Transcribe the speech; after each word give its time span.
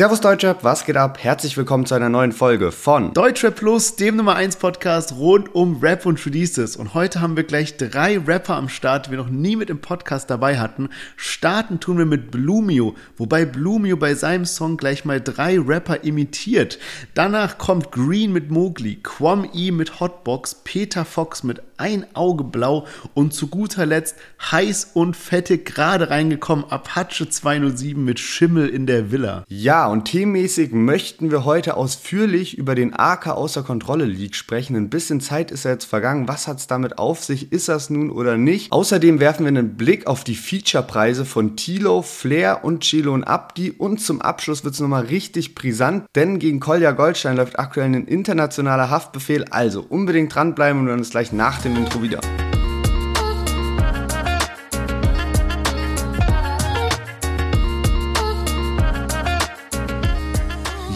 Servus 0.00 0.22
Deutschrap, 0.22 0.64
was 0.64 0.86
geht 0.86 0.96
ab? 0.96 1.18
Herzlich 1.20 1.58
willkommen 1.58 1.84
zu 1.84 1.94
einer 1.94 2.08
neuen 2.08 2.32
Folge 2.32 2.72
von 2.72 3.12
Deutschrap 3.12 3.56
Plus, 3.56 3.96
dem 3.96 4.16
Nummer 4.16 4.34
1 4.34 4.56
Podcast 4.56 5.12
rund 5.12 5.54
um 5.54 5.80
Rap 5.80 6.06
und 6.06 6.24
Releases. 6.24 6.76
Und 6.76 6.94
heute 6.94 7.20
haben 7.20 7.36
wir 7.36 7.44
gleich 7.44 7.76
drei 7.76 8.16
Rapper 8.16 8.56
am 8.56 8.70
Start, 8.70 9.04
die 9.04 9.10
wir 9.10 9.18
noch 9.18 9.28
nie 9.28 9.56
mit 9.56 9.68
im 9.68 9.82
Podcast 9.82 10.30
dabei 10.30 10.58
hatten. 10.58 10.88
Starten 11.16 11.80
tun 11.80 11.98
wir 11.98 12.06
mit 12.06 12.30
Blumio, 12.30 12.94
wobei 13.18 13.44
Blumio 13.44 13.98
bei 13.98 14.14
seinem 14.14 14.46
Song 14.46 14.78
gleich 14.78 15.04
mal 15.04 15.20
drei 15.20 15.60
Rapper 15.60 16.02
imitiert. 16.02 16.78
Danach 17.12 17.58
kommt 17.58 17.92
Green 17.92 18.32
mit 18.32 18.50
Mowgli, 18.50 19.00
Quam 19.02 19.46
E 19.52 19.70
mit 19.70 20.00
Hotbox, 20.00 20.62
Peter 20.64 21.04
Fox 21.04 21.42
mit 21.42 21.60
Ein 21.80 22.04
Auge 22.12 22.44
Blau 22.44 22.86
und 23.14 23.32
zu 23.32 23.46
guter 23.46 23.86
Letzt 23.86 24.16
heiß 24.50 24.90
und 24.92 25.16
fettig 25.16 25.64
gerade 25.64 26.10
reingekommen 26.10 26.66
Apache 26.66 27.26
207 27.26 28.04
mit 28.04 28.20
Schimmel 28.20 28.68
in 28.68 28.84
der 28.86 29.10
Villa. 29.10 29.44
Ja, 29.48 29.86
und 29.86 30.04
themenmäßig 30.04 30.72
möchten 30.72 31.30
wir 31.30 31.46
heute 31.46 31.78
ausführlich 31.78 32.58
über 32.58 32.74
den 32.74 32.92
AK 32.92 33.28
außer 33.28 33.62
Kontrolle 33.62 34.04
League 34.04 34.34
sprechen. 34.34 34.76
Ein 34.76 34.90
bisschen 34.90 35.22
Zeit 35.22 35.50
ist 35.50 35.64
ja 35.64 35.70
jetzt 35.70 35.86
vergangen. 35.86 36.28
Was 36.28 36.48
hat 36.48 36.58
es 36.58 36.66
damit 36.66 36.98
auf 36.98 37.24
sich? 37.24 37.50
Ist 37.50 37.70
das 37.70 37.88
nun 37.88 38.10
oder 38.10 38.36
nicht? 38.36 38.72
Außerdem 38.72 39.18
werfen 39.18 39.46
wir 39.46 39.48
einen 39.48 39.78
Blick 39.78 40.06
auf 40.06 40.22
die 40.22 40.34
Featurepreise 40.34 41.24
von 41.24 41.56
Tilo, 41.56 42.02
Flair 42.02 42.62
und 42.62 42.80
Chilo 42.80 43.14
und 43.14 43.24
Abdi. 43.24 43.70
Und 43.70 44.02
zum 44.02 44.20
Abschluss 44.20 44.64
wird 44.64 44.74
es 44.74 44.80
nochmal 44.80 45.06
richtig 45.06 45.54
brisant, 45.54 46.04
denn 46.14 46.38
gegen 46.38 46.60
Kolja 46.60 46.90
Goldstein 46.90 47.38
läuft 47.38 47.58
aktuell 47.58 47.86
ein 47.86 48.06
internationaler 48.06 48.90
Haftbefehl. 48.90 49.46
Also 49.50 49.80
unbedingt 49.88 50.34
dranbleiben 50.34 50.82
und 50.82 50.86
wir 50.86 50.92
uns 50.92 51.08
gleich 51.08 51.32
nach 51.32 51.62
dem 51.62 51.69
Intro 51.76 52.02
wieder. 52.02 52.20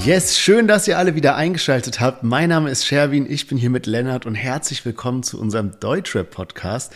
Yes, 0.05 0.39
schön, 0.39 0.69
dass 0.69 0.87
ihr 0.87 0.99
alle 0.99 1.15
wieder 1.15 1.35
eingeschaltet 1.35 1.99
habt. 1.99 2.25
Mein 2.25 2.51
Name 2.51 2.71
ist 2.71 2.87
Sherwin, 2.87 3.25
ich 3.27 3.47
bin 3.47 3.57
hier 3.57 3.71
mit 3.71 3.87
Lennart 3.87 4.27
und 4.27 4.35
herzlich 4.35 4.85
willkommen 4.85 5.23
zu 5.23 5.41
unserem 5.41 5.81
Deutschrap-Podcast. 5.81 6.93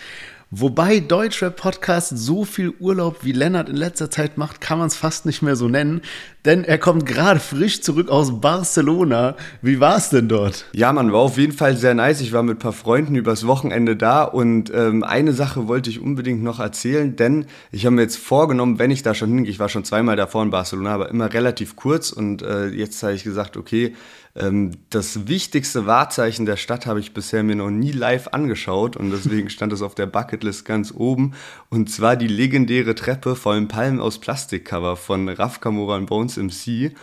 Wobei 0.50 1.00
Deutschrap-Podcast 1.00 2.16
so 2.16 2.44
viel 2.44 2.74
Urlaub 2.80 3.18
wie 3.22 3.32
Lennart 3.32 3.68
in 3.68 3.76
letzter 3.76 4.10
Zeit 4.10 4.38
macht, 4.38 4.60
kann 4.60 4.78
man 4.78 4.88
es 4.88 4.96
fast 4.96 5.26
nicht 5.26 5.40
mehr 5.40 5.56
so 5.56 5.68
nennen, 5.68 6.02
denn 6.48 6.64
er 6.64 6.78
kommt 6.78 7.04
gerade 7.04 7.40
frisch 7.40 7.82
zurück 7.82 8.08
aus 8.08 8.40
Barcelona. 8.40 9.36
Wie 9.60 9.80
war 9.80 9.98
es 9.98 10.08
denn 10.08 10.28
dort? 10.28 10.64
Ja, 10.72 10.94
man 10.94 11.12
war 11.12 11.20
auf 11.20 11.36
jeden 11.36 11.52
Fall 11.52 11.76
sehr 11.76 11.92
nice. 11.92 12.22
Ich 12.22 12.32
war 12.32 12.42
mit 12.42 12.56
ein 12.56 12.58
paar 12.58 12.72
Freunden 12.72 13.16
übers 13.16 13.46
Wochenende 13.46 13.96
da 13.96 14.24
und 14.24 14.72
ähm, 14.74 15.04
eine 15.04 15.34
Sache 15.34 15.68
wollte 15.68 15.90
ich 15.90 16.00
unbedingt 16.00 16.42
noch 16.42 16.58
erzählen, 16.58 17.14
denn 17.16 17.44
ich 17.70 17.84
habe 17.84 17.96
mir 17.96 18.02
jetzt 18.02 18.16
vorgenommen, 18.16 18.78
wenn 18.78 18.90
ich 18.90 19.02
da 19.02 19.14
schon 19.14 19.28
hingehe, 19.28 19.50
ich 19.50 19.58
war 19.58 19.68
schon 19.68 19.84
zweimal 19.84 20.16
davor 20.16 20.42
in 20.42 20.48
Barcelona, 20.48 20.94
aber 20.94 21.10
immer 21.10 21.34
relativ 21.34 21.76
kurz 21.76 22.12
und 22.12 22.40
äh, 22.40 22.68
jetzt 22.68 23.02
habe 23.02 23.12
ich 23.12 23.24
gesagt, 23.24 23.58
okay, 23.58 23.92
ähm, 24.38 24.72
das 24.90 25.26
wichtigste 25.26 25.86
Wahrzeichen 25.86 26.46
der 26.46 26.56
Stadt 26.56 26.86
habe 26.86 27.00
ich 27.00 27.12
bisher 27.12 27.42
mir 27.42 27.56
noch 27.56 27.70
nie 27.70 27.92
live 27.92 28.28
angeschaut 28.28 28.96
und 28.96 29.10
deswegen 29.10 29.50
stand 29.50 29.72
es 29.72 29.82
auf 29.82 29.94
der 29.94 30.06
Bucketlist 30.06 30.64
ganz 30.64 30.92
oben. 30.94 31.34
Und 31.70 31.90
zwar 31.90 32.16
die 32.16 32.28
legendäre 32.28 32.94
Treppe 32.94 33.36
vollen 33.36 33.68
Palmen 33.68 34.00
aus 34.00 34.18
Plastikcover 34.18 34.96
von 34.96 35.28
Raf 35.28 35.60
Kamora 35.60 35.96
und 35.96 36.06
Bones 36.06 36.36
MC. 36.38 36.94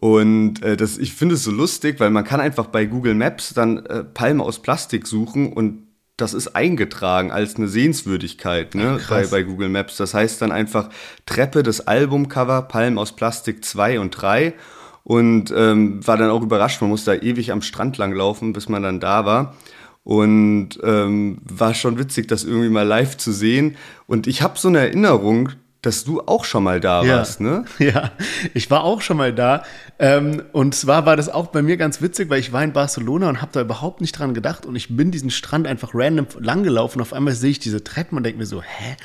Und 0.00 0.62
äh, 0.62 0.76
das, 0.76 0.98
ich 0.98 1.14
finde 1.14 1.36
es 1.36 1.44
so 1.44 1.50
lustig, 1.50 2.00
weil 2.00 2.10
man 2.10 2.24
kann 2.24 2.40
einfach 2.40 2.66
bei 2.66 2.84
Google 2.84 3.14
Maps 3.14 3.54
dann 3.54 3.84
äh, 3.86 4.04
Palmen 4.04 4.40
aus 4.40 4.60
Plastik 4.60 5.06
suchen 5.06 5.52
und 5.52 5.84
das 6.16 6.34
ist 6.34 6.54
eingetragen 6.54 7.32
als 7.32 7.56
eine 7.56 7.66
Sehenswürdigkeit 7.66 8.74
ne, 8.74 9.00
Ach, 9.00 9.08
bei, 9.08 9.26
bei 9.26 9.42
Google 9.42 9.68
Maps. 9.68 9.96
Das 9.96 10.14
heißt 10.14 10.40
dann 10.42 10.52
einfach 10.52 10.90
Treppe 11.26 11.62
des 11.62 11.86
Albumcover, 11.86 12.62
Palmen 12.62 12.98
aus 12.98 13.16
Plastik 13.16 13.64
2 13.64 13.98
und 13.98 14.10
3 14.10 14.54
und 15.02 15.52
ähm, 15.56 16.06
war 16.06 16.16
dann 16.16 16.30
auch 16.30 16.42
überrascht. 16.42 16.80
Man 16.80 16.90
musste 16.90 17.16
da 17.16 17.22
ewig 17.22 17.52
am 17.52 17.62
Strand 17.62 17.98
lang 17.98 18.12
laufen, 18.12 18.52
bis 18.52 18.68
man 18.68 18.82
dann 18.82 19.00
da 19.00 19.24
war. 19.26 19.54
Und 20.02 20.78
ähm, 20.82 21.38
war 21.44 21.72
schon 21.72 21.98
witzig, 21.98 22.28
das 22.28 22.44
irgendwie 22.44 22.68
mal 22.68 22.86
live 22.86 23.16
zu 23.16 23.32
sehen. 23.32 23.76
Und 24.06 24.26
ich 24.26 24.42
habe 24.42 24.58
so 24.58 24.68
eine 24.68 24.80
Erinnerung, 24.80 25.50
dass 25.84 26.04
du 26.04 26.20
auch 26.22 26.44
schon 26.44 26.64
mal 26.64 26.80
da 26.80 27.02
ja. 27.02 27.16
warst, 27.18 27.40
ne? 27.40 27.64
Ja, 27.78 28.12
ich 28.54 28.70
war 28.70 28.84
auch 28.84 29.00
schon 29.00 29.16
mal 29.16 29.32
da. 29.32 29.64
Ähm, 29.98 30.42
und 30.52 30.74
zwar 30.74 31.06
war 31.06 31.16
das 31.16 31.28
auch 31.28 31.48
bei 31.48 31.62
mir 31.62 31.76
ganz 31.76 32.00
witzig, 32.00 32.30
weil 32.30 32.40
ich 32.40 32.52
war 32.52 32.62
in 32.64 32.72
Barcelona 32.72 33.28
und 33.28 33.42
habe 33.42 33.52
da 33.52 33.60
überhaupt 33.60 34.00
nicht 34.00 34.12
dran 34.12 34.34
gedacht. 34.34 34.66
Und 34.66 34.76
ich 34.76 34.96
bin 34.96 35.10
diesen 35.10 35.30
Strand 35.30 35.66
einfach 35.66 35.90
random 35.92 36.26
langgelaufen. 36.38 37.00
Auf 37.02 37.12
einmal 37.12 37.34
sehe 37.34 37.50
ich 37.50 37.58
diese 37.58 37.84
Treppen 37.84 38.16
und 38.16 38.24
denke 38.24 38.38
mir 38.38 38.46
so, 38.46 38.62
hä? 38.62 38.96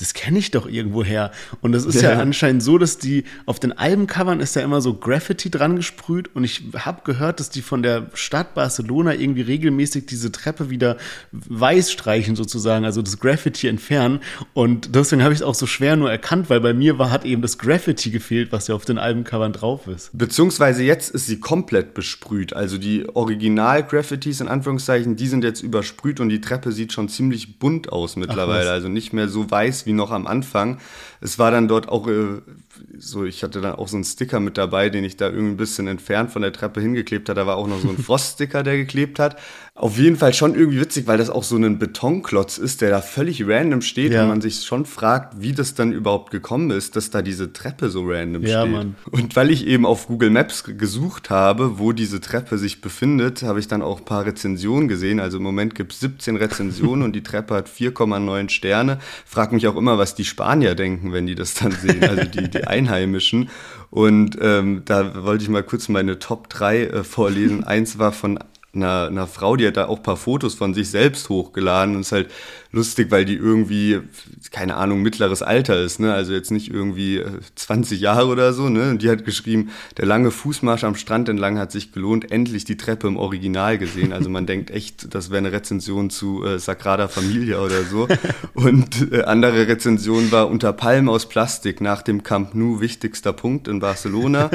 Das 0.00 0.14
kenne 0.14 0.38
ich 0.38 0.50
doch 0.50 0.68
irgendwo 0.68 1.04
her. 1.04 1.32
Und 1.60 1.72
das 1.72 1.84
ist 1.84 2.00
ja. 2.00 2.12
ja. 2.12 2.20
anscheinend 2.20 2.62
so, 2.62 2.78
dass 2.78 2.98
die 2.98 3.24
auf 3.46 3.60
den 3.60 3.72
Albencovern 3.72 4.40
ist 4.40 4.56
ja 4.56 4.62
immer 4.62 4.80
so 4.80 4.94
Graffiti 4.94 5.50
dran 5.50 5.76
gesprüht 5.76 6.34
und 6.34 6.44
ich 6.44 6.62
habe 6.76 7.02
gehört, 7.04 7.40
dass 7.40 7.50
die 7.50 7.62
von 7.62 7.82
der 7.82 8.10
Stadt 8.14 8.54
Barcelona 8.54 9.14
irgendwie 9.14 9.42
regelmäßig 9.42 10.06
diese 10.06 10.32
Treppe 10.32 10.70
wieder 10.70 10.96
weiß 11.32 11.90
streichen 11.90 12.36
sozusagen, 12.36 12.84
also 12.84 13.02
das 13.02 13.18
Graffiti 13.18 13.66
entfernen 13.68 14.20
und 14.54 14.94
deswegen 14.94 15.22
habe 15.22 15.32
ich 15.32 15.40
es 15.40 15.42
auch 15.42 15.54
so 15.54 15.66
schwer 15.66 15.96
nur 15.96 16.10
erkannt, 16.10 16.50
weil 16.50 16.60
bei 16.60 16.72
mir 16.72 16.98
war 16.98 17.10
hat 17.10 17.24
eben 17.24 17.42
das 17.42 17.58
Graffiti 17.58 18.10
gefehlt, 18.10 18.52
was 18.52 18.68
ja 18.68 18.74
auf 18.74 18.84
den 18.84 18.98
Albencovern 18.98 19.52
drauf 19.52 19.86
ist. 19.86 20.16
Beziehungsweise 20.16 20.82
jetzt 20.82 21.10
ist 21.10 21.26
sie 21.26 21.40
komplett 21.40 21.94
besprüht, 21.94 22.52
also 22.52 22.78
die 22.78 23.08
Original-Graffitis 23.08 24.40
in 24.40 24.48
Anführungszeichen, 24.48 25.16
die 25.16 25.26
sind 25.26 25.44
jetzt 25.44 25.62
übersprüht 25.62 26.20
und 26.20 26.28
die 26.28 26.40
Treppe 26.40 26.72
sieht 26.72 26.92
schon 26.92 27.08
ziemlich 27.08 27.58
bunt 27.58 27.90
aus 27.90 28.16
mittlerweile, 28.16 28.68
Ach, 28.68 28.74
also 28.74 28.88
nicht 28.88 29.12
mehr 29.12 29.28
so 29.28 29.50
weiß 29.50 29.86
wie 29.88 29.92
noch 29.92 30.12
am 30.12 30.28
Anfang. 30.28 30.78
Es 31.20 31.38
war 31.38 31.50
dann 31.50 31.68
dort 31.68 31.88
auch 31.88 32.06
äh, 32.08 32.40
so, 32.98 33.24
ich 33.24 33.42
hatte 33.42 33.60
dann 33.60 33.74
auch 33.74 33.88
so 33.88 33.96
einen 33.96 34.04
Sticker 34.04 34.40
mit 34.40 34.58
dabei, 34.58 34.90
den 34.90 35.04
ich 35.04 35.16
da 35.16 35.26
irgendwie 35.26 35.54
ein 35.54 35.56
bisschen 35.56 35.86
entfernt 35.86 36.30
von 36.30 36.42
der 36.42 36.52
Treppe 36.52 36.80
hingeklebt 36.80 37.28
habe. 37.28 37.40
Da 37.40 37.46
war 37.46 37.56
auch 37.56 37.66
noch 37.66 37.80
so 37.80 37.88
ein 37.88 37.98
Froststicker, 38.02 38.62
der 38.62 38.76
geklebt 38.76 39.18
hat. 39.18 39.36
Auf 39.74 39.96
jeden 39.96 40.16
Fall 40.16 40.34
schon 40.34 40.56
irgendwie 40.56 40.80
witzig, 40.80 41.06
weil 41.06 41.18
das 41.18 41.30
auch 41.30 41.44
so 41.44 41.56
ein 41.56 41.78
Betonklotz 41.78 42.58
ist, 42.58 42.80
der 42.80 42.90
da 42.90 43.00
völlig 43.00 43.46
random 43.46 43.80
steht 43.80 44.12
ja. 44.12 44.22
und 44.22 44.28
man 44.28 44.40
sich 44.40 44.64
schon 44.64 44.86
fragt, 44.86 45.40
wie 45.40 45.52
das 45.52 45.74
dann 45.74 45.92
überhaupt 45.92 46.32
gekommen 46.32 46.72
ist, 46.72 46.96
dass 46.96 47.10
da 47.10 47.22
diese 47.22 47.52
Treppe 47.52 47.88
so 47.88 48.02
random 48.04 48.42
ja, 48.42 48.62
steht. 48.62 48.72
Mann. 48.72 48.96
Und 49.12 49.36
weil 49.36 49.52
ich 49.52 49.68
eben 49.68 49.86
auf 49.86 50.08
Google 50.08 50.30
Maps 50.30 50.64
gesucht 50.64 51.30
habe, 51.30 51.78
wo 51.78 51.92
diese 51.92 52.20
Treppe 52.20 52.58
sich 52.58 52.80
befindet, 52.80 53.44
habe 53.44 53.60
ich 53.60 53.68
dann 53.68 53.82
auch 53.82 54.00
ein 54.00 54.04
paar 54.04 54.26
Rezensionen 54.26 54.88
gesehen. 54.88 55.20
Also 55.20 55.36
im 55.38 55.44
Moment 55.44 55.76
gibt 55.76 55.92
es 55.92 56.00
17 56.00 56.34
Rezensionen 56.34 57.04
und 57.04 57.12
die 57.14 57.22
Treppe 57.22 57.54
hat 57.54 57.68
4,9 57.68 58.48
Sterne. 58.48 58.98
Frag 59.24 59.52
mich 59.52 59.68
auch 59.68 59.76
immer, 59.76 59.96
was 59.96 60.16
die 60.16 60.24
Spanier 60.24 60.74
denken, 60.74 61.07
wenn 61.12 61.26
die 61.26 61.34
das 61.34 61.54
dann 61.54 61.72
sehen, 61.72 62.02
also 62.04 62.24
die, 62.24 62.48
die 62.48 62.64
Einheimischen. 62.64 63.50
Und 63.90 64.36
ähm, 64.40 64.82
da 64.84 65.24
wollte 65.24 65.44
ich 65.44 65.50
mal 65.50 65.62
kurz 65.62 65.88
meine 65.88 66.18
Top 66.18 66.48
3 66.48 66.82
äh, 66.84 67.04
vorlesen. 67.04 67.64
Eins 67.64 67.98
war 67.98 68.12
von 68.12 68.38
einer, 68.82 69.08
einer 69.08 69.26
Frau, 69.26 69.56
die 69.56 69.66
hat 69.66 69.76
da 69.76 69.86
auch 69.86 69.98
ein 69.98 70.02
paar 70.02 70.16
Fotos 70.16 70.54
von 70.54 70.74
sich 70.74 70.90
selbst 70.90 71.28
hochgeladen 71.28 71.94
und 71.94 72.00
ist 72.02 72.12
halt 72.12 72.30
lustig, 72.72 73.10
weil 73.10 73.24
die 73.24 73.34
irgendwie, 73.34 74.00
keine 74.50 74.76
Ahnung, 74.76 75.02
mittleres 75.02 75.42
Alter 75.42 75.80
ist, 75.80 76.00
ne? 76.00 76.12
Also 76.12 76.32
jetzt 76.32 76.50
nicht 76.50 76.70
irgendwie 76.70 77.22
20 77.54 77.98
äh, 77.98 78.02
Jahre 78.02 78.26
oder 78.26 78.52
so, 78.52 78.68
ne? 78.68 78.90
Und 78.90 79.02
die 79.02 79.10
hat 79.10 79.24
geschrieben, 79.24 79.70
der 79.96 80.06
lange 80.06 80.30
Fußmarsch 80.30 80.84
am 80.84 80.94
Strand 80.94 81.28
entlang 81.28 81.58
hat 81.58 81.72
sich 81.72 81.92
gelohnt, 81.92 82.30
endlich 82.30 82.64
die 82.64 82.76
Treppe 82.76 83.06
im 83.06 83.16
Original 83.16 83.78
gesehen. 83.78 84.12
Also 84.12 84.28
man 84.28 84.46
denkt 84.46 84.70
echt, 84.70 85.14
das 85.14 85.30
wäre 85.30 85.38
eine 85.38 85.52
Rezension 85.52 86.10
zu 86.10 86.44
äh, 86.44 86.58
Sagrada 86.58 87.08
Familia 87.08 87.60
oder 87.60 87.84
so. 87.84 88.06
Und 88.54 89.12
äh, 89.12 89.22
andere 89.22 89.66
Rezension 89.66 90.30
war 90.30 90.48
unter 90.48 90.72
Palmen 90.72 91.08
aus 91.08 91.28
Plastik 91.28 91.80
nach 91.80 92.02
dem 92.02 92.22
Camp 92.22 92.54
Nou 92.54 92.80
wichtigster 92.80 93.32
Punkt 93.32 93.68
in 93.68 93.80
Barcelona. 93.80 94.50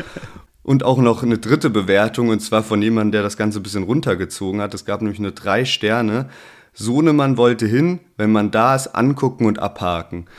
Und 0.64 0.84
auch 0.84 0.98
noch 0.98 1.24
eine 1.24 1.38
dritte 1.38 1.70
Bewertung, 1.70 2.30
und 2.30 2.40
zwar 2.40 2.64
von 2.64 2.82
jemandem, 2.82 3.12
der 3.12 3.24
das 3.24 3.38
Ganze 3.38 3.60
ein 3.60 3.64
bisschen 3.64 3.84
runtergezogen 3.84 4.62
hat. 4.62 4.74
Es 4.74 4.86
gab 4.86 5.02
nämlich 5.02 5.20
nur 5.20 5.32
drei 5.32 5.66
Sterne. 5.66 6.30
Sohnemann 6.74 7.38
wollte 7.38 7.68
hin, 7.68 8.00
wenn 8.16 8.32
man 8.32 8.52
da 8.52 8.76
ist, 8.76 8.88
angucken 8.88 9.46
und 9.46 9.60
abhaken. 9.60 10.26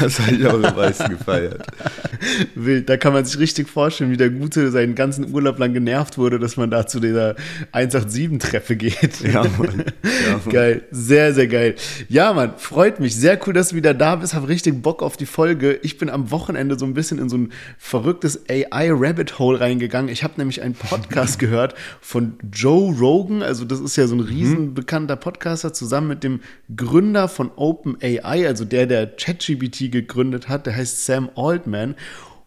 Das 0.00 0.20
habe 0.20 0.36
ich 0.36 0.46
auch 0.46 0.62
am 0.62 0.76
meisten 0.76 1.08
gefeiert. 1.10 1.66
Wild, 2.54 2.88
da 2.88 2.96
kann 2.96 3.12
man 3.12 3.24
sich 3.24 3.38
richtig 3.38 3.68
vorstellen, 3.68 4.10
wie 4.10 4.16
der 4.16 4.30
Gute 4.30 4.70
seinen 4.70 4.94
ganzen 4.94 5.32
Urlaub 5.32 5.58
lang 5.58 5.72
genervt 5.72 6.18
wurde, 6.18 6.38
dass 6.38 6.56
man 6.56 6.70
da 6.70 6.86
zu 6.86 7.00
dieser 7.00 7.34
187-Treffe 7.72 8.76
geht. 8.76 9.20
Ja, 9.20 9.42
Mann. 9.42 9.84
Ja, 10.02 10.32
Mann. 10.32 10.52
Geil, 10.52 10.82
sehr, 10.90 11.34
sehr 11.34 11.48
geil. 11.48 11.74
Ja, 12.08 12.32
Mann, 12.32 12.52
freut 12.56 13.00
mich. 13.00 13.16
Sehr 13.16 13.38
cool, 13.46 13.52
dass 13.52 13.70
du 13.70 13.76
wieder 13.76 13.94
da 13.94 14.16
bist. 14.16 14.34
Hab 14.34 14.48
richtig 14.48 14.82
Bock 14.82 15.02
auf 15.02 15.16
die 15.16 15.26
Folge. 15.26 15.78
Ich 15.82 15.98
bin 15.98 16.10
am 16.10 16.30
Wochenende 16.30 16.78
so 16.78 16.84
ein 16.86 16.94
bisschen 16.94 17.18
in 17.18 17.28
so 17.28 17.36
ein 17.36 17.52
verrücktes 17.78 18.44
AI-Rabbit-Hole 18.48 19.60
reingegangen. 19.60 20.10
Ich 20.10 20.22
habe 20.22 20.34
nämlich 20.36 20.62
einen 20.62 20.74
Podcast 20.74 21.38
gehört 21.38 21.74
von 22.00 22.34
Joe 22.52 22.94
Rogan. 22.94 23.42
Also 23.42 23.64
das 23.64 23.80
ist 23.80 23.96
ja 23.96 24.06
so 24.06 24.14
ein 24.14 24.20
mhm. 24.20 24.26
riesen 24.26 24.74
bekannter 24.74 25.16
Podcaster 25.16 25.72
zusammen 25.72 26.08
mit 26.08 26.24
dem 26.24 26.40
Gründer 26.74 27.17
von 27.26 27.50
OpenAI, 27.56 28.46
also 28.46 28.64
der, 28.64 28.86
der 28.86 29.06
ChatGPT 29.08 29.90
gegründet 29.90 30.48
hat, 30.48 30.66
der 30.66 30.76
heißt 30.76 31.04
Sam 31.04 31.30
Altman. 31.34 31.96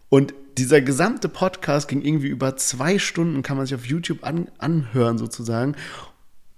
Und 0.10 0.34
dieser 0.58 0.82
gesamte 0.82 1.28
Podcast 1.28 1.88
ging 1.88 2.02
irgendwie 2.02 2.28
über 2.28 2.56
zwei 2.56 3.00
Stunden, 3.00 3.42
kann 3.42 3.58
man 3.58 3.66
sich 3.66 3.76
auf 3.76 3.86
YouTube 3.86 4.24
an, 4.24 4.48
anhören 4.60 5.18
sozusagen. 5.18 5.76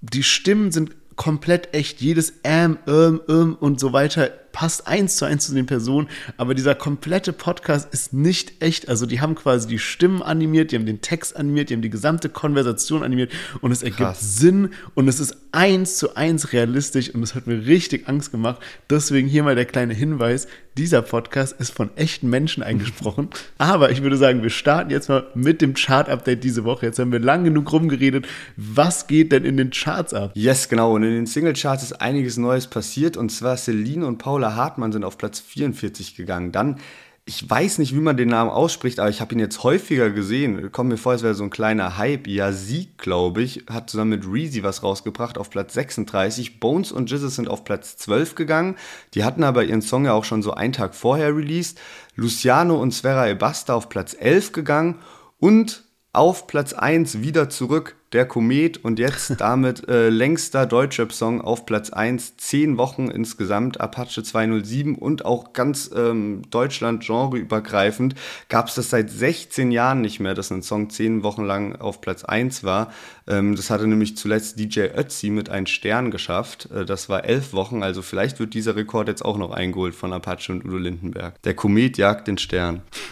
Die 0.02 0.24
Stimmen 0.24 0.72
sind 0.72 0.96
komplett 1.16 1.74
echt. 1.74 2.02
Jedes 2.02 2.34
ähm, 2.44 2.78
ähm, 2.88 3.22
ähm 3.30 3.58
und 3.60 3.80
so 3.80 3.94
weiter 3.94 4.32
passt 4.54 4.88
eins 4.88 5.18
zu 5.18 5.26
eins 5.26 5.48
zu 5.48 5.54
den 5.54 5.66
Personen, 5.66 6.08
aber 6.38 6.54
dieser 6.54 6.76
komplette 6.76 7.34
Podcast 7.34 7.94
ist 7.94 8.14
nicht 8.14 8.62
echt. 8.62 8.88
Also 8.88 9.06
die 9.06 9.20
haben 9.20 9.36
quasi 9.36 9.68
die 9.68 9.80
Stimmen 9.80 10.22
animiert, 10.22 10.72
die 10.72 10.78
haben 10.78 10.86
den 10.86 11.02
Text 11.02 11.36
animiert, 11.36 11.70
die 11.70 11.74
haben 11.74 11.82
die 11.82 11.90
gesamte 11.90 12.30
Konversation 12.30 13.04
animiert 13.04 13.34
und 13.60 13.72
es 13.72 13.84
ergibt 13.84 14.00
Krass. 14.00 14.38
Sinn 14.38 14.70
und 14.94 15.10
es 15.10 15.20
ist 15.20 15.36
eins 15.52 15.98
zu 15.98 16.16
eins 16.16 16.54
realistisch 16.54 17.14
und 17.14 17.24
es 17.24 17.36
hat 17.36 17.48
mir 17.48 17.66
richtig 17.66 18.08
Angst 18.08 18.32
gemacht. 18.32 18.62
Deswegen 18.90 19.28
hier 19.28 19.44
mal 19.44 19.56
der 19.56 19.66
kleine 19.66 19.94
Hinweis, 19.94 20.48
dieser 20.78 21.02
Podcast 21.02 21.54
ist 21.60 21.72
von 21.72 21.92
echten 21.96 22.30
Menschen 22.30 22.64
eingesprochen. 22.64 23.30
aber 23.58 23.92
ich 23.92 24.02
würde 24.02 24.18
sagen, 24.18 24.42
wir 24.42 24.50
starten 24.50 24.90
jetzt 24.90 25.10
mal 25.10 25.26
mit 25.36 25.62
dem 25.62 25.74
Chart-Update 25.74 26.44
diese 26.44 26.64
Woche. 26.64 26.88
Jetzt 26.88 27.00
haben 27.00 27.12
wir 27.12 27.20
lang 27.20 27.44
genug 27.44 27.72
rumgeredet. 27.72 28.28
Was 28.58 29.08
geht 29.08 29.32
denn 29.32 29.46
in 29.46 29.58
den 29.58 29.70
Charts 29.70 30.14
ab? 30.14 30.32
Yes, 30.34 30.70
genau. 30.70 30.94
Und 30.94 31.04
in 31.04 31.12
den 31.12 31.28
Single-Charts 31.28 31.84
ist 31.84 32.02
einiges 32.02 32.38
Neues 32.38 32.68
passiert. 32.68 33.18
Und 33.18 33.32
zwar 33.32 33.58
Celine 33.58 34.06
und 34.06 34.18
Paula 34.18 34.43
Hartmann 34.56 34.92
sind 34.92 35.04
auf 35.04 35.18
Platz 35.18 35.40
44 35.40 36.16
gegangen. 36.16 36.52
Dann 36.52 36.80
ich 37.26 37.50
weiß 37.50 37.78
nicht, 37.78 37.96
wie 37.96 38.02
man 38.02 38.18
den 38.18 38.28
Namen 38.28 38.50
ausspricht, 38.50 39.00
aber 39.00 39.10
ich 39.10 39.22
habe 39.22 39.34
ihn 39.34 39.40
jetzt 39.40 39.64
häufiger 39.64 40.10
gesehen. 40.10 40.74
Kommt 40.74 40.90
mir 40.90 40.98
vor, 40.98 41.14
als 41.14 41.24
wäre 41.24 41.36
so 41.36 41.46
ein 41.46 41.50
kleiner 41.50 41.98
Hype. 41.98 42.28
Ja, 42.28 42.52
Sieg, 42.52 42.98
glaube 42.98 43.42
ich, 43.42 43.66
hat 43.70 43.90
zusammen 43.90 44.10
mit 44.10 44.26
Reezy 44.28 44.62
was 44.62 44.84
rausgebracht 44.84 45.38
auf 45.38 45.50
Platz 45.50 45.74
36. 45.74 46.60
Bones 46.60 46.92
und 46.92 47.10
Jizzes 47.10 47.38
sind 47.38 47.48
auf 47.48 47.64
Platz 47.64 47.96
12 47.96 48.36
gegangen. 48.36 48.76
Die 49.14 49.24
hatten 49.24 49.44
aber 49.44 49.64
ihren 49.64 49.82
Song 49.82 50.04
ja 50.04 50.12
auch 50.12 50.26
schon 50.26 50.44
so 50.44 50.54
einen 50.54 50.74
Tag 50.74 50.96
vorher 50.96 51.34
released. 51.34 51.80
Luciano 52.16 52.76
und 52.76 52.92
Sverra 52.92 53.30
Ebasta 53.30 53.74
auf 53.74 53.88
Platz 53.88 54.18
11 54.20 54.52
gegangen. 54.52 55.00
Und 55.40 55.86
auf 56.12 56.46
Platz 56.46 56.74
1 56.74 57.22
wieder 57.22 57.50
zurück 57.50 57.96
der 58.14 58.26
Komet 58.26 58.84
und 58.84 59.00
jetzt 59.00 59.36
damit 59.40 59.88
äh, 59.90 60.10
längster 60.10 60.66
Deutschrap-Song 60.66 61.42
auf 61.42 61.66
Platz 61.66 61.90
1, 61.90 62.38
zehn 62.38 62.78
Wochen 62.78 63.10
insgesamt, 63.10 63.82
Apache 63.82 64.24
207 64.24 64.96
und 64.96 65.26
auch 65.26 65.54
ganz 65.54 65.90
ähm, 65.96 66.44
Deutschland 66.50 67.06
genreübergreifend 67.06 68.16
gab 68.50 68.68
es 68.68 68.76
das 68.76 68.90
seit 68.90 69.10
16 69.10 69.72
Jahren 69.72 70.02
nicht 70.02 70.20
mehr, 70.20 70.34
dass 70.34 70.52
ein 70.52 70.62
Song 70.62 70.90
zehn 70.90 71.24
Wochen 71.24 71.44
lang 71.44 71.76
auf 71.76 72.02
Platz 72.02 72.24
1 72.24 72.64
war. 72.64 72.92
Ähm, 73.26 73.56
das 73.56 73.70
hatte 73.70 73.88
nämlich 73.88 74.18
zuletzt 74.18 74.60
DJ 74.60 74.82
Ötzi 74.96 75.30
mit 75.30 75.50
einem 75.50 75.66
Stern 75.66 76.12
geschafft. 76.12 76.70
Äh, 76.72 76.86
das 76.86 77.08
war 77.08 77.24
elf 77.24 77.54
Wochen, 77.54 77.82
also 77.82 78.02
vielleicht 78.02 78.40
wird 78.40 78.54
dieser 78.54 78.76
Rekord 78.76 79.08
jetzt 79.08 79.24
auch 79.24 79.38
noch 79.38 79.52
eingeholt 79.52 79.96
von 79.96 80.12
Apache 80.12 80.52
und 80.52 80.66
Udo 80.66 80.78
Lindenberg. 80.78 81.42
Der 81.44 81.54
Komet 81.54 81.98
jagt 81.98 82.28
den 82.28 82.38
Stern. 82.38 82.82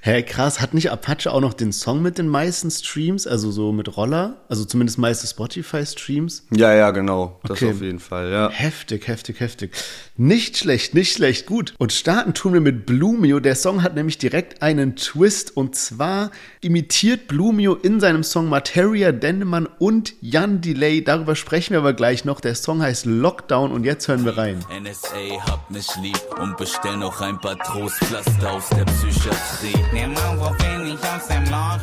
Hä, 0.00 0.12
hey, 0.12 0.22
krass, 0.22 0.60
hat 0.60 0.72
nicht 0.72 0.90
Apache 0.90 1.30
auch 1.30 1.40
noch 1.40 1.52
den 1.52 1.72
Song 1.72 2.00
mit 2.00 2.16
den 2.16 2.28
meisten 2.28 2.70
Streams, 2.70 3.26
also 3.26 3.50
so 3.50 3.72
mit 3.72 3.96
Roller, 3.96 4.36
also 4.48 4.64
zumindest 4.64 4.98
meiste 4.98 5.26
Spotify-Streams. 5.26 6.46
Ja, 6.50 6.72
ja, 6.74 6.90
genau. 6.90 7.40
Das 7.42 7.62
okay. 7.62 7.72
auf 7.72 7.82
jeden 7.82 8.00
Fall, 8.00 8.30
ja. 8.30 8.48
Heftig, 8.50 9.08
heftig, 9.08 9.40
heftig. 9.40 9.72
Nicht 10.16 10.56
schlecht, 10.56 10.94
nicht 10.94 11.12
schlecht, 11.12 11.46
gut. 11.46 11.74
Und 11.78 11.92
starten 11.92 12.32
tun 12.32 12.54
wir 12.54 12.60
mit 12.60 12.86
Blumio. 12.86 13.40
Der 13.40 13.56
Song 13.56 13.82
hat 13.82 13.94
nämlich 13.94 14.18
direkt 14.18 14.62
einen 14.62 14.96
Twist 14.96 15.56
und 15.56 15.74
zwar 15.74 16.30
imitiert 16.60 17.28
Blumio 17.28 17.74
in 17.74 18.00
seinem 18.00 18.22
Song 18.22 18.48
Materia 18.48 19.01
Dendemann 19.10 19.66
und 19.80 20.14
Jan 20.20 20.60
Delay. 20.60 21.02
Darüber 21.02 21.34
sprechen 21.34 21.72
wir 21.72 21.80
aber 21.80 21.94
gleich 21.94 22.24
noch. 22.24 22.40
Der 22.40 22.54
Song 22.54 22.80
heißt 22.80 23.06
Lockdown 23.06 23.72
und 23.72 23.82
jetzt 23.82 24.06
hören 24.06 24.24
wir 24.24 24.38
rein. 24.38 24.64
NSA 24.80 25.44
hab 25.50 25.68
mich 25.68 25.88
lieb 26.00 26.20
und 26.38 26.56
bestell 26.56 26.96
noch 26.96 27.20
ein 27.20 27.40
paar 27.40 27.58
Trostpflaster 27.58 28.52
aus 28.52 28.68
der 28.68 28.84
Psychiatrie. 28.84 29.84
Nimm 29.92 30.12
mal, 30.12 30.38
wo 30.38 30.50
bin 30.50 30.86
ich 30.86 31.00
aus 31.00 31.26
dem 31.26 31.52
raus? 31.52 31.80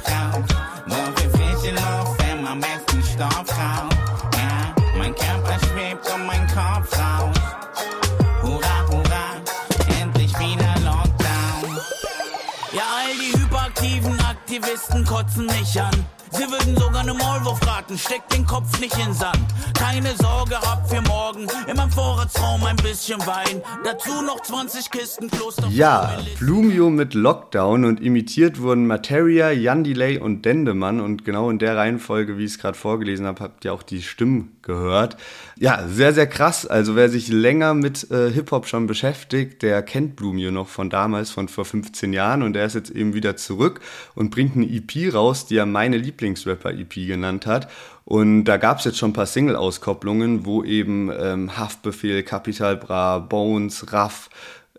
Wo 0.86 0.95
wir 0.95 1.30
frische 1.31 1.75
Luft, 1.75 2.19
wenn 2.19 2.48
am 2.48 2.62
besten 2.62 3.04
Stoff 3.04 3.50
raus. 3.50 3.94
Ja, 4.38 4.74
mein 4.98 5.13
Körper 5.13 5.57
schwebt 5.65 6.10
um 6.13 6.25
mein 6.25 6.48
Kopf 6.48 6.98
raus. 6.98 7.36
Hurra, 8.42 8.88
hurra, 8.88 9.42
endlich 10.01 10.31
wieder 10.39 10.74
Lockdown. 10.86 11.77
Ja, 12.72 12.83
all 12.98 13.13
die 13.18 13.38
hyperaktiven 13.38 14.19
Aktivisten 14.22 15.06
kotzen 15.06 15.45
mich 15.48 15.81
an. 15.81 16.06
Sie 16.31 16.43
würden 16.43 16.75
sogar 16.77 17.01
eine 17.01 17.13
Maulwurf 17.13 17.59
raten, 17.65 17.97
steckt 17.97 18.33
den 18.33 18.45
Kopf 18.45 18.79
nicht 18.79 18.95
in 18.97 19.13
Sand. 19.13 19.39
Keine 19.73 20.15
Sorge, 20.15 20.55
hab 20.55 20.87
für 20.89 21.01
morgen 21.01 21.47
in 21.67 21.75
meinem 21.75 21.91
Vorratsraum 21.91 22.63
ein 22.65 22.75
bisschen 22.75 23.19
Wein. 23.25 23.61
Dazu 23.83 24.21
noch 24.21 24.41
20 24.41 24.91
Kisten 24.91 25.29
Kloster. 25.29 25.67
Ja, 25.69 26.19
Plumio 26.37 26.89
mit 26.89 27.13
Lockdown 27.13 27.85
und 27.85 28.01
imitiert 28.01 28.61
wurden 28.61 28.85
Materia, 28.85 29.51
Jan 29.51 29.83
Delay 29.83 30.19
und 30.19 30.45
Dendemann. 30.45 30.99
Und 30.99 31.25
genau 31.25 31.49
in 31.49 31.57
der 31.57 31.75
Reihenfolge, 31.75 32.37
wie 32.37 32.45
ich 32.45 32.51
es 32.51 32.59
gerade 32.59 32.77
vorgelesen 32.77 33.25
habe, 33.25 33.43
habt 33.43 33.65
ihr 33.65 33.73
auch 33.73 33.83
die 33.83 34.01
Stimmen 34.01 34.58
gehört. 34.69 35.18
Ja, 35.57 35.88
sehr, 35.88 36.13
sehr 36.13 36.27
krass. 36.27 36.68
Also 36.68 36.95
wer 36.95 37.10
sich 37.10 37.27
länger 37.27 37.74
mit 37.74 38.10
äh, 38.12 38.31
Hip-Hop 38.31 38.68
schon 38.68 38.86
beschäftigt, 38.86 39.63
der 39.63 39.81
kennt 39.81 40.16
Blumio 40.16 40.51
noch 40.51 40.68
von 40.68 40.89
damals, 40.92 41.31
von 41.31 41.48
vor 41.48 41.66
15 41.66 42.13
Jahren. 42.13 42.44
Und 42.44 42.54
der 42.54 42.66
ist 42.66 42.75
jetzt 42.75 42.92
eben 42.92 43.13
wieder 43.16 43.36
zurück 43.36 43.81
und 44.16 44.30
bringt 44.30 44.56
eine 44.56 44.68
EP 44.68 45.13
raus, 45.13 45.48
die 45.48 45.57
er 45.57 45.66
meine 45.66 45.98
Lieblingsrapper-EP 45.98 46.94
genannt 47.07 47.48
hat. 47.48 47.68
Und 48.06 48.45
da 48.45 48.57
gab 48.57 48.77
es 48.77 48.86
jetzt 48.86 49.00
schon 49.00 49.10
ein 49.10 49.13
paar 49.13 49.25
Single-Auskopplungen, 49.25 50.45
wo 50.45 50.63
eben 50.63 51.12
ähm, 51.19 51.57
Haftbefehl, 51.57 52.24
Capital 52.24 52.77
Bra, 52.77 53.19
Bones, 53.19 53.92
Raff, 53.92 54.30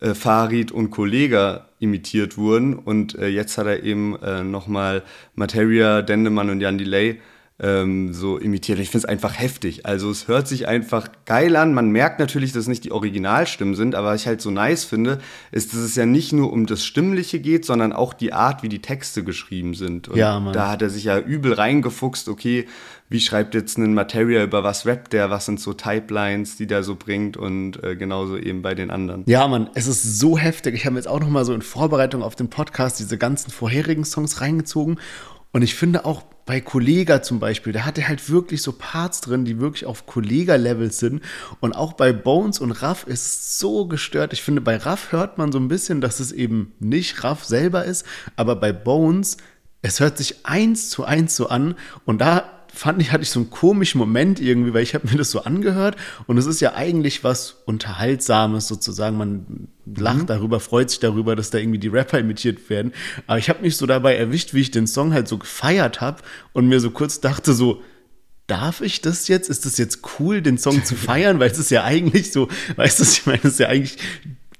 äh, 0.00 0.14
Farid 0.14 0.72
und 0.72 0.90
Kollega 0.90 1.66
imitiert 1.80 2.38
wurden. 2.38 2.74
Und 2.74 3.18
äh, 3.18 3.26
jetzt 3.26 3.58
hat 3.58 3.66
er 3.66 3.82
eben 3.82 4.16
äh, 4.22 4.44
nochmal 4.44 5.02
Materia, 5.34 6.02
Dendemann 6.02 6.48
und 6.48 6.60
Jan 6.60 6.78
Delay 6.78 7.20
ähm, 7.60 8.12
so 8.12 8.38
imitiert. 8.38 8.78
Ich 8.78 8.88
finde 8.88 9.04
es 9.06 9.10
einfach 9.10 9.38
heftig. 9.38 9.84
Also 9.84 10.10
es 10.10 10.28
hört 10.28 10.48
sich 10.48 10.66
einfach 10.66 11.08
geil 11.26 11.56
an. 11.56 11.74
Man 11.74 11.90
merkt 11.90 12.18
natürlich, 12.18 12.52
dass 12.52 12.62
es 12.62 12.68
nicht 12.68 12.84
die 12.84 12.92
Originalstimmen 12.92 13.74
sind, 13.74 13.94
aber 13.94 14.08
was 14.08 14.22
ich 14.22 14.26
halt 14.26 14.40
so 14.40 14.50
nice 14.50 14.84
finde, 14.84 15.18
ist, 15.52 15.72
dass 15.72 15.80
es 15.80 15.94
ja 15.94 16.06
nicht 16.06 16.32
nur 16.32 16.52
um 16.52 16.66
das 16.66 16.84
Stimmliche 16.84 17.38
geht, 17.38 17.66
sondern 17.66 17.92
auch 17.92 18.14
die 18.14 18.32
Art, 18.32 18.62
wie 18.62 18.70
die 18.70 18.80
Texte 18.80 19.24
geschrieben 19.24 19.74
sind. 19.74 20.08
Und 20.08 20.16
ja, 20.16 20.40
Mann. 20.40 20.54
da 20.54 20.70
hat 20.70 20.80
er 20.80 20.88
sich 20.88 21.04
ja 21.04 21.18
übel 21.18 21.52
reingefuchst, 21.52 22.28
okay, 22.28 22.66
wie 23.10 23.20
schreibt 23.20 23.54
jetzt 23.54 23.76
ein 23.76 23.92
Material, 23.92 24.44
über 24.44 24.62
was 24.62 24.86
rappt 24.86 25.12
der, 25.12 25.30
was 25.30 25.44
sind 25.44 25.60
so 25.60 25.74
Typelines, 25.74 26.56
die 26.56 26.68
der 26.68 26.84
so 26.84 26.94
bringt 26.94 27.36
und 27.36 27.82
äh, 27.82 27.96
genauso 27.96 28.36
eben 28.36 28.62
bei 28.62 28.74
den 28.74 28.90
anderen. 28.90 29.24
Ja, 29.26 29.46
Mann, 29.48 29.68
es 29.74 29.88
ist 29.88 30.20
so 30.20 30.38
heftig. 30.38 30.76
Ich 30.76 30.86
habe 30.86 30.94
jetzt 30.96 31.08
auch 31.08 31.20
noch 31.20 31.28
mal 31.28 31.44
so 31.44 31.52
in 31.52 31.60
Vorbereitung 31.60 32.22
auf 32.22 32.36
den 32.36 32.48
Podcast 32.48 33.00
diese 33.00 33.18
ganzen 33.18 33.50
vorherigen 33.50 34.04
Songs 34.04 34.40
reingezogen 34.40 34.98
und 35.52 35.62
ich 35.62 35.74
finde 35.74 36.04
auch 36.04 36.22
bei 36.46 36.60
Kollega 36.60 37.22
zum 37.22 37.40
Beispiel, 37.40 37.72
da 37.72 37.84
hat 37.84 37.98
er 37.98 38.08
halt 38.08 38.30
wirklich 38.30 38.62
so 38.62 38.72
Parts 38.72 39.20
drin, 39.20 39.44
die 39.44 39.60
wirklich 39.60 39.84
auf 39.86 40.06
Kollega-Level 40.06 40.90
sind. 40.92 41.22
Und 41.60 41.74
auch 41.74 41.92
bei 41.92 42.12
Bones 42.12 42.58
und 42.58 42.72
Raff 42.72 43.04
ist 43.06 43.58
so 43.58 43.86
gestört. 43.86 44.32
Ich 44.32 44.42
finde, 44.42 44.60
bei 44.60 44.76
Raff 44.76 45.12
hört 45.12 45.38
man 45.38 45.52
so 45.52 45.58
ein 45.58 45.68
bisschen, 45.68 46.00
dass 46.00 46.20
es 46.20 46.32
eben 46.32 46.72
nicht 46.78 47.22
Raff 47.24 47.44
selber 47.44 47.84
ist, 47.84 48.04
aber 48.36 48.56
bei 48.56 48.72
Bones, 48.72 49.36
es 49.82 50.00
hört 50.00 50.18
sich 50.18 50.44
eins 50.44 50.90
zu 50.90 51.04
eins 51.04 51.36
so 51.36 51.48
an. 51.48 51.74
Und 52.04 52.20
da 52.20 52.50
fand 52.72 53.02
ich, 53.02 53.12
hatte 53.12 53.22
ich 53.22 53.30
so 53.30 53.40
einen 53.40 53.50
komischen 53.50 53.98
Moment 53.98 54.40
irgendwie, 54.40 54.72
weil 54.72 54.82
ich 54.82 54.94
habe 54.94 55.08
mir 55.08 55.18
das 55.18 55.30
so 55.30 55.42
angehört 55.42 55.96
und 56.26 56.38
es 56.38 56.46
ist 56.46 56.60
ja 56.60 56.74
eigentlich 56.74 57.24
was 57.24 57.62
Unterhaltsames 57.66 58.68
sozusagen. 58.68 59.16
Man 59.16 59.68
lacht 59.96 60.22
mhm. 60.22 60.26
darüber, 60.26 60.60
freut 60.60 60.90
sich 60.90 61.00
darüber, 61.00 61.36
dass 61.36 61.50
da 61.50 61.58
irgendwie 61.58 61.78
die 61.78 61.88
Rapper 61.88 62.18
imitiert 62.18 62.70
werden. 62.70 62.92
Aber 63.26 63.38
ich 63.38 63.48
habe 63.48 63.62
mich 63.62 63.76
so 63.76 63.86
dabei 63.86 64.16
erwischt, 64.16 64.54
wie 64.54 64.60
ich 64.60 64.70
den 64.70 64.86
Song 64.86 65.12
halt 65.12 65.28
so 65.28 65.38
gefeiert 65.38 66.00
habe 66.00 66.22
und 66.52 66.68
mir 66.68 66.80
so 66.80 66.90
kurz 66.90 67.20
dachte 67.20 67.52
so, 67.52 67.82
darf 68.46 68.80
ich 68.80 69.00
das 69.00 69.28
jetzt? 69.28 69.48
Ist 69.48 69.64
das 69.64 69.78
jetzt 69.78 70.00
cool, 70.18 70.42
den 70.42 70.58
Song 70.58 70.84
zu 70.84 70.94
feiern? 70.96 71.38
Weil 71.40 71.50
es 71.50 71.58
ist 71.58 71.70
ja 71.70 71.84
eigentlich 71.84 72.32
so, 72.32 72.48
weißt 72.76 73.00
du, 73.00 73.04
ich 73.04 73.26
meine, 73.26 73.38
es 73.38 73.52
ist 73.52 73.60
ja 73.60 73.68
eigentlich 73.68 73.98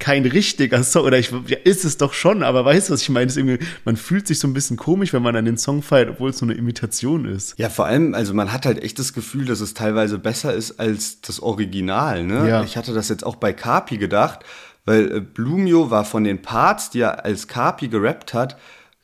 kein 0.01 0.25
richtiger 0.25 0.83
Song. 0.83 1.05
Oder 1.05 1.19
ich, 1.19 1.31
ja, 1.47 1.59
ist 1.63 1.85
es 1.85 1.97
doch 1.99 2.13
schon, 2.13 2.43
aber 2.43 2.65
weißt 2.65 2.89
du, 2.89 2.95
was 2.95 3.03
ich 3.03 3.11
meine? 3.11 3.31
man 3.85 3.97
fühlt 3.97 4.27
sich 4.27 4.41
so 4.41 4.49
ein 4.49 4.55
bisschen 4.55 4.77
komisch, 4.77 5.13
wenn 5.13 5.23
man 5.23 5.37
an 5.37 5.45
den 5.45 5.59
Song 5.59 5.83
feiert, 5.83 6.09
obwohl 6.09 6.31
es 6.31 6.39
so 6.39 6.47
eine 6.47 6.55
Imitation 6.55 7.27
ist. 7.27 7.57
Ja, 7.59 7.69
vor 7.69 7.87
allem, 7.87 8.15
also 8.15 8.35
man 8.35 8.53
hat 8.53 8.67
halt 8.67 8.83
echt 8.83 8.99
das 8.99 9.13
Gefühl, 9.13 9.45
dass 9.45 9.61
es 9.61 9.75
teilweise 9.75 10.19
besser 10.19 10.55
ist 10.55 10.81
als 10.81 11.21
das 11.21 11.41
Original. 11.41 12.25
Ne? 12.25 12.49
Ja. 12.49 12.65
Ich 12.65 12.77
hatte 12.77 12.93
das 12.93 13.09
jetzt 13.09 13.25
auch 13.25 13.37
bei 13.37 13.53
Kapi 13.53 13.99
gedacht, 13.99 14.41
weil 14.85 15.17
äh, 15.17 15.21
Blumio 15.21 15.91
war 15.91 16.05
von 16.05 16.25
den 16.25 16.43
Parts, 16.43 16.91
die 16.91 17.01
er 17.01 17.25
als 17.25 17.49
Kapi 17.49 17.89
gerappt 17.89 18.35
hat, 18.35 18.57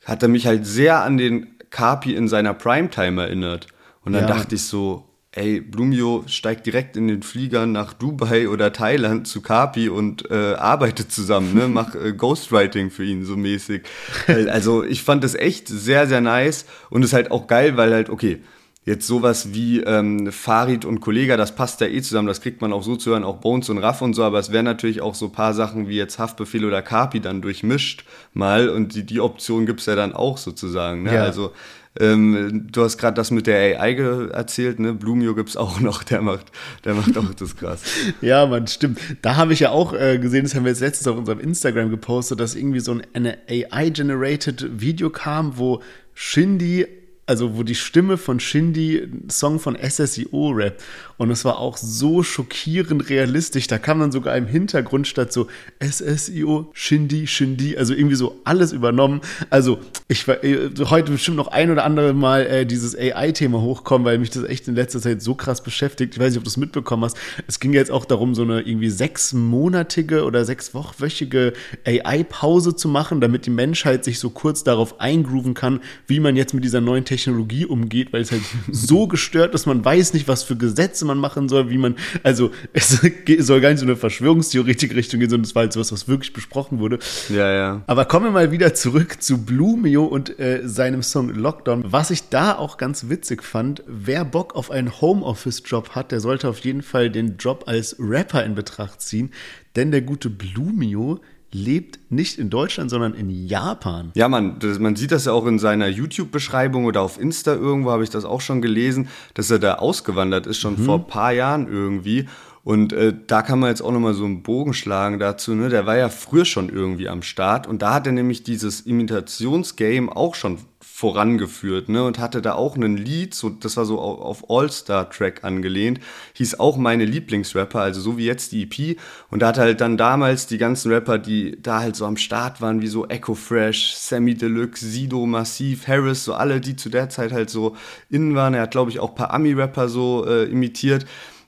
hat 0.05 0.23
er 0.23 0.29
mich 0.29 0.47
halt 0.47 0.65
sehr 0.65 1.03
an 1.03 1.17
den 1.17 1.57
Kapi 1.69 2.15
in 2.15 2.27
seiner 2.27 2.53
Primetime 2.53 3.21
erinnert. 3.21 3.67
Und 4.03 4.13
dann 4.13 4.27
ja. 4.27 4.35
dachte 4.35 4.55
ich 4.55 4.63
so, 4.63 5.07
ey, 5.37 5.61
Blumio 5.61 6.23
steigt 6.27 6.65
direkt 6.65 6.97
in 6.97 7.07
den 7.07 7.21
Flieger 7.21 7.65
nach 7.65 7.93
Dubai 7.93 8.49
oder 8.49 8.73
Thailand 8.73 9.27
zu 9.27 9.41
Kapi 9.41 9.89
und 9.89 10.29
äh, 10.31 10.55
arbeitet 10.55 11.11
zusammen, 11.11 11.53
ne? 11.53 11.67
mach 11.67 11.93
äh, 11.93 12.13
Ghostwriting 12.13 12.89
für 12.89 13.03
ihn 13.03 13.23
so 13.23 13.37
mäßig. 13.37 13.83
also 14.27 14.83
ich 14.83 15.03
fand 15.03 15.23
das 15.23 15.35
echt 15.35 15.67
sehr, 15.67 16.07
sehr 16.07 16.21
nice 16.21 16.65
und 16.89 17.03
ist 17.03 17.13
halt 17.13 17.31
auch 17.31 17.47
geil, 17.47 17.77
weil 17.77 17.93
halt, 17.93 18.09
okay, 18.09 18.41
jetzt 18.87 19.05
sowas 19.05 19.53
wie 19.53 19.81
ähm, 19.81 20.31
Farid 20.31 20.85
und 20.85 21.01
Kollega, 21.01 21.35
das 21.35 21.53
passt 21.53 21.81
ja 21.81 21.87
eh 21.87 22.01
zusammen, 22.01 22.29
das 22.29 22.39
kriegt 22.39 22.61
man 22.61 22.71
auch 22.71 22.83
so 22.83 22.95
zu 22.95 23.11
hören, 23.11 23.25
auch 23.25 23.37
Bones 23.37 23.69
und 23.69 23.79
Raff 23.79 24.01
und 24.01 24.13
so, 24.13 24.23
aber 24.23 24.39
es 24.39 24.53
wären 24.53 24.63
natürlich 24.63 25.01
auch 25.01 25.13
so 25.13 25.27
paar 25.27 25.53
Sachen 25.53 25.89
wie 25.89 25.97
jetzt 25.97 26.19
Haftbefehl 26.19 26.63
oder 26.63 26.81
Kapi 26.81 27.19
dann 27.19 27.41
durchmischt 27.41 28.05
mal 28.33 28.69
und 28.69 28.95
die, 28.95 29.03
die 29.03 29.19
Option 29.19 29.65
gibt's 29.65 29.87
ja 29.87 29.95
dann 29.95 30.13
auch 30.13 30.37
sozusagen. 30.37 31.03
Ne? 31.03 31.13
Ja. 31.13 31.23
Also 31.23 31.51
Ähm, 31.99 32.67
du 32.71 32.83
hast 32.83 32.99
gerade 32.99 33.15
das 33.15 33.31
mit 33.31 33.47
der 33.47 33.81
AI 33.81 33.95
erzählt, 34.31 34.79
ne? 34.79 34.93
Blumio 34.93 35.33
gibt 35.33 35.49
es 35.49 35.57
auch 35.57 35.79
noch, 35.81 36.03
der 36.03 36.21
macht, 36.21 36.51
der 36.85 36.93
macht 36.93 37.17
auch 37.17 37.33
das 37.33 37.57
krass. 37.57 37.81
ja, 38.21 38.45
man, 38.45 38.67
stimmt. 38.67 38.99
Da 39.23 39.35
habe 39.35 39.53
ich 39.53 39.61
ja 39.61 39.71
auch 39.71 39.93
äh, 39.93 40.19
gesehen, 40.19 40.43
das 40.43 40.53
haben 40.53 40.63
wir 40.63 40.71
jetzt 40.71 40.81
letztens 40.81 41.07
auf 41.07 41.17
unserem 41.17 41.39
Instagram 41.39 41.89
gepostet, 41.89 42.39
dass 42.39 42.53
irgendwie 42.53 42.81
so 42.81 42.91
ein 42.91 43.27
AI-generated 43.49 44.79
Video 44.79 45.09
kam, 45.09 45.57
wo 45.57 45.81
Shindy 46.13 46.85
also 47.27 47.57
wo 47.57 47.63
die 47.63 47.75
Stimme 47.75 48.17
von 48.17 48.39
Shindy 48.39 49.05
Song 49.29 49.59
von 49.59 49.77
SSIO 49.77 50.51
rappt. 50.51 50.81
Und 51.17 51.29
es 51.29 51.43
war 51.43 51.57
auch 51.57 51.75
so 51.75 52.23
schockierend 52.23 53.09
realistisch. 53.09 53.67
Da 53.67 53.79
kam 53.79 53.99
dann 53.99 54.11
sogar 54.11 54.37
im 54.37 54.47
Hintergrund 54.47 55.07
statt 55.07 55.33
so 55.33 55.47
SSIO, 55.83 56.71
Shindy, 56.73 57.27
Shindy, 57.27 57.75
also 57.75 57.93
irgendwie 57.93 58.15
so 58.15 58.39
alles 58.45 58.71
übernommen. 58.71 59.21
Also 59.49 59.79
ich 60.07 60.25
war 60.27 60.41
äh, 60.43 60.69
heute 60.85 61.11
bestimmt 61.11 61.35
noch 61.37 61.49
ein 61.49 61.69
oder 61.69 61.83
andere 61.83 62.13
Mal 62.13 62.45
äh, 62.45 62.65
dieses 62.65 62.97
AI-Thema 62.97 63.59
hochkommen, 63.59 64.05
weil 64.05 64.19
mich 64.19 64.29
das 64.29 64.43
echt 64.45 64.67
in 64.69 64.75
letzter 64.75 65.01
Zeit 65.01 65.21
so 65.21 65.35
krass 65.35 65.61
beschäftigt. 65.61 66.13
Ich 66.13 66.19
weiß 66.19 66.29
nicht, 66.29 66.37
ob 66.37 66.45
du 66.45 66.49
es 66.49 66.57
mitbekommen 66.57 67.03
hast. 67.03 67.17
Es 67.45 67.59
ging 67.59 67.73
jetzt 67.73 67.91
auch 67.91 68.05
darum, 68.05 68.35
so 68.35 68.43
eine 68.43 68.61
irgendwie 68.61 68.89
sechsmonatige 68.89 70.23
oder 70.23 70.45
sechswöchige 70.45 71.53
AI-Pause 71.85 72.75
zu 72.75 72.87
machen, 72.87 73.19
damit 73.19 73.45
die 73.45 73.49
Menschheit 73.49 74.05
sich 74.05 74.19
so 74.19 74.29
kurz 74.29 74.63
darauf 74.63 75.01
eingrooven 75.01 75.55
kann, 75.55 75.81
wie 76.05 76.21
man 76.21 76.37
jetzt 76.37 76.53
mit 76.53 76.63
dieser 76.63 76.79
neuen 76.79 77.03
Technologie 77.03 77.16
Technologie 77.17 77.65
umgeht, 77.65 78.13
weil 78.13 78.21
es 78.21 78.31
halt 78.31 78.43
so 78.71 79.07
gestört 79.17 79.53
ist, 79.55 79.65
man 79.65 79.83
weiß 79.83 80.13
nicht, 80.13 80.27
was 80.27 80.43
für 80.43 80.55
Gesetze 80.55 81.05
man 81.05 81.17
machen 81.17 81.49
soll, 81.49 81.69
wie 81.69 81.77
man, 81.77 81.95
also 82.23 82.51
es 82.73 83.01
soll 83.39 83.61
gar 83.61 83.69
nicht 83.69 83.79
so 83.79 83.85
eine 83.85 83.95
Verschwörungstheoretik-Richtung 83.95 85.19
gehen, 85.19 85.29
sondern 85.29 85.45
es 85.45 85.55
war 85.55 85.63
halt 85.63 85.73
sowas, 85.73 85.91
was 85.91 86.07
wirklich 86.07 86.33
besprochen 86.33 86.79
wurde. 86.79 86.99
Ja, 87.29 87.51
ja. 87.51 87.81
Aber 87.87 88.05
kommen 88.05 88.25
wir 88.25 88.31
mal 88.31 88.51
wieder 88.51 88.73
zurück 88.73 89.21
zu 89.21 89.43
Blumio 89.43 90.05
und 90.05 90.39
äh, 90.39 90.61
seinem 90.63 91.03
Song 91.03 91.29
Lockdown. 91.29 91.83
Was 91.87 92.11
ich 92.11 92.29
da 92.29 92.55
auch 92.55 92.77
ganz 92.77 93.09
witzig 93.09 93.43
fand, 93.43 93.83
wer 93.87 94.23
Bock 94.23 94.55
auf 94.55 94.71
einen 94.71 95.01
Homeoffice-Job 95.01 95.89
hat, 95.89 96.11
der 96.11 96.19
sollte 96.19 96.49
auf 96.49 96.59
jeden 96.59 96.81
Fall 96.81 97.09
den 97.09 97.37
Job 97.37 97.63
als 97.67 97.95
Rapper 97.99 98.45
in 98.45 98.55
Betracht 98.55 99.01
ziehen, 99.01 99.31
denn 99.75 99.91
der 99.91 100.01
gute 100.01 100.29
Blumio 100.29 101.19
lebt 101.51 101.99
nicht 102.09 102.37
in 102.37 102.49
Deutschland, 102.49 102.89
sondern 102.89 103.13
in 103.13 103.29
Japan. 103.29 104.11
Ja, 104.15 104.27
man, 104.27 104.59
das, 104.59 104.79
man 104.79 104.95
sieht 104.95 105.11
das 105.11 105.25
ja 105.25 105.31
auch 105.31 105.45
in 105.45 105.59
seiner 105.59 105.87
YouTube-Beschreibung 105.87 106.85
oder 106.85 107.01
auf 107.01 107.19
Insta 107.19 107.53
irgendwo 107.53 107.91
habe 107.91 108.03
ich 108.03 108.09
das 108.09 108.25
auch 108.25 108.41
schon 108.41 108.61
gelesen, 108.61 109.07
dass 109.33 109.49
er 109.49 109.59
da 109.59 109.75
ausgewandert 109.75 110.45
ist, 110.45 110.57
schon 110.57 110.79
mhm. 110.79 110.85
vor 110.85 110.95
ein 110.99 111.07
paar 111.07 111.31
Jahren 111.31 111.67
irgendwie. 111.67 112.27
Und 112.67 112.91
äh, 112.91 113.13
da 113.27 113.43
kann 113.43 113.59
man 113.59 113.69
jetzt 113.69 113.79
auch 113.79 113.93
nochmal 113.93 114.13
so 114.13 114.25
einen 114.25 114.43
Bogen 114.43 114.73
schlagen 114.73 115.19
dazu. 115.19 115.55
Ne? 115.55 115.69
Der 115.69 115.85
war 115.85 115.95
ja 115.95 116.09
früher 116.09 116.43
schon 116.43 116.67
irgendwie 116.67 117.07
am 117.07 117.21
Start 117.21 117.65
und 117.65 117.81
da 117.81 117.93
hat 117.93 118.07
er 118.07 118.11
nämlich 118.11 118.43
dieses 118.43 118.81
Imitationsgame 118.81 120.13
auch 120.13 120.35
schon 120.35 120.57
vorangeführt, 120.81 121.87
ne? 121.87 122.03
Und 122.03 122.19
hatte 122.19 122.41
da 122.41 122.55
auch 122.55 122.75
ein 122.75 122.97
Lied, 122.97 123.33
so, 123.33 123.49
das 123.49 123.77
war 123.77 123.85
so 123.85 124.01
auf 124.01 124.49
All-Star-Track 124.49 125.45
angelehnt, 125.45 126.01
hieß 126.33 126.59
auch 126.59 126.75
meine 126.75 127.05
Lieblingsrapper, 127.05 127.79
also 127.79 128.01
so 128.01 128.17
wie 128.17 128.25
jetzt 128.25 128.51
die 128.51 128.63
EP. 128.63 128.99
Und 129.29 129.43
da 129.43 129.47
hat 129.47 129.59
halt 129.59 129.79
dann 129.79 129.95
damals 129.95 130.47
die 130.47 130.57
ganzen 130.57 130.91
Rapper, 130.91 131.19
die 131.19 131.57
da 131.61 131.79
halt 131.79 131.95
so 131.95 132.05
am 132.05 132.17
Start 132.17 132.59
waren, 132.59 132.81
wie 132.81 132.87
so 132.87 133.07
Echo 133.07 133.33
Fresh, 133.33 133.93
Sammy 133.93 134.35
Deluxe, 134.35 134.85
Sido, 134.85 135.25
Massiv, 135.25 135.87
Harris, 135.87 136.25
so 136.25 136.33
alle, 136.33 136.59
die 136.59 136.75
zu 136.75 136.89
der 136.89 137.07
Zeit 137.07 137.31
halt 137.31 137.49
so 137.49 137.77
innen 138.09 138.35
waren. 138.35 138.53
Er 138.53 138.63
hat, 138.63 138.71
glaube 138.71 138.91
ich, 138.91 138.99
auch 138.99 139.11
ein 139.11 139.15
paar 139.15 139.33
Ami-Rapper 139.33 139.87
so 139.87 140.25
äh, 140.27 140.43
imitiert 140.45 141.05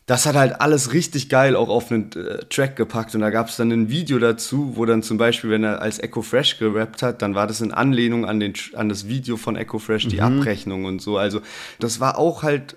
das 0.09 0.25
hat 0.25 0.35
halt 0.35 0.59
alles 0.59 0.91
richtig 0.91 1.29
geil 1.29 1.55
auch 1.55 1.69
auf 1.69 1.91
einen 1.91 2.11
äh, 2.13 2.39
Track 2.49 2.75
gepackt. 2.75 3.13
Und 3.13 3.21
da 3.21 3.29
gab 3.29 3.49
es 3.49 3.57
dann 3.57 3.71
ein 3.71 3.89
Video 3.89 4.17
dazu, 4.17 4.71
wo 4.75 4.85
dann 4.85 5.03
zum 5.03 5.19
Beispiel, 5.19 5.51
wenn 5.51 5.63
er 5.63 5.83
als 5.83 5.99
Echo 5.99 6.23
Fresh 6.23 6.57
gerappt 6.57 7.03
hat, 7.03 7.21
dann 7.21 7.35
war 7.35 7.45
das 7.45 7.61
in 7.61 7.71
Anlehnung 7.71 8.25
an, 8.25 8.39
den, 8.39 8.53
an 8.73 8.89
das 8.89 9.07
Video 9.07 9.37
von 9.37 9.55
Echo 9.55 9.77
Fresh, 9.77 10.07
die 10.07 10.15
mhm. 10.15 10.39
Abrechnung 10.39 10.85
und 10.85 10.99
so. 10.99 11.19
Also 11.19 11.41
das 11.79 11.99
war 11.99 12.17
auch 12.17 12.41
halt 12.41 12.75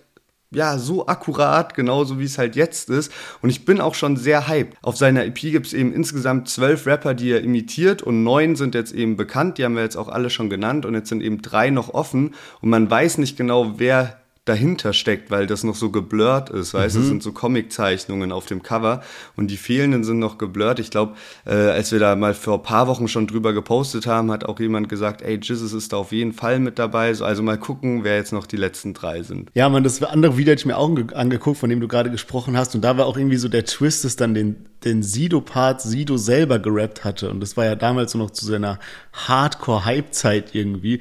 ja, 0.50 0.76
so 0.76 1.06
akkurat, 1.06 1.74
genauso 1.74 2.18
wie 2.18 2.24
es 2.24 2.36
halt 2.36 2.54
jetzt 2.54 2.90
ist. 2.90 3.10
Und 3.40 3.48
ich 3.48 3.64
bin 3.64 3.80
auch 3.80 3.94
schon 3.94 4.18
sehr 4.18 4.48
hyped. 4.48 4.76
Auf 4.82 4.98
seiner 4.98 5.24
EP 5.24 5.40
gibt 5.40 5.68
es 5.68 5.72
eben 5.72 5.94
insgesamt 5.94 6.50
zwölf 6.50 6.86
Rapper, 6.86 7.14
die 7.14 7.30
er 7.30 7.42
imitiert 7.42 8.02
und 8.02 8.22
neun 8.22 8.56
sind 8.56 8.74
jetzt 8.74 8.92
eben 8.92 9.16
bekannt. 9.16 9.56
Die 9.56 9.64
haben 9.64 9.74
wir 9.74 9.82
jetzt 9.82 9.96
auch 9.96 10.08
alle 10.08 10.28
schon 10.28 10.50
genannt 10.50 10.84
und 10.84 10.92
jetzt 10.92 11.08
sind 11.08 11.22
eben 11.22 11.40
drei 11.40 11.70
noch 11.70 11.94
offen. 11.94 12.34
Und 12.60 12.68
man 12.68 12.90
weiß 12.90 13.16
nicht 13.16 13.38
genau, 13.38 13.78
wer 13.78 14.21
dahinter 14.44 14.92
steckt, 14.92 15.30
weil 15.30 15.46
das 15.46 15.62
noch 15.62 15.76
so 15.76 15.90
geblurrt 15.90 16.50
ist, 16.50 16.74
weißt 16.74 16.96
du, 16.96 16.98
mhm. 16.98 17.04
es 17.04 17.08
sind 17.10 17.22
so 17.22 17.32
Comiczeichnungen 17.32 18.32
auf 18.32 18.46
dem 18.46 18.62
Cover 18.64 19.02
und 19.36 19.52
die 19.52 19.56
fehlenden 19.56 20.02
sind 20.02 20.18
noch 20.18 20.36
geblurrt. 20.36 20.80
Ich 20.80 20.90
glaube, 20.90 21.14
äh, 21.46 21.54
als 21.54 21.92
wir 21.92 22.00
da 22.00 22.16
mal 22.16 22.34
vor 22.34 22.54
ein 22.54 22.62
paar 22.62 22.88
Wochen 22.88 23.06
schon 23.06 23.28
drüber 23.28 23.52
gepostet 23.52 24.08
haben, 24.08 24.32
hat 24.32 24.44
auch 24.44 24.58
jemand 24.58 24.88
gesagt, 24.88 25.22
ey, 25.22 25.38
Jesus 25.40 25.72
ist 25.72 25.92
da 25.92 25.98
auf 25.98 26.10
jeden 26.10 26.32
Fall 26.32 26.58
mit 26.58 26.80
dabei. 26.80 27.14
So, 27.14 27.24
also 27.24 27.40
mal 27.42 27.56
gucken, 27.56 28.02
wer 28.02 28.16
jetzt 28.16 28.32
noch 28.32 28.46
die 28.46 28.56
letzten 28.56 28.94
drei 28.94 29.22
sind. 29.22 29.48
Ja, 29.54 29.68
man, 29.68 29.84
das 29.84 30.02
andere 30.02 30.36
Video 30.36 30.52
hatte 30.52 30.60
ich 30.60 30.66
mir 30.66 30.76
auch 30.76 30.90
angeguckt, 31.14 31.58
von 31.58 31.70
dem 31.70 31.78
du 31.78 31.86
gerade 31.86 32.10
gesprochen 32.10 32.56
hast 32.56 32.74
und 32.74 32.80
da 32.80 32.96
war 32.96 33.06
auch 33.06 33.16
irgendwie 33.16 33.36
so 33.36 33.48
der 33.48 33.64
Twist, 33.64 34.04
dass 34.04 34.16
dann 34.16 34.34
den 34.34 34.56
den 34.84 35.04
Sido-Part 35.04 35.80
Sido 35.80 36.16
selber 36.16 36.58
gerappt 36.58 37.04
hatte. 37.04 37.30
Und 37.30 37.38
das 37.38 37.56
war 37.56 37.64
ja 37.64 37.76
damals 37.76 38.16
noch 38.16 38.32
zu 38.32 38.44
seiner 38.44 38.80
Hardcore-Hype-Zeit 39.12 40.56
irgendwie. 40.56 40.98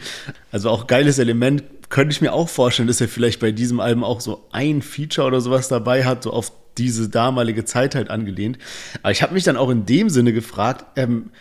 Also 0.52 0.70
auch 0.70 0.86
geiles 0.86 1.18
Element 1.18 1.64
könnte 1.92 2.14
ich 2.14 2.22
mir 2.22 2.34
auch 2.34 2.50
vorstellen, 2.50 2.88
dass 2.88 3.02
er 3.02 3.08
vielleicht 3.08 3.40
bei 3.40 3.52
diesem 3.52 3.80
Album 3.80 4.04
auch 4.04 4.22
so 4.22 4.48
ein 4.52 4.82
Feature 4.82 5.28
oder 5.28 5.42
sowas 5.42 5.68
dabei 5.68 6.06
hat, 6.06 6.24
so 6.24 6.32
auf 6.32 6.52
diese 6.78 7.10
damalige 7.10 7.66
Zeit 7.66 7.94
halt 7.94 8.10
angelehnt. 8.10 8.58
Aber 9.04 9.12
ich 9.12 9.22
habe 9.22 9.34
mich 9.34 9.44
dann 9.44 9.58
auch 9.58 9.70
in 9.70 9.86
dem 9.86 10.10
Sinne 10.10 10.34
gefragt, 10.34 10.86
ähm, 10.96 11.32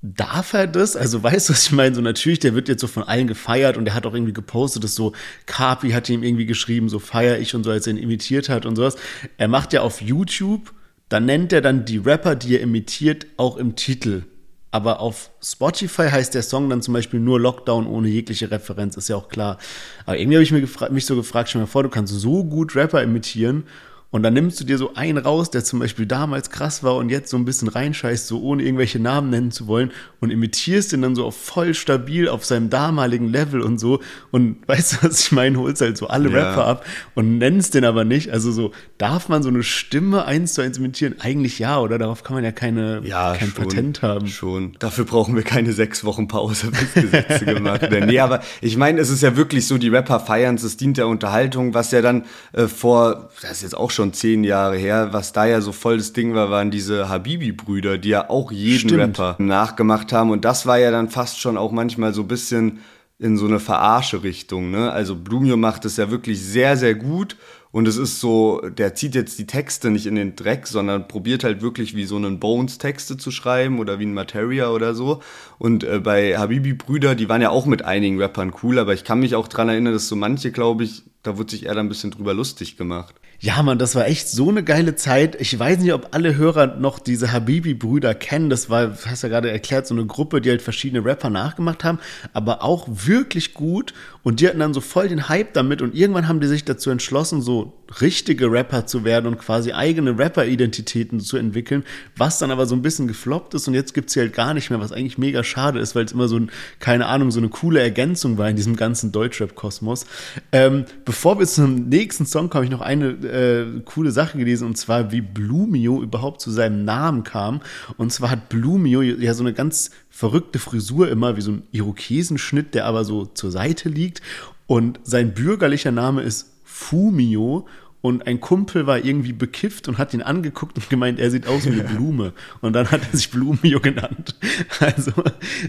darf 0.00 0.52
er 0.52 0.68
das? 0.68 0.96
Also 0.96 1.22
weißt 1.22 1.48
du, 1.48 1.52
was 1.52 1.66
ich 1.66 1.72
meine? 1.72 1.94
So 1.94 2.00
natürlich, 2.00 2.38
der 2.38 2.54
wird 2.54 2.68
jetzt 2.68 2.80
so 2.80 2.86
von 2.86 3.02
allen 3.02 3.26
gefeiert 3.26 3.76
und 3.76 3.84
der 3.84 3.94
hat 3.94 4.06
auch 4.06 4.14
irgendwie 4.14 4.32
gepostet, 4.32 4.84
dass 4.84 4.94
so 4.94 5.12
Carpi 5.46 5.90
hat 5.90 6.08
ihm 6.08 6.22
irgendwie 6.22 6.46
geschrieben, 6.46 6.88
so 6.88 7.00
feier 7.00 7.38
ich 7.38 7.54
und 7.54 7.64
so, 7.64 7.70
als 7.70 7.86
er 7.86 7.94
ihn 7.94 7.98
imitiert 7.98 8.48
hat 8.48 8.66
und 8.66 8.76
sowas. 8.76 8.96
Er 9.36 9.48
macht 9.48 9.72
ja 9.72 9.82
auf 9.82 10.00
YouTube, 10.00 10.72
da 11.08 11.18
nennt 11.18 11.52
er 11.52 11.60
dann 11.60 11.84
die 11.84 11.98
Rapper, 11.98 12.36
die 12.36 12.54
er 12.54 12.60
imitiert, 12.60 13.26
auch 13.36 13.56
im 13.56 13.74
Titel. 13.74 14.22
Aber 14.70 15.00
auf 15.00 15.30
Spotify 15.42 16.08
heißt 16.10 16.34
der 16.34 16.42
Song 16.42 16.68
dann 16.68 16.82
zum 16.82 16.92
Beispiel 16.94 17.20
nur 17.20 17.40
Lockdown 17.40 17.86
ohne 17.86 18.08
jegliche 18.08 18.50
Referenz, 18.50 18.96
ist 18.96 19.08
ja 19.08 19.16
auch 19.16 19.28
klar. 19.28 19.58
Aber 20.04 20.18
irgendwie 20.18 20.36
habe 20.36 20.42
ich 20.42 20.52
mir 20.52 20.90
mich 20.90 21.06
so 21.06 21.16
gefragt, 21.16 21.48
stell 21.48 21.62
mir 21.62 21.66
vor, 21.66 21.82
du 21.82 21.88
kannst 21.88 22.12
so 22.12 22.44
gut 22.44 22.76
Rapper 22.76 23.02
imitieren 23.02 23.64
und 24.10 24.22
dann 24.22 24.32
nimmst 24.32 24.58
du 24.58 24.64
dir 24.64 24.78
so 24.78 24.94
einen 24.94 25.18
raus, 25.18 25.50
der 25.50 25.64
zum 25.64 25.80
Beispiel 25.80 26.06
damals 26.06 26.48
krass 26.48 26.82
war 26.82 26.96
und 26.96 27.10
jetzt 27.10 27.28
so 27.30 27.36
ein 27.36 27.44
bisschen 27.44 27.68
reinscheißt, 27.68 28.26
so 28.26 28.40
ohne 28.40 28.62
irgendwelche 28.62 28.98
Namen 28.98 29.28
nennen 29.28 29.50
zu 29.50 29.66
wollen 29.66 29.90
und 30.20 30.30
imitierst 30.30 30.92
den 30.92 31.02
dann 31.02 31.14
so 31.14 31.26
auf 31.26 31.36
voll 31.36 31.74
stabil 31.74 32.26
auf 32.26 32.46
seinem 32.46 32.70
damaligen 32.70 33.28
Level 33.28 33.60
und 33.60 33.78
so. 33.78 34.00
Und 34.30 34.56
weißt 34.66 34.94
du, 34.94 34.96
was 35.06 35.20
ich 35.20 35.32
meine? 35.32 35.58
Holst 35.58 35.82
halt 35.82 35.98
so 35.98 36.06
alle 36.06 36.30
ja. 36.30 36.38
Rapper 36.38 36.64
ab 36.64 36.86
und 37.14 37.36
nennst 37.36 37.74
den 37.74 37.84
aber 37.84 38.04
nicht. 38.04 38.30
Also 38.30 38.50
so, 38.50 38.72
darf 38.96 39.28
man 39.28 39.42
so 39.42 39.50
eine 39.50 39.62
Stimme 39.62 40.24
eins 40.24 40.54
zu 40.54 40.62
eins 40.62 40.78
imitieren? 40.78 41.16
Eigentlich 41.20 41.58
ja, 41.58 41.78
oder? 41.78 41.98
Darauf 41.98 42.22
kann 42.22 42.34
man 42.34 42.44
ja 42.44 42.52
keine, 42.52 43.02
ja, 43.04 43.36
kein 43.36 43.50
schon, 43.50 43.64
Patent 43.64 44.00
haben. 44.00 44.26
Schon. 44.26 44.72
Dafür 44.78 45.04
brauchen 45.04 45.36
wir 45.36 45.42
keine 45.42 45.74
sechs 45.74 46.02
Wochen 46.04 46.28
Pause, 46.28 46.70
bis 46.70 46.94
Gesetze 46.94 47.44
gemacht 47.44 47.82
werden. 47.82 48.06
Nee, 48.06 48.20
aber 48.20 48.40
ich 48.62 48.78
meine, 48.78 49.00
es 49.00 49.10
ist 49.10 49.22
ja 49.22 49.36
wirklich 49.36 49.66
so, 49.66 49.76
die 49.76 49.88
Rapper 49.88 50.18
feiern 50.18 50.54
es, 50.54 50.62
es 50.62 50.78
dient 50.78 50.96
der 50.96 51.08
Unterhaltung, 51.08 51.74
was 51.74 51.90
ja 51.90 52.00
dann 52.00 52.24
äh, 52.54 52.68
vor, 52.68 53.28
das 53.42 53.52
ist 53.52 53.62
jetzt 53.62 53.76
auch 53.76 53.90
schon 53.90 53.97
schon 53.98 54.12
zehn 54.12 54.44
Jahre 54.44 54.76
her. 54.76 55.08
Was 55.10 55.32
da 55.32 55.44
ja 55.44 55.60
so 55.60 55.72
voll 55.72 55.96
das 55.96 56.12
Ding 56.12 56.32
war, 56.32 56.50
waren 56.50 56.70
diese 56.70 57.08
Habibi-Brüder, 57.08 57.98
die 57.98 58.10
ja 58.10 58.30
auch 58.30 58.52
jeden 58.52 58.90
Stimmt. 58.90 59.18
Rapper 59.18 59.36
nachgemacht 59.42 60.12
haben. 60.12 60.30
Und 60.30 60.44
das 60.44 60.66
war 60.66 60.78
ja 60.78 60.92
dann 60.92 61.08
fast 61.08 61.40
schon 61.40 61.56
auch 61.56 61.72
manchmal 61.72 62.14
so 62.14 62.22
ein 62.22 62.28
bisschen 62.28 62.78
in 63.18 63.36
so 63.36 63.46
eine 63.46 63.58
Verarsche-Richtung. 63.58 64.70
Ne? 64.70 64.92
Also 64.92 65.16
Blumio 65.16 65.56
macht 65.56 65.84
es 65.84 65.96
ja 65.96 66.12
wirklich 66.12 66.40
sehr, 66.40 66.76
sehr 66.76 66.94
gut. 66.94 67.36
Und 67.72 67.88
es 67.88 67.96
ist 67.96 68.20
so, 68.20 68.60
der 68.60 68.94
zieht 68.94 69.16
jetzt 69.16 69.36
die 69.40 69.46
Texte 69.46 69.90
nicht 69.90 70.06
in 70.06 70.14
den 70.14 70.36
Dreck, 70.36 70.68
sondern 70.68 71.08
probiert 71.08 71.42
halt 71.42 71.60
wirklich 71.60 71.96
wie 71.96 72.04
so 72.04 72.14
einen 72.14 72.38
Bones 72.38 72.78
Texte 72.78 73.16
zu 73.16 73.32
schreiben 73.32 73.80
oder 73.80 73.98
wie 73.98 74.06
ein 74.06 74.14
Materia 74.14 74.70
oder 74.70 74.94
so. 74.94 75.20
Und 75.58 75.82
äh, 75.82 75.98
bei 75.98 76.38
Habibi 76.38 76.74
Brüder, 76.74 77.16
die 77.16 77.28
waren 77.28 77.42
ja 77.42 77.50
auch 77.50 77.66
mit 77.66 77.84
einigen 77.84 78.22
Rappern 78.22 78.54
cool, 78.62 78.78
aber 78.78 78.94
ich 78.94 79.02
kann 79.02 79.18
mich 79.18 79.34
auch 79.34 79.48
dran 79.48 79.68
erinnern, 79.68 79.92
dass 79.92 80.06
so 80.06 80.14
manche, 80.14 80.52
glaube 80.52 80.84
ich, 80.84 81.02
da 81.24 81.36
wurde 81.36 81.50
sich 81.50 81.66
eher 81.66 81.74
dann 81.74 81.86
ein 81.86 81.90
bisschen 81.90 82.12
drüber 82.12 82.32
lustig 82.32 82.76
gemacht. 82.76 83.16
Ja, 83.40 83.62
Mann, 83.62 83.78
das 83.78 83.94
war 83.94 84.08
echt 84.08 84.28
so 84.28 84.48
eine 84.48 84.64
geile 84.64 84.96
Zeit. 84.96 85.40
Ich 85.40 85.56
weiß 85.56 85.78
nicht, 85.78 85.92
ob 85.92 86.08
alle 86.10 86.34
Hörer 86.34 86.66
noch 86.78 86.98
diese 86.98 87.30
Habibi-Brüder 87.30 88.12
kennen. 88.16 88.50
Das 88.50 88.68
war, 88.68 88.98
hast 89.06 89.22
ja 89.22 89.28
gerade 89.28 89.48
erklärt, 89.48 89.86
so 89.86 89.94
eine 89.94 90.06
Gruppe, 90.06 90.40
die 90.40 90.50
halt 90.50 90.60
verschiedene 90.60 91.04
Rapper 91.04 91.30
nachgemacht 91.30 91.84
haben, 91.84 92.00
aber 92.32 92.64
auch 92.64 92.88
wirklich 92.88 93.54
gut. 93.54 93.94
Und 94.28 94.40
die 94.40 94.46
hatten 94.46 94.58
dann 94.58 94.74
so 94.74 94.82
voll 94.82 95.08
den 95.08 95.30
Hype 95.30 95.54
damit. 95.54 95.80
Und 95.80 95.94
irgendwann 95.94 96.28
haben 96.28 96.38
die 96.38 96.48
sich 96.48 96.62
dazu 96.62 96.90
entschlossen, 96.90 97.40
so 97.40 97.72
richtige 98.02 98.52
Rapper 98.52 98.84
zu 98.84 99.02
werden 99.02 99.24
und 99.24 99.38
quasi 99.38 99.72
eigene 99.72 100.18
Rapper-Identitäten 100.18 101.18
zu 101.20 101.38
entwickeln, 101.38 101.82
was 102.14 102.38
dann 102.38 102.50
aber 102.50 102.66
so 102.66 102.74
ein 102.74 102.82
bisschen 102.82 103.08
gefloppt 103.08 103.54
ist. 103.54 103.66
Und 103.68 103.72
jetzt 103.72 103.94
gibt's 103.94 104.12
sie 104.12 104.20
halt 104.20 104.34
gar 104.34 104.52
nicht 104.52 104.68
mehr, 104.68 104.80
was 104.80 104.92
eigentlich 104.92 105.16
mega 105.16 105.42
schade 105.42 105.78
ist, 105.78 105.94
weil 105.94 106.04
es 106.04 106.12
immer 106.12 106.28
so 106.28 106.36
ein, 106.36 106.50
keine 106.78 107.06
Ahnung, 107.06 107.30
so 107.30 107.40
eine 107.40 107.48
coole 107.48 107.80
Ergänzung 107.80 108.36
war 108.36 108.50
in 108.50 108.56
diesem 108.56 108.76
ganzen 108.76 109.12
Deutschrap-Kosmos. 109.12 110.04
Ähm, 110.52 110.84
bevor 111.06 111.38
wir 111.38 111.46
zum 111.46 111.88
nächsten 111.88 112.26
Song 112.26 112.50
kommen, 112.50 112.64
ich 112.64 112.70
noch 112.70 112.82
eine 112.82 113.08
äh, 113.08 113.80
coole 113.86 114.10
Sache 114.10 114.36
gelesen 114.36 114.66
und 114.66 114.76
zwar, 114.76 115.10
wie 115.10 115.22
Blumio 115.22 116.02
überhaupt 116.02 116.42
zu 116.42 116.50
seinem 116.50 116.84
Namen 116.84 117.24
kam. 117.24 117.62
Und 117.96 118.12
zwar 118.12 118.30
hat 118.30 118.50
Blumio 118.50 119.00
ja 119.00 119.32
so 119.32 119.42
eine 119.42 119.54
ganz 119.54 119.90
verrückte 120.18 120.58
Frisur 120.58 121.08
immer, 121.08 121.36
wie 121.36 121.42
so 121.42 121.52
ein 121.52 121.62
Irokesenschnitt, 121.70 122.74
der 122.74 122.86
aber 122.86 123.04
so 123.04 123.26
zur 123.26 123.52
Seite 123.52 123.88
liegt. 123.88 124.20
Und 124.66 124.98
sein 125.04 125.32
bürgerlicher 125.32 125.92
Name 125.92 126.22
ist 126.22 126.56
Fumio 126.64 127.68
und 128.00 128.26
ein 128.26 128.40
Kumpel 128.40 128.88
war 128.88 129.04
irgendwie 129.04 129.32
bekifft 129.32 129.86
und 129.86 129.96
hat 129.96 130.14
ihn 130.14 130.22
angeguckt 130.22 130.76
und 130.76 130.90
gemeint, 130.90 131.20
er 131.20 131.30
sieht 131.30 131.46
aus 131.46 131.66
wie 131.66 131.70
eine 131.70 131.84
Blume. 131.94 132.32
Und 132.60 132.72
dann 132.72 132.90
hat 132.90 133.02
er 133.12 133.16
sich 133.16 133.30
Blumio 133.30 133.78
genannt. 133.78 134.34
Also, 134.80 135.12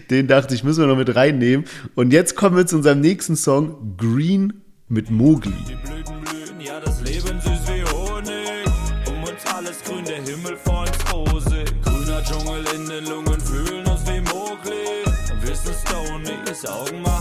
den 0.10 0.28
dachte 0.28 0.56
ich, 0.56 0.64
müssen 0.64 0.82
wir 0.82 0.88
noch 0.88 0.98
mit 0.98 1.16
reinnehmen. 1.16 1.66
Und 1.94 2.12
jetzt 2.12 2.36
kommen 2.36 2.58
wir 2.58 2.66
zu 2.66 2.78
unserem 2.78 3.02
nächsten 3.02 3.36
Song, 3.36 3.98
Green 3.98 4.62
mit 4.88 5.12
Mogli. 5.12 5.54
Die 5.68 5.76
Blüten 5.76 6.22
blühen, 6.22 6.60
ja, 6.60 6.80
das 6.80 7.02
Leben 7.02 7.40
süß 7.40 7.68
wie 7.68 7.84
Honig. 7.84 8.66
Um 9.08 9.24
uns 9.24 9.46
alles 9.54 9.84
grün, 9.84 10.06
der 10.06 10.24
Himmel 10.24 10.49
Augen 16.68 17.02
Mahagoni. 17.02 17.19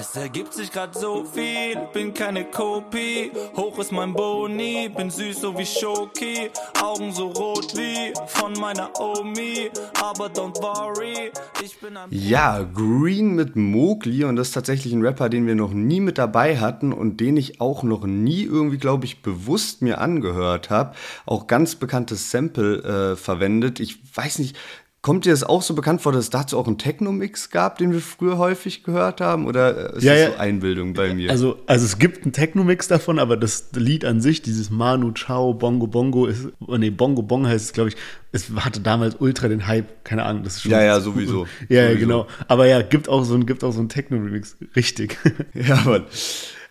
Es 0.00 0.14
ergibt 0.14 0.54
sich 0.54 0.70
grad 0.70 0.94
so 0.94 1.24
viel, 1.24 1.76
bin 1.92 2.14
keine 2.14 2.44
Kopie. 2.44 3.32
Hoch 3.56 3.76
ist 3.80 3.90
mein 3.90 4.14
Boni, 4.14 4.88
bin 4.88 5.10
süß 5.10 5.40
so 5.40 5.58
wie 5.58 5.66
Schoki. 5.66 6.50
Augen 6.80 7.10
so 7.10 7.26
rot 7.26 7.76
wie 7.76 8.12
von 8.28 8.52
meiner 8.60 8.92
Omi. 9.00 9.70
Aber 10.00 10.26
don't 10.26 10.54
worry, 10.62 11.32
ich 11.64 11.80
bin 11.80 11.96
ein. 11.96 12.06
Ja, 12.12 12.62
Green 12.62 13.34
mit 13.34 13.56
Mowgli 13.56 14.22
und 14.22 14.36
das 14.36 14.48
ist 14.48 14.54
tatsächlich 14.54 14.92
ein 14.92 15.02
Rapper, 15.04 15.28
den 15.28 15.48
wir 15.48 15.56
noch 15.56 15.72
nie 15.72 16.00
mit 16.00 16.16
dabei 16.16 16.58
hatten 16.58 16.92
und 16.92 17.18
den 17.18 17.36
ich 17.36 17.60
auch 17.60 17.82
noch 17.82 18.04
nie 18.06 18.44
irgendwie, 18.44 18.78
glaube 18.78 19.04
ich, 19.04 19.22
bewusst 19.22 19.82
mir 19.82 20.00
angehört 20.00 20.70
habe. 20.70 20.94
Auch 21.26 21.48
ganz 21.48 21.74
bekanntes 21.74 22.30
Sample 22.30 22.84
äh, 22.84 23.16
verwendet. 23.16 23.80
Ich 23.80 23.98
weiß 24.16 24.38
nicht, 24.38 24.56
Kommt 25.00 25.26
dir 25.26 25.30
das 25.30 25.44
auch 25.44 25.62
so 25.62 25.74
bekannt 25.74 26.00
vor, 26.00 26.10
dass 26.10 26.24
es 26.24 26.30
dazu 26.30 26.58
auch 26.58 26.66
einen 26.66 26.76
Techno-Mix 26.76 27.50
gab, 27.50 27.78
den 27.78 27.92
wir 27.92 28.00
früher 28.00 28.36
häufig 28.36 28.82
gehört 28.82 29.20
haben? 29.20 29.46
Oder 29.46 29.94
ist 29.94 30.02
ja, 30.02 30.14
das 30.14 30.34
so 30.34 30.38
Einbildung 30.40 30.92
bei 30.92 31.14
mir? 31.14 31.30
Also, 31.30 31.56
also 31.66 31.84
es 31.84 32.00
gibt 32.00 32.24
einen 32.24 32.32
Techno-Mix 32.32 32.88
davon, 32.88 33.20
aber 33.20 33.36
das 33.36 33.68
Lied 33.74 34.04
an 34.04 34.20
sich, 34.20 34.42
dieses 34.42 34.70
Manu 34.70 35.12
Chao, 35.12 35.54
Bongo 35.54 35.86
Bongo, 35.86 36.26
ist, 36.26 36.48
oh 36.66 36.76
nee, 36.76 36.90
Bongo 36.90 37.22
Bong 37.22 37.46
heißt 37.46 37.66
es, 37.66 37.72
glaube 37.72 37.90
ich, 37.90 37.96
es 38.32 38.50
hatte 38.56 38.80
damals 38.80 39.14
ultra 39.20 39.46
den 39.46 39.68
Hype, 39.68 40.04
keine 40.04 40.24
Ahnung, 40.24 40.42
das 40.42 40.56
ist 40.56 40.62
schon. 40.62 40.72
Ja, 40.72 40.82
ja, 40.82 41.00
sowieso. 41.00 41.46
Ja, 41.68 41.84
sowieso. 41.90 42.00
genau. 42.00 42.26
Aber 42.48 42.66
ja, 42.66 42.82
gibt 42.82 43.08
auch 43.08 43.22
so 43.22 43.34
ein, 43.34 43.46
gibt 43.46 43.62
auch 43.62 43.72
so 43.72 43.78
einen 43.78 43.88
Techno-Remix. 43.88 44.56
Richtig. 44.74 45.16
Ja, 45.54 45.82
Mann. 45.84 46.04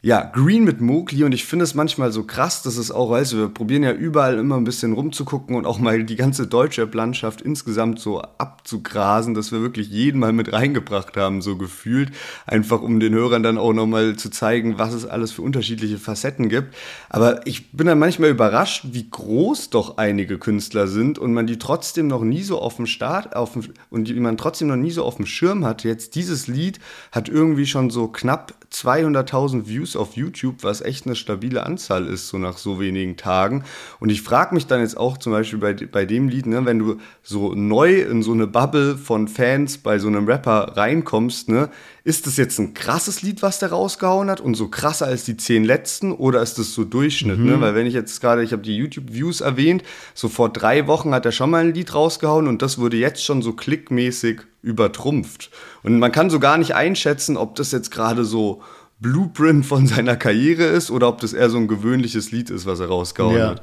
Ja, 0.04 0.30
Green 0.32 0.64
mit 0.64 0.80
Mowgli 0.80 1.24
und 1.24 1.32
ich 1.32 1.46
finde 1.46 1.64
es 1.64 1.74
manchmal 1.74 2.12
so 2.12 2.24
krass, 2.24 2.62
dass 2.62 2.78
es 2.78 2.92
auch, 2.92 3.10
weißt 3.10 3.34
du, 3.34 3.38
wir 3.38 3.50
probieren 3.50 3.82
ja 3.82 3.92
überall 3.92 4.38
immer 4.38 4.56
ein 4.56 4.64
bisschen 4.64 4.94
rumzugucken 4.94 5.56
und 5.56 5.66
auch 5.66 5.80
mal 5.80 6.04
die 6.04 6.16
ganze 6.16 6.46
deutsche 6.46 6.88
Landschaft 6.94 7.42
insgesamt 7.42 8.00
so 8.00 8.22
abzugrasen, 8.22 9.34
dass 9.34 9.52
wir 9.52 9.62
wirklich 9.62 9.90
jeden 9.90 10.20
mal 10.20 10.34
mit 10.34 10.54
reingebracht 10.54 11.18
haben, 11.18 11.42
so 11.42 11.58
gefühlt, 11.58 12.12
einfach 12.46 12.84
um 12.84 13.00
den 13.00 13.16
Hörern 13.16 13.42
dann 13.42 13.58
auch 13.58 13.74
nochmal 13.74 14.16
zu 14.18 14.30
zeigen, 14.30 14.78
was 14.78 14.94
es 14.94 15.08
alles 15.08 15.32
für 15.32 15.42
unterschiedliche 15.42 15.98
Facetten 15.98 16.48
gibt. 16.48 16.76
Aber 17.10 17.48
ich 17.48 17.72
bin 17.72 17.88
dann 17.88 17.98
manchmal 17.98 18.30
überrascht, 18.30 18.86
wie 18.92 19.10
groß 19.10 19.72
doch 19.72 19.98
einige 19.98 20.38
Künstler 20.38 20.88
sind 20.88 21.18
und 21.18 21.34
man 21.34 21.48
die 21.48 21.58
trotzdem 21.58 22.06
noch 22.06 22.22
nie 22.22 22.44
so 22.44 22.62
auf 22.62 22.76
dem 22.76 22.86
Start, 22.86 23.36
auf 23.36 23.54
dem, 23.54 23.64
und 23.90 24.08
die 24.08 24.14
man 24.20 24.38
trotzdem 24.38 24.68
noch 24.68 24.76
nie 24.76 24.92
so 24.92 25.04
auf 25.04 25.16
dem 25.16 25.26
Schirm 25.26 25.66
hat. 25.66 25.84
Jetzt 25.84 26.14
dieses 26.14 26.46
Lied 26.46 26.80
hat 27.12 27.30
irgendwie 27.30 27.66
schon 27.66 27.90
so 27.90 28.08
knapp 28.10 28.54
200.000 28.72 29.68
Views 29.68 29.96
auf 29.96 30.16
YouTube, 30.16 30.64
was 30.64 30.82
echt 30.82 31.06
eine 31.06 31.16
stabile 31.16 31.66
Anzahl 31.66 32.08
ist, 32.08 32.28
so 32.28 32.38
nach 32.38 32.58
so 32.58 32.80
wenigen 32.80 33.18
Tagen. 33.18 33.64
Und 34.00 34.10
ich 34.10 34.22
frage 34.22 34.54
mich 34.54 34.68
dann 34.68 34.82
jetzt 34.82 34.98
auch 34.98 35.18
zum 35.18 35.32
Beispiel 35.32 35.60
bei, 35.60 35.74
bei 35.74 36.06
dem 36.06 36.30
Lied, 36.30 36.46
ne, 36.46 36.66
wenn 36.66 36.80
du 36.80 36.98
so 37.24 37.54
neu 37.54 38.02
in 38.02 38.24
so 38.24 38.34
eine 38.34 38.48
Bubble 38.48 38.98
von 38.98 39.28
Fans 39.28 39.78
bei 39.78 40.00
so 40.00 40.08
einem 40.08 40.28
Rapper 40.28 40.74
reinkommst, 40.76 41.50
ne, 41.50 41.70
ist 42.08 42.26
das 42.26 42.38
jetzt 42.38 42.58
ein 42.58 42.74
krasses 42.74 43.22
Lied, 43.22 43.42
was 43.42 43.60
der 43.60 43.70
rausgehauen 43.70 44.30
hat 44.30 44.40
und 44.40 44.56
so 44.56 44.70
krasser 44.70 45.08
als 45.08 45.26
die 45.26 45.36
zehn 45.36 45.66
letzten 45.66 46.14
oder 46.14 46.42
ist 46.42 46.58
das 46.58 46.74
so 46.74 46.86
Durchschnitt? 46.86 47.38
Ne? 47.38 47.44
Mhm. 47.44 47.50
Ne? 47.50 47.62
Weil 47.62 47.76
wenn 47.76 47.86
ich 47.86 47.94
jetzt 47.94 48.22
gerade, 48.22 48.44
ich 48.44 48.54
habe 48.54 48.62
die 48.62 48.78
YouTube-Views 48.78 49.42
erwähnt, 49.42 49.84
so 50.14 50.30
vor 50.30 50.48
drei 50.48 50.88
Wochen 50.88 51.14
hat 51.14 51.26
er 51.26 51.34
schon 51.34 51.50
mal 51.50 51.66
ein 51.66 51.74
Lied 51.74 51.94
rausgehauen 51.94 52.48
und 52.48 52.62
das 52.62 52.78
wurde 52.78 52.96
jetzt 52.96 53.26
schon 53.26 53.42
so 53.42 53.52
klickmäßig 53.52 54.42
übertrumpft. 54.62 55.52
Und 55.84 56.00
man 56.00 56.12
kann 56.12 56.30
so 56.30 56.40
gar 56.40 56.58
nicht 56.58 56.76
einschätzen, 56.76 57.38
ob 57.38 57.56
das 57.56 57.72
jetzt 57.72 57.92
gerade 57.92 58.26
so 58.26 58.62
Blueprint 59.00 59.66
von 59.66 59.88
seiner 59.88 60.16
Karriere 60.16 60.64
ist 60.64 60.90
oder 60.92 61.08
ob 61.08 61.22
das 61.22 61.34
eher 61.34 61.50
so 61.50 61.58
ein 61.58 61.68
gewöhnliches 61.68 62.32
Lied 62.32 62.50
ist, 62.50 62.66
was 62.66 62.80
er 62.80 62.88
rausgehauen 62.88 63.38
ja. 63.38 63.50
hat. 63.50 63.62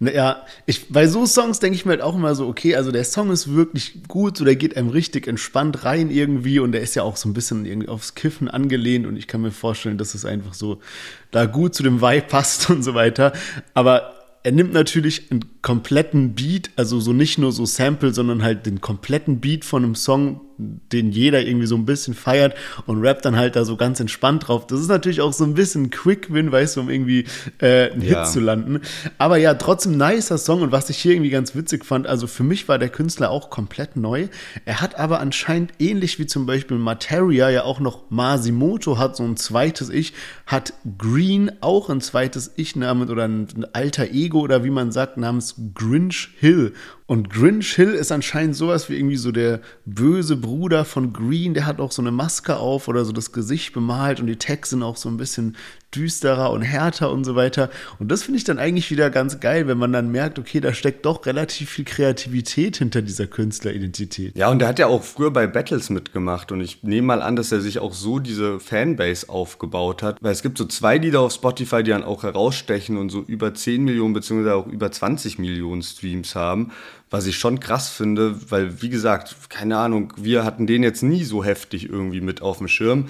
Ja, 0.00 0.46
ich, 0.64 0.88
bei 0.88 1.06
so 1.06 1.26
Songs 1.26 1.58
denke 1.58 1.76
ich 1.76 1.84
mir 1.84 1.90
halt 1.90 2.00
auch 2.00 2.14
immer 2.14 2.34
so, 2.34 2.48
okay, 2.48 2.74
also 2.74 2.90
der 2.90 3.04
Song 3.04 3.30
ist 3.30 3.54
wirklich 3.54 4.04
gut, 4.08 4.38
so 4.38 4.46
der 4.46 4.56
geht 4.56 4.74
einem 4.74 4.88
richtig 4.88 5.28
entspannt 5.28 5.84
rein 5.84 6.10
irgendwie 6.10 6.58
und 6.58 6.72
der 6.72 6.80
ist 6.80 6.94
ja 6.94 7.02
auch 7.02 7.18
so 7.18 7.28
ein 7.28 7.34
bisschen 7.34 7.66
irgendwie 7.66 7.88
aufs 7.88 8.14
Kiffen 8.14 8.48
angelehnt 8.48 9.06
und 9.06 9.16
ich 9.16 9.26
kann 9.26 9.42
mir 9.42 9.50
vorstellen, 9.50 9.98
dass 9.98 10.14
es 10.14 10.24
einfach 10.24 10.54
so 10.54 10.80
da 11.30 11.44
gut 11.44 11.74
zu 11.74 11.82
dem 11.82 12.00
Vibe 12.00 12.26
passt 12.28 12.70
und 12.70 12.82
so 12.82 12.94
weiter. 12.94 13.34
Aber 13.74 14.14
er 14.42 14.52
nimmt 14.52 14.72
natürlich 14.72 15.30
einen 15.30 15.44
kompletten 15.60 16.34
Beat, 16.34 16.70
also 16.76 16.98
so 16.98 17.12
nicht 17.12 17.36
nur 17.36 17.52
so 17.52 17.66
Sample, 17.66 18.14
sondern 18.14 18.42
halt 18.42 18.64
den 18.64 18.80
kompletten 18.80 19.40
Beat 19.40 19.66
von 19.66 19.84
einem 19.84 19.94
Song, 19.94 20.40
den 20.92 21.10
jeder 21.10 21.42
irgendwie 21.42 21.66
so 21.66 21.76
ein 21.76 21.86
bisschen 21.86 22.14
feiert 22.14 22.54
und 22.86 23.00
rappt 23.02 23.24
dann 23.24 23.36
halt 23.36 23.56
da 23.56 23.64
so 23.64 23.76
ganz 23.76 24.00
entspannt 24.00 24.48
drauf. 24.48 24.66
Das 24.66 24.80
ist 24.80 24.88
natürlich 24.88 25.20
auch 25.20 25.32
so 25.32 25.44
ein 25.44 25.54
bisschen 25.54 25.90
Quick-Win, 25.90 26.52
weißt 26.52 26.76
du, 26.76 26.80
um 26.80 26.90
irgendwie 26.90 27.24
äh, 27.58 27.90
einen 27.90 28.02
ja. 28.02 28.22
Hit 28.22 28.32
zu 28.32 28.40
landen. 28.40 28.80
Aber 29.18 29.36
ja, 29.36 29.54
trotzdem 29.54 29.96
nicer 29.96 30.38
Song 30.38 30.62
und 30.62 30.72
was 30.72 30.90
ich 30.90 30.98
hier 30.98 31.12
irgendwie 31.12 31.30
ganz 31.30 31.54
witzig 31.54 31.84
fand, 31.84 32.06
also 32.06 32.26
für 32.26 32.42
mich 32.42 32.68
war 32.68 32.78
der 32.78 32.88
Künstler 32.88 33.30
auch 33.30 33.50
komplett 33.50 33.96
neu. 33.96 34.28
Er 34.64 34.80
hat 34.80 34.98
aber 34.98 35.20
anscheinend 35.20 35.72
ähnlich 35.78 36.18
wie 36.18 36.26
zum 36.26 36.46
Beispiel 36.46 36.78
Materia 36.78 37.50
ja 37.50 37.64
auch 37.64 37.80
noch 37.80 38.10
Masimoto 38.10 38.98
hat 38.98 39.16
so 39.16 39.24
ein 39.24 39.36
zweites 39.36 39.88
Ich, 39.88 40.12
hat 40.46 40.74
Green 40.98 41.52
auch 41.60 41.90
ein 41.90 42.00
zweites 42.00 42.52
Ich-Namen 42.56 43.10
oder 43.10 43.26
ein 43.26 43.66
alter 43.72 44.10
Ego 44.10 44.40
oder 44.40 44.64
wie 44.64 44.70
man 44.70 44.92
sagt, 44.92 45.16
namens 45.16 45.54
Grinch 45.74 46.30
Hill. 46.38 46.72
Und 47.10 47.28
Grinch 47.28 47.74
Hill 47.74 47.90
ist 47.94 48.12
anscheinend 48.12 48.54
sowas 48.54 48.88
wie 48.88 48.94
irgendwie 48.94 49.16
so 49.16 49.32
der 49.32 49.62
böse 49.84 50.36
Bruder 50.36 50.84
von 50.84 51.12
Green. 51.12 51.54
Der 51.54 51.66
hat 51.66 51.80
auch 51.80 51.90
so 51.90 52.00
eine 52.00 52.12
Maske 52.12 52.56
auf 52.56 52.86
oder 52.86 53.04
so 53.04 53.10
das 53.10 53.32
Gesicht 53.32 53.72
bemalt 53.72 54.20
und 54.20 54.28
die 54.28 54.36
Tags 54.36 54.70
sind 54.70 54.84
auch 54.84 54.96
so 54.96 55.08
ein 55.08 55.16
bisschen 55.16 55.56
düsterer 55.94 56.50
und 56.50 56.62
härter 56.62 57.10
und 57.10 57.24
so 57.24 57.34
weiter. 57.34 57.70
Und 57.98 58.10
das 58.10 58.22
finde 58.22 58.38
ich 58.38 58.44
dann 58.44 58.58
eigentlich 58.58 58.90
wieder 58.90 59.10
ganz 59.10 59.40
geil, 59.40 59.66
wenn 59.66 59.78
man 59.78 59.92
dann 59.92 60.10
merkt, 60.10 60.38
okay, 60.38 60.60
da 60.60 60.72
steckt 60.72 61.04
doch 61.04 61.26
relativ 61.26 61.70
viel 61.70 61.84
Kreativität 61.84 62.76
hinter 62.76 63.02
dieser 63.02 63.26
Künstleridentität. 63.26 64.36
Ja, 64.36 64.50
und 64.50 64.60
der 64.60 64.68
hat 64.68 64.78
ja 64.78 64.86
auch 64.86 65.02
früher 65.02 65.32
bei 65.32 65.46
Battles 65.46 65.90
mitgemacht 65.90 66.52
und 66.52 66.60
ich 66.60 66.82
nehme 66.82 67.08
mal 67.08 67.22
an, 67.22 67.36
dass 67.36 67.52
er 67.52 67.60
sich 67.60 67.78
auch 67.78 67.92
so 67.92 68.18
diese 68.18 68.60
Fanbase 68.60 69.28
aufgebaut 69.28 70.02
hat, 70.02 70.18
weil 70.20 70.32
es 70.32 70.42
gibt 70.42 70.58
so 70.58 70.64
zwei 70.64 70.98
Lieder 70.98 71.20
auf 71.20 71.32
Spotify, 71.32 71.82
die 71.82 71.90
dann 71.90 72.04
auch 72.04 72.22
herausstechen 72.22 72.96
und 72.96 73.10
so 73.10 73.22
über 73.22 73.54
10 73.54 73.84
Millionen 73.84 74.14
beziehungsweise 74.14 74.54
auch 74.54 74.66
über 74.66 74.90
20 74.90 75.38
Millionen 75.38 75.82
Streams 75.82 76.34
haben. 76.34 76.72
Was 77.12 77.26
ich 77.26 77.38
schon 77.38 77.58
krass 77.58 77.88
finde, 77.88 78.36
weil, 78.50 78.82
wie 78.82 78.88
gesagt, 78.88 79.34
keine 79.48 79.78
Ahnung, 79.78 80.12
wir 80.16 80.44
hatten 80.44 80.68
den 80.68 80.84
jetzt 80.84 81.02
nie 81.02 81.24
so 81.24 81.42
heftig 81.42 81.88
irgendwie 81.88 82.20
mit 82.20 82.40
auf 82.40 82.58
dem 82.58 82.68
Schirm. 82.68 83.08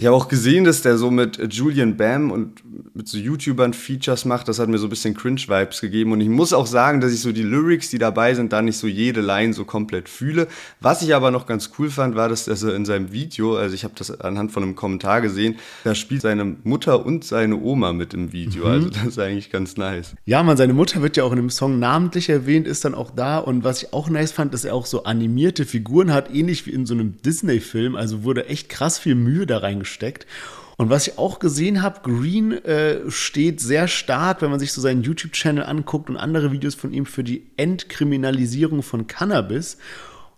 Ich 0.00 0.06
habe 0.06 0.14
auch 0.14 0.28
gesehen, 0.28 0.62
dass 0.62 0.82
der 0.82 0.96
so 0.96 1.10
mit 1.10 1.52
Julian 1.52 1.96
Bam 1.96 2.30
und 2.30 2.62
mit 2.94 3.08
so 3.08 3.18
YouTubern 3.18 3.74
Features 3.74 4.24
macht. 4.26 4.46
Das 4.46 4.60
hat 4.60 4.68
mir 4.68 4.78
so 4.78 4.86
ein 4.86 4.90
bisschen 4.90 5.12
Cringe-Vibes 5.12 5.80
gegeben. 5.80 6.12
Und 6.12 6.20
ich 6.20 6.28
muss 6.28 6.52
auch 6.52 6.68
sagen, 6.68 7.00
dass 7.00 7.12
ich 7.12 7.20
so 7.20 7.32
die 7.32 7.42
Lyrics, 7.42 7.90
die 7.90 7.98
dabei 7.98 8.32
sind, 8.34 8.52
da 8.52 8.62
nicht 8.62 8.78
so 8.78 8.86
jede 8.86 9.20
Line 9.20 9.54
so 9.54 9.64
komplett 9.64 10.08
fühle. 10.08 10.46
Was 10.80 11.02
ich 11.02 11.16
aber 11.16 11.32
noch 11.32 11.46
ganz 11.46 11.72
cool 11.80 11.90
fand, 11.90 12.14
war, 12.14 12.28
dass 12.28 12.46
er 12.46 12.76
in 12.76 12.84
seinem 12.84 13.10
Video, 13.10 13.56
also 13.56 13.74
ich 13.74 13.82
habe 13.82 13.94
das 13.98 14.20
anhand 14.20 14.52
von 14.52 14.62
einem 14.62 14.76
Kommentar 14.76 15.20
gesehen, 15.20 15.56
da 15.82 15.96
spielt 15.96 16.22
seine 16.22 16.44
Mutter 16.62 17.04
und 17.04 17.24
seine 17.24 17.56
Oma 17.56 17.92
mit 17.92 18.14
im 18.14 18.32
Video. 18.32 18.66
Mhm. 18.66 18.70
Also 18.70 18.90
das 18.90 19.04
ist 19.04 19.18
eigentlich 19.18 19.50
ganz 19.50 19.76
nice. 19.76 20.14
Ja, 20.26 20.44
man, 20.44 20.56
seine 20.56 20.74
Mutter 20.74 21.02
wird 21.02 21.16
ja 21.16 21.24
auch 21.24 21.32
in 21.32 21.38
dem 21.38 21.50
Song 21.50 21.80
namentlich 21.80 22.28
erwähnt, 22.28 22.68
ist 22.68 22.84
dann 22.84 22.94
auch 22.94 23.10
da. 23.10 23.38
Und 23.38 23.64
was 23.64 23.82
ich 23.82 23.92
auch 23.92 24.08
nice 24.08 24.30
fand, 24.30 24.54
dass 24.54 24.64
er 24.64 24.76
auch 24.76 24.86
so 24.86 25.02
animierte 25.02 25.64
Figuren 25.64 26.12
hat, 26.12 26.32
ähnlich 26.32 26.66
wie 26.66 26.70
in 26.70 26.86
so 26.86 26.94
einem 26.94 27.20
Disney-Film. 27.20 27.96
Also 27.96 28.22
wurde 28.22 28.46
echt 28.46 28.68
krass 28.68 29.00
viel 29.00 29.16
Mühe 29.16 29.44
da 29.44 29.58
reingeschrieben 29.58 29.87
steckt. 29.88 30.26
Und 30.76 30.90
was 30.90 31.08
ich 31.08 31.18
auch 31.18 31.40
gesehen 31.40 31.82
habe, 31.82 32.00
Green 32.02 32.52
äh, 32.52 33.10
steht 33.10 33.60
sehr 33.60 33.88
stark, 33.88 34.42
wenn 34.42 34.50
man 34.50 34.60
sich 34.60 34.72
so 34.72 34.80
seinen 34.80 35.02
YouTube-Channel 35.02 35.64
anguckt 35.64 36.08
und 36.08 36.16
andere 36.16 36.52
Videos 36.52 36.76
von 36.76 36.92
ihm 36.92 37.04
für 37.04 37.24
die 37.24 37.50
Entkriminalisierung 37.56 38.84
von 38.84 39.08
Cannabis. 39.08 39.78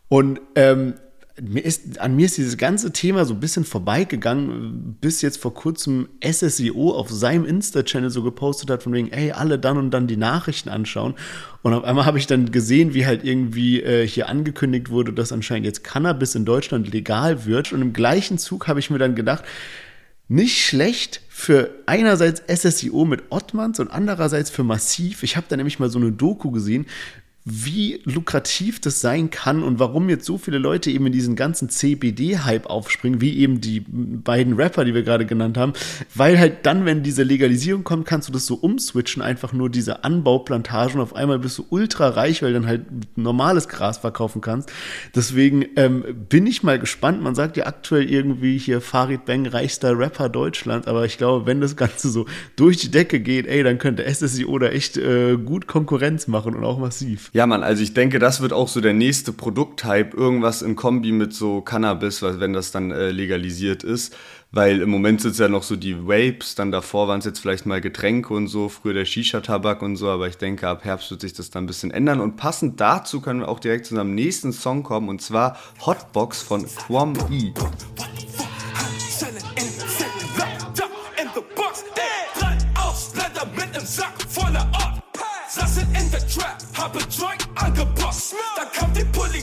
Und 0.09 0.41
ähm, 0.55 0.95
mir 1.41 1.65
ist, 1.65 2.01
an 2.01 2.17
mir 2.17 2.27
ist 2.27 2.37
dieses 2.37 2.57
ganze 2.57 2.93
Thema 2.93 3.25
so 3.25 3.35
ein 3.35 3.41
bisschen 3.41 3.65
vorbeigegangen, 3.65 4.97
bis 5.01 5.23
jetzt 5.23 5.39
vor 5.39 5.55
kurzem 5.55 6.09
SSEO 6.23 6.93
auf 6.93 7.11
seinem 7.11 7.45
Insta-Channel 7.45 8.11
so 8.11 8.23
gepostet 8.23 8.71
hat, 8.71 8.83
von 8.83 8.93
wegen, 8.93 9.13
ey, 9.13 9.33
alle 9.33 9.59
dann 9.59 9.77
und 9.77 9.91
dann 9.91 10.07
die 10.07 10.17
Nachrichten 10.17 10.69
anschauen. 10.69 11.15
Und 11.63 11.75
auf 11.75 11.85
einmal 11.85 12.07
habe 12.07 12.19
ich 12.19 12.27
dann 12.27 12.51
gesehen, 12.51 12.95
wie 12.95 13.07
halt 13.07 13.25
irgendwie 13.25 13.83
äh, 13.83 14.07
hier 14.07 14.29
angekündigt 14.29 14.91
wurde, 14.91 15.13
dass 15.13 15.33
anscheinend 15.33 15.67
jetzt 15.67 15.85
Cannabis 15.85 16.35
in 16.35 16.45
Deutschland 16.45 16.93
legal 16.93 17.47
wird. 17.47 17.73
Und 17.73 17.83
im 17.83 17.93
gleichen 17.93 18.39
Zug 18.39 18.69
habe 18.69 18.81
ich 18.81 18.91
mir 18.91 18.99
dann 18.99 19.15
gedacht, 19.15 19.45
nicht 20.31 20.65
schlecht 20.65 21.23
für 21.29 21.71
einerseits 21.87 22.41
SSEO 22.47 23.05
mit 23.05 23.25
Ottmans 23.31 23.81
und 23.81 23.91
andererseits 23.91 24.49
für 24.49 24.63
Massiv. 24.63 25.25
Ich 25.25 25.37
habe 25.37 25.47
da 25.49 25.57
nämlich 25.57 25.81
mal 25.81 25.91
so 25.91 25.99
eine 25.99 26.13
Doku 26.13 26.53
gesehen, 26.53 26.87
wie 27.51 28.01
lukrativ 28.05 28.81
das 28.81 29.01
sein 29.01 29.31
kann 29.31 29.63
und 29.63 29.79
warum 29.79 30.09
jetzt 30.09 30.25
so 30.25 30.39
viele 30.39 30.59
Leute 30.59 30.91
eben 30.91 31.07
in 31.07 31.13
diesen 31.13 31.35
ganzen 31.37 31.69
CBD-Hype 31.69 32.67
aufspringen, 32.67 33.21
wie 33.21 33.39
eben 33.39 33.61
die 33.61 33.81
beiden 33.81 34.55
Rapper, 34.55 34.85
die 34.85 34.95
wir 34.95 35.03
gerade 35.03 35.27
genannt 35.27 35.59
haben, 35.59 35.73
weil 36.15 36.39
halt 36.39 36.65
dann, 36.67 36.85
wenn 36.85 37.03
diese 37.03 37.23
Legalisierung 37.23 37.83
kommt, 37.83 38.07
kannst 38.07 38.29
du 38.29 38.33
das 38.33 38.47
so 38.47 38.55
umswitchen, 38.55 39.21
einfach 39.23 39.53
nur 39.53 39.69
diese 39.69 40.05
Anbauplantagen, 40.05 41.01
auf 41.01 41.17
einmal 41.17 41.39
bist 41.39 41.59
du 41.59 41.67
ultra 41.71 42.09
reich, 42.09 42.43
weil 42.43 42.53
dann 42.53 42.67
halt 42.67 42.83
normales 43.17 43.69
Gras 43.69 43.99
verkaufen 43.99 44.41
kannst. 44.41 44.71
Deswegen 45.15 45.65
ähm, 45.77 46.05
bin 46.29 46.47
ich 46.47 46.63
mal 46.63 46.79
gespannt. 46.79 47.23
Man 47.23 47.35
sagt 47.35 47.57
ja 47.57 47.67
aktuell 47.67 48.09
irgendwie 48.09 48.59
hier 48.59 48.81
Farid 48.81 49.25
Bang, 49.25 49.47
reichster 49.47 49.99
Rapper 49.99 50.29
Deutschland, 50.29 50.87
aber 50.87 51.05
ich 51.05 51.19
glaube, 51.19 51.47
wenn 51.47 51.61
das 51.61 51.77
Ganze 51.77 52.11
so 52.11 52.27
durch 52.57 52.77
die 52.77 52.91
Decke 52.91 53.21
geht, 53.21 53.47
ey, 53.47 53.63
dann 53.63 53.79
könnte 53.79 54.05
SSIO 54.09 54.59
da 54.59 54.69
echt 54.69 54.97
äh, 54.97 55.37
gut 55.37 55.67
Konkurrenz 55.67 56.29
machen 56.29 56.55
und 56.55 56.65
auch 56.65 56.79
massiv. 56.79 57.31
Ja, 57.33 57.40
Mann, 57.47 57.63
also 57.63 57.83
ich 57.83 57.95
denke, 57.95 58.19
das 58.19 58.41
wird 58.41 58.53
auch 58.53 58.69
so 58.69 58.81
der 58.81 58.93
nächste 58.93 59.33
Produkthype, 59.33 60.17
irgendwas 60.17 60.63
in 60.63 60.77
Kombi 60.77 61.13
mit 61.13 61.33
so 61.33 61.61
Cannabis, 61.61 62.23
wenn 62.23 62.53
das 62.53 62.73
dann 62.73 62.91
äh, 62.91 63.11
legalisiert 63.11 63.83
ist. 63.85 64.17
Weil 64.53 64.81
im 64.81 64.91
Moment 64.91 65.21
sind 65.21 65.31
es 65.33 65.39
ja 65.39 65.49
noch 65.49 65.63
so 65.63 65.77
die 65.77 65.97
Vapes, 66.09 66.57
dann 66.57 66.73
davor 66.73 67.07
waren 67.07 67.21
es 67.21 67.25
jetzt 67.25 67.39
vielleicht 67.39 67.67
mal 67.67 67.81
Getränke 67.81 68.35
und 68.35 68.49
so, 68.49 68.69
früher 68.69 68.95
der 68.95 69.05
Shisha-Tabak 69.05 69.81
und 69.81 69.95
so, 69.95 70.09
aber 70.09 70.27
ich 70.27 70.39
denke, 70.39 70.67
ab 70.67 70.85
Herbst 70.85 71.11
wird 71.13 71.21
sich 71.21 71.35
das 71.35 71.51
dann 71.51 71.65
ein 71.65 71.67
bisschen 71.69 71.93
ändern. 71.93 72.21
Und 72.21 72.37
passend 72.37 72.81
dazu 72.81 73.21
können 73.21 73.41
wir 73.41 73.49
auch 73.49 73.61
direkt 73.61 73.87
zu 73.87 73.95
unserem 73.95 74.15
nächsten 74.15 74.53
Song 74.53 74.83
kommen, 74.83 75.09
und 75.09 75.23
zwar 75.23 75.57
Hotbox 75.87 76.43
von 76.43 76.67
Quam 76.67 77.15
E. 77.31 77.53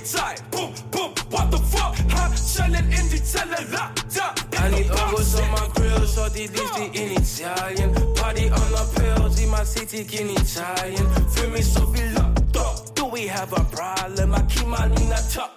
Polizei, 0.07 0.35
boom, 0.51 0.73
boom, 0.89 1.11
what 1.29 1.51
the 1.51 1.57
fuck? 1.57 1.95
Ha, 2.13 2.27
in 2.27 3.09
die 3.09 3.21
Zelle, 3.23 3.57
la, 3.71 3.91
da, 4.15 4.67
in 4.67 4.89
Euros 4.89 5.35
on 5.35 5.51
my 5.51 5.67
grill, 5.75 6.07
shorty 6.07 6.47
liest 6.47 6.77
die 6.77 6.97
Initialien. 6.97 7.93
Party 8.15 8.49
on 8.49 8.71
the 8.71 8.85
pill, 8.95 9.29
sie 9.29 9.47
mal 9.47 9.65
City 9.65 10.07
in 10.17 10.29
Italien. 10.29 11.05
Für 11.35 11.47
mich 11.49 11.65
so 11.65 11.85
viel 11.87 12.09
Lockdown, 12.13 12.75
do 12.95 13.11
we 13.11 13.29
have 13.29 13.53
a 13.53 13.63
problem? 13.65 14.33
I 14.33 14.41
keep 14.43 14.67
my 14.67 14.87
Nina 14.87 15.17
top. 15.33 15.51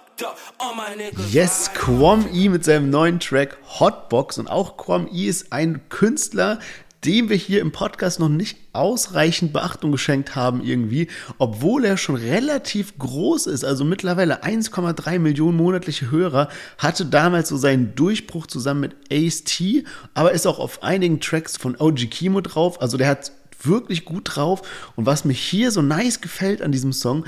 Yes, 1.31 1.71
Quam 1.73 2.27
E 2.31 2.49
mit 2.49 2.63
seinem 2.63 2.91
neuen 2.91 3.19
Track 3.19 3.57
Hotbox 3.79 4.37
und 4.37 4.47
auch 4.47 4.77
Quam 4.77 5.07
E 5.11 5.27
ist 5.27 5.51
ein 5.51 5.81
Künstler, 5.89 6.59
dem 7.05 7.29
wir 7.29 7.35
hier 7.35 7.61
im 7.61 7.71
Podcast 7.71 8.19
noch 8.19 8.29
nicht 8.29 8.57
ausreichend 8.73 9.53
Beachtung 9.53 9.91
geschenkt 9.91 10.35
haben 10.35 10.63
irgendwie, 10.63 11.07
obwohl 11.39 11.83
er 11.85 11.97
schon 11.97 12.15
relativ 12.15 12.97
groß 12.99 13.47
ist, 13.47 13.65
also 13.65 13.83
mittlerweile 13.83 14.43
1,3 14.43 15.19
Millionen 15.19 15.57
monatliche 15.57 16.11
Hörer, 16.11 16.49
hatte 16.77 17.05
damals 17.05 17.49
so 17.49 17.57
seinen 17.57 17.95
Durchbruch 17.95 18.47
zusammen 18.47 18.81
mit 18.81 18.95
Ace 19.11 19.43
T, 19.43 19.83
aber 20.13 20.31
ist 20.31 20.45
auch 20.45 20.59
auf 20.59 20.83
einigen 20.83 21.19
Tracks 21.19 21.57
von 21.57 21.75
OG 21.75 22.09
Kimo 22.11 22.41
drauf, 22.41 22.81
also 22.81 22.97
der 22.97 23.07
hat 23.07 23.31
wirklich 23.63 24.05
gut 24.05 24.35
drauf. 24.35 24.61
Und 24.95 25.05
was 25.05 25.25
mir 25.25 25.33
hier 25.33 25.71
so 25.71 25.81
nice 25.81 26.21
gefällt 26.21 26.61
an 26.61 26.71
diesem 26.71 26.93
Song, 26.93 27.25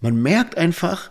man 0.00 0.20
merkt 0.20 0.56
einfach, 0.56 1.10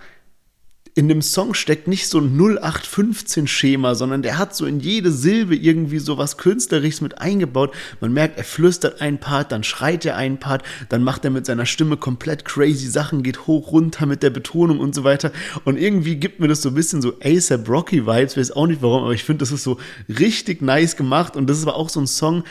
in 0.98 1.08
dem 1.08 1.22
Song 1.22 1.54
steckt 1.54 1.88
nicht 1.88 2.08
so 2.08 2.18
ein 2.18 2.36
0815-Schema, 2.36 3.94
sondern 3.94 4.24
der 4.24 4.40
hat 4.40 4.56
so 4.56 4.66
in 4.66 4.80
jede 4.80 5.12
Silbe 5.12 5.56
irgendwie 5.56 6.00
so 6.00 6.18
was 6.18 6.38
Künstlerisches 6.38 7.02
mit 7.02 7.20
eingebaut. 7.20 7.72
Man 8.02 8.14
merkt, 8.14 8.40
er 8.40 8.44
flüstert 8.44 9.00
einen 9.00 9.20
Part, 9.20 9.52
dann 9.52 9.64
schreit 9.64 10.06
er 10.06 10.18
einen 10.18 10.40
Part, 10.40 10.64
dann 10.90 11.04
macht 11.04 11.24
er 11.24 11.30
mit 11.30 11.46
seiner 11.46 11.68
Stimme 11.68 11.98
komplett 11.98 12.46
crazy 12.46 12.88
Sachen, 12.88 13.22
geht 13.22 13.46
hoch, 13.46 13.72
runter 13.72 14.08
mit 14.08 14.24
der 14.24 14.32
Betonung 14.32 14.80
und 14.80 14.96
so 14.96 15.04
weiter. 15.04 15.32
Und 15.66 15.78
irgendwie 15.78 16.16
gibt 16.16 16.40
mir 16.40 16.48
das 16.48 16.64
so 16.64 16.70
ein 16.70 16.76
bisschen 16.76 17.04
so 17.04 17.14
ASAP 17.24 17.70
Rocky 17.70 18.08
Vibes, 18.08 18.36
weiß 18.36 18.54
auch 18.54 18.66
nicht 18.66 18.82
warum, 18.82 19.04
aber 19.04 19.14
ich 19.14 19.24
finde, 19.24 19.42
das 19.42 19.52
ist 19.52 19.62
so 19.62 19.78
richtig 20.10 20.64
nice 20.64 20.96
gemacht 20.96 21.36
und 21.36 21.48
das 21.48 21.60
ist 21.60 21.68
aber 21.68 21.76
auch 21.76 21.90
so 21.90 22.00
ein 22.00 22.08
Song, 22.08 22.44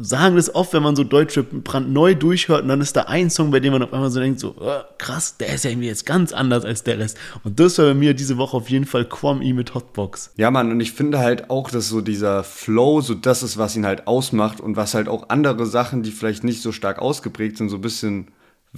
sagen 0.00 0.36
das 0.36 0.54
oft, 0.54 0.72
wenn 0.72 0.82
man 0.82 0.96
so 0.96 1.04
deutsche 1.04 1.42
brandneu 1.42 2.14
durchhört 2.14 2.62
und 2.62 2.68
dann 2.68 2.80
ist 2.80 2.96
da 2.96 3.02
ein 3.02 3.30
Song, 3.30 3.50
bei 3.50 3.60
dem 3.60 3.72
man 3.72 3.82
auf 3.82 3.92
einmal 3.92 4.10
so 4.10 4.20
denkt, 4.20 4.40
so 4.40 4.54
oh, 4.58 4.80
krass, 4.98 5.36
der 5.38 5.54
ist 5.54 5.64
ja 5.64 5.70
irgendwie 5.70 5.88
jetzt 5.88 6.06
ganz 6.06 6.32
anders 6.32 6.64
als 6.64 6.82
der 6.82 6.98
Rest. 6.98 7.18
Und 7.44 7.58
das 7.60 7.78
war 7.78 7.86
bei 7.86 7.94
mir 7.94 8.14
diese 8.14 8.36
Woche 8.38 8.56
auf 8.56 8.68
jeden 8.70 8.86
Fall 8.86 9.04
Quam 9.04 9.42
E 9.42 9.52
mit 9.52 9.74
Hotbox. 9.74 10.32
Ja, 10.36 10.50
Mann, 10.50 10.70
und 10.70 10.80
ich 10.80 10.92
finde 10.92 11.18
halt 11.18 11.50
auch, 11.50 11.70
dass 11.70 11.88
so 11.88 12.00
dieser 12.00 12.44
Flow, 12.44 13.00
so 13.00 13.14
das 13.14 13.42
ist, 13.42 13.58
was 13.58 13.76
ihn 13.76 13.86
halt 13.86 14.06
ausmacht 14.06 14.60
und 14.60 14.76
was 14.76 14.94
halt 14.94 15.08
auch 15.08 15.28
andere 15.28 15.66
Sachen, 15.66 16.02
die 16.02 16.10
vielleicht 16.10 16.44
nicht 16.44 16.62
so 16.62 16.72
stark 16.72 16.98
ausgeprägt 16.98 17.56
sind, 17.58 17.68
so 17.68 17.76
ein 17.76 17.82
bisschen 17.82 18.28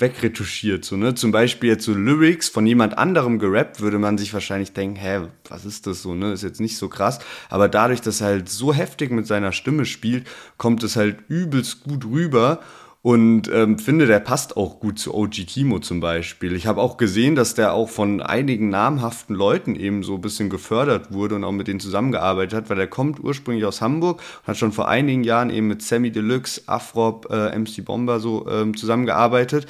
wegretuschiert. 0.00 0.84
So, 0.84 0.96
ne? 0.96 1.14
Zum 1.14 1.32
Beispiel 1.32 1.70
jetzt 1.70 1.84
so 1.84 1.92
Lyrics 1.92 2.48
von 2.48 2.66
jemand 2.66 2.98
anderem 2.98 3.38
gerappt, 3.38 3.80
würde 3.80 3.98
man 3.98 4.18
sich 4.18 4.32
wahrscheinlich 4.32 4.72
denken, 4.72 4.96
hä, 4.96 5.20
was 5.48 5.64
ist 5.64 5.86
das 5.86 6.02
so, 6.02 6.14
ne? 6.14 6.32
Ist 6.32 6.42
jetzt 6.42 6.60
nicht 6.60 6.76
so 6.76 6.88
krass. 6.88 7.18
Aber 7.48 7.68
dadurch, 7.68 8.00
dass 8.00 8.20
er 8.20 8.28
halt 8.28 8.48
so 8.48 8.72
heftig 8.72 9.10
mit 9.10 9.26
seiner 9.26 9.52
Stimme 9.52 9.84
spielt, 9.84 10.26
kommt 10.56 10.82
es 10.82 10.96
halt 10.96 11.18
übelst 11.28 11.84
gut 11.84 12.04
rüber. 12.04 12.60
Und 13.08 13.50
ähm, 13.50 13.78
finde, 13.78 14.04
der 14.04 14.20
passt 14.20 14.58
auch 14.58 14.80
gut 14.80 14.98
zu 14.98 15.14
OG 15.14 15.46
Kimo 15.46 15.78
zum 15.78 15.98
Beispiel. 15.98 16.54
Ich 16.54 16.66
habe 16.66 16.82
auch 16.82 16.98
gesehen, 16.98 17.36
dass 17.36 17.54
der 17.54 17.72
auch 17.72 17.88
von 17.88 18.20
einigen 18.20 18.68
namhaften 18.68 19.34
Leuten 19.34 19.76
eben 19.76 20.02
so 20.02 20.16
ein 20.16 20.20
bisschen 20.20 20.50
gefördert 20.50 21.10
wurde 21.10 21.36
und 21.36 21.44
auch 21.44 21.52
mit 21.52 21.68
denen 21.68 21.80
zusammengearbeitet 21.80 22.52
hat, 22.54 22.68
weil 22.68 22.78
er 22.78 22.86
kommt 22.86 23.18
ursprünglich 23.18 23.64
aus 23.64 23.80
Hamburg 23.80 24.20
und 24.42 24.48
hat 24.48 24.58
schon 24.58 24.72
vor 24.72 24.88
einigen 24.88 25.24
Jahren 25.24 25.48
eben 25.48 25.68
mit 25.68 25.80
Sammy 25.80 26.10
Deluxe, 26.10 26.60
Afrop, 26.66 27.28
äh, 27.30 27.58
MC 27.58 27.82
Bomber 27.82 28.20
so 28.20 28.46
ähm, 28.46 28.76
zusammengearbeitet. 28.76 29.66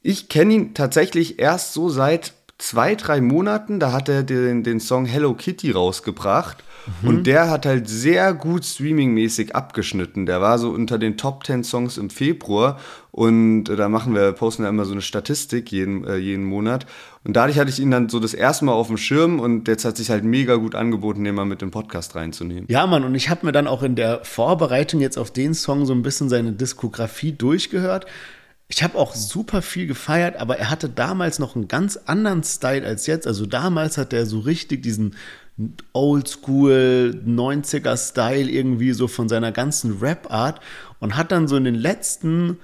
Ich 0.00 0.30
kenne 0.30 0.54
ihn 0.54 0.72
tatsächlich 0.72 1.38
erst 1.38 1.74
so 1.74 1.90
seit 1.90 2.32
zwei, 2.58 2.94
drei 2.96 3.20
Monaten. 3.20 3.80
Da 3.80 3.92
hat 3.92 4.08
er 4.08 4.22
den, 4.22 4.62
den 4.62 4.80
Song 4.80 5.06
Hello 5.06 5.34
Kitty 5.34 5.70
rausgebracht. 5.70 6.62
Mhm. 7.02 7.08
Und 7.08 7.26
der 7.26 7.50
hat 7.50 7.66
halt 7.66 7.88
sehr 7.88 8.34
gut 8.34 8.64
streamingmäßig 8.64 9.54
abgeschnitten. 9.54 10.26
Der 10.26 10.40
war 10.40 10.58
so 10.58 10.70
unter 10.70 10.98
den 10.98 11.16
Top 11.16 11.46
10 11.46 11.64
Songs 11.64 11.98
im 11.98 12.10
Februar. 12.10 12.78
Und 13.10 13.64
da 13.64 13.88
machen 13.88 14.14
wir, 14.14 14.32
posten 14.32 14.62
wir 14.62 14.68
immer 14.68 14.84
so 14.84 14.92
eine 14.92 15.02
Statistik 15.02 15.72
jeden, 15.72 16.04
äh, 16.04 16.16
jeden 16.16 16.44
Monat. 16.44 16.86
Und 17.24 17.34
dadurch 17.36 17.58
hatte 17.58 17.70
ich 17.70 17.80
ihn 17.80 17.90
dann 17.90 18.08
so 18.08 18.20
das 18.20 18.32
erste 18.32 18.64
Mal 18.64 18.72
auf 18.72 18.86
dem 18.86 18.96
Schirm 18.96 19.40
und 19.40 19.66
jetzt 19.66 19.84
hat 19.84 19.96
sich 19.96 20.10
halt 20.10 20.24
mega 20.24 20.54
gut 20.54 20.74
angeboten, 20.74 21.24
den 21.24 21.34
mal 21.34 21.44
mit 21.44 21.60
dem 21.60 21.70
Podcast 21.70 22.14
reinzunehmen. 22.14 22.66
Ja, 22.68 22.86
Mann, 22.86 23.04
und 23.04 23.14
ich 23.14 23.28
habe 23.28 23.44
mir 23.44 23.52
dann 23.52 23.66
auch 23.66 23.82
in 23.82 23.96
der 23.96 24.24
Vorbereitung 24.24 25.00
jetzt 25.00 25.18
auf 25.18 25.32
den 25.32 25.54
Song 25.54 25.84
so 25.84 25.92
ein 25.94 26.02
bisschen 26.02 26.28
seine 26.28 26.52
Diskografie 26.52 27.32
durchgehört. 27.32 28.06
Ich 28.70 28.82
habe 28.82 28.98
auch 28.98 29.14
super 29.14 29.62
viel 29.62 29.86
gefeiert, 29.86 30.36
aber 30.36 30.58
er 30.58 30.68
hatte 30.68 30.90
damals 30.90 31.38
noch 31.38 31.56
einen 31.56 31.68
ganz 31.68 31.96
anderen 32.04 32.42
Style 32.42 32.86
als 32.86 33.06
jetzt. 33.06 33.26
Also 33.26 33.46
damals 33.46 33.96
hat 33.96 34.12
er 34.12 34.26
so 34.26 34.40
richtig 34.40 34.82
diesen 34.82 35.16
Oldschool 35.94 37.20
90er 37.26 37.96
Style 37.96 38.48
irgendwie 38.50 38.92
so 38.92 39.08
von 39.08 39.28
seiner 39.28 39.52
ganzen 39.52 39.98
Rap-Art 40.00 40.60
und 41.00 41.16
hat 41.16 41.32
dann 41.32 41.48
so 41.48 41.56
in 41.56 41.64
den 41.64 41.74
letzten, 41.74 42.58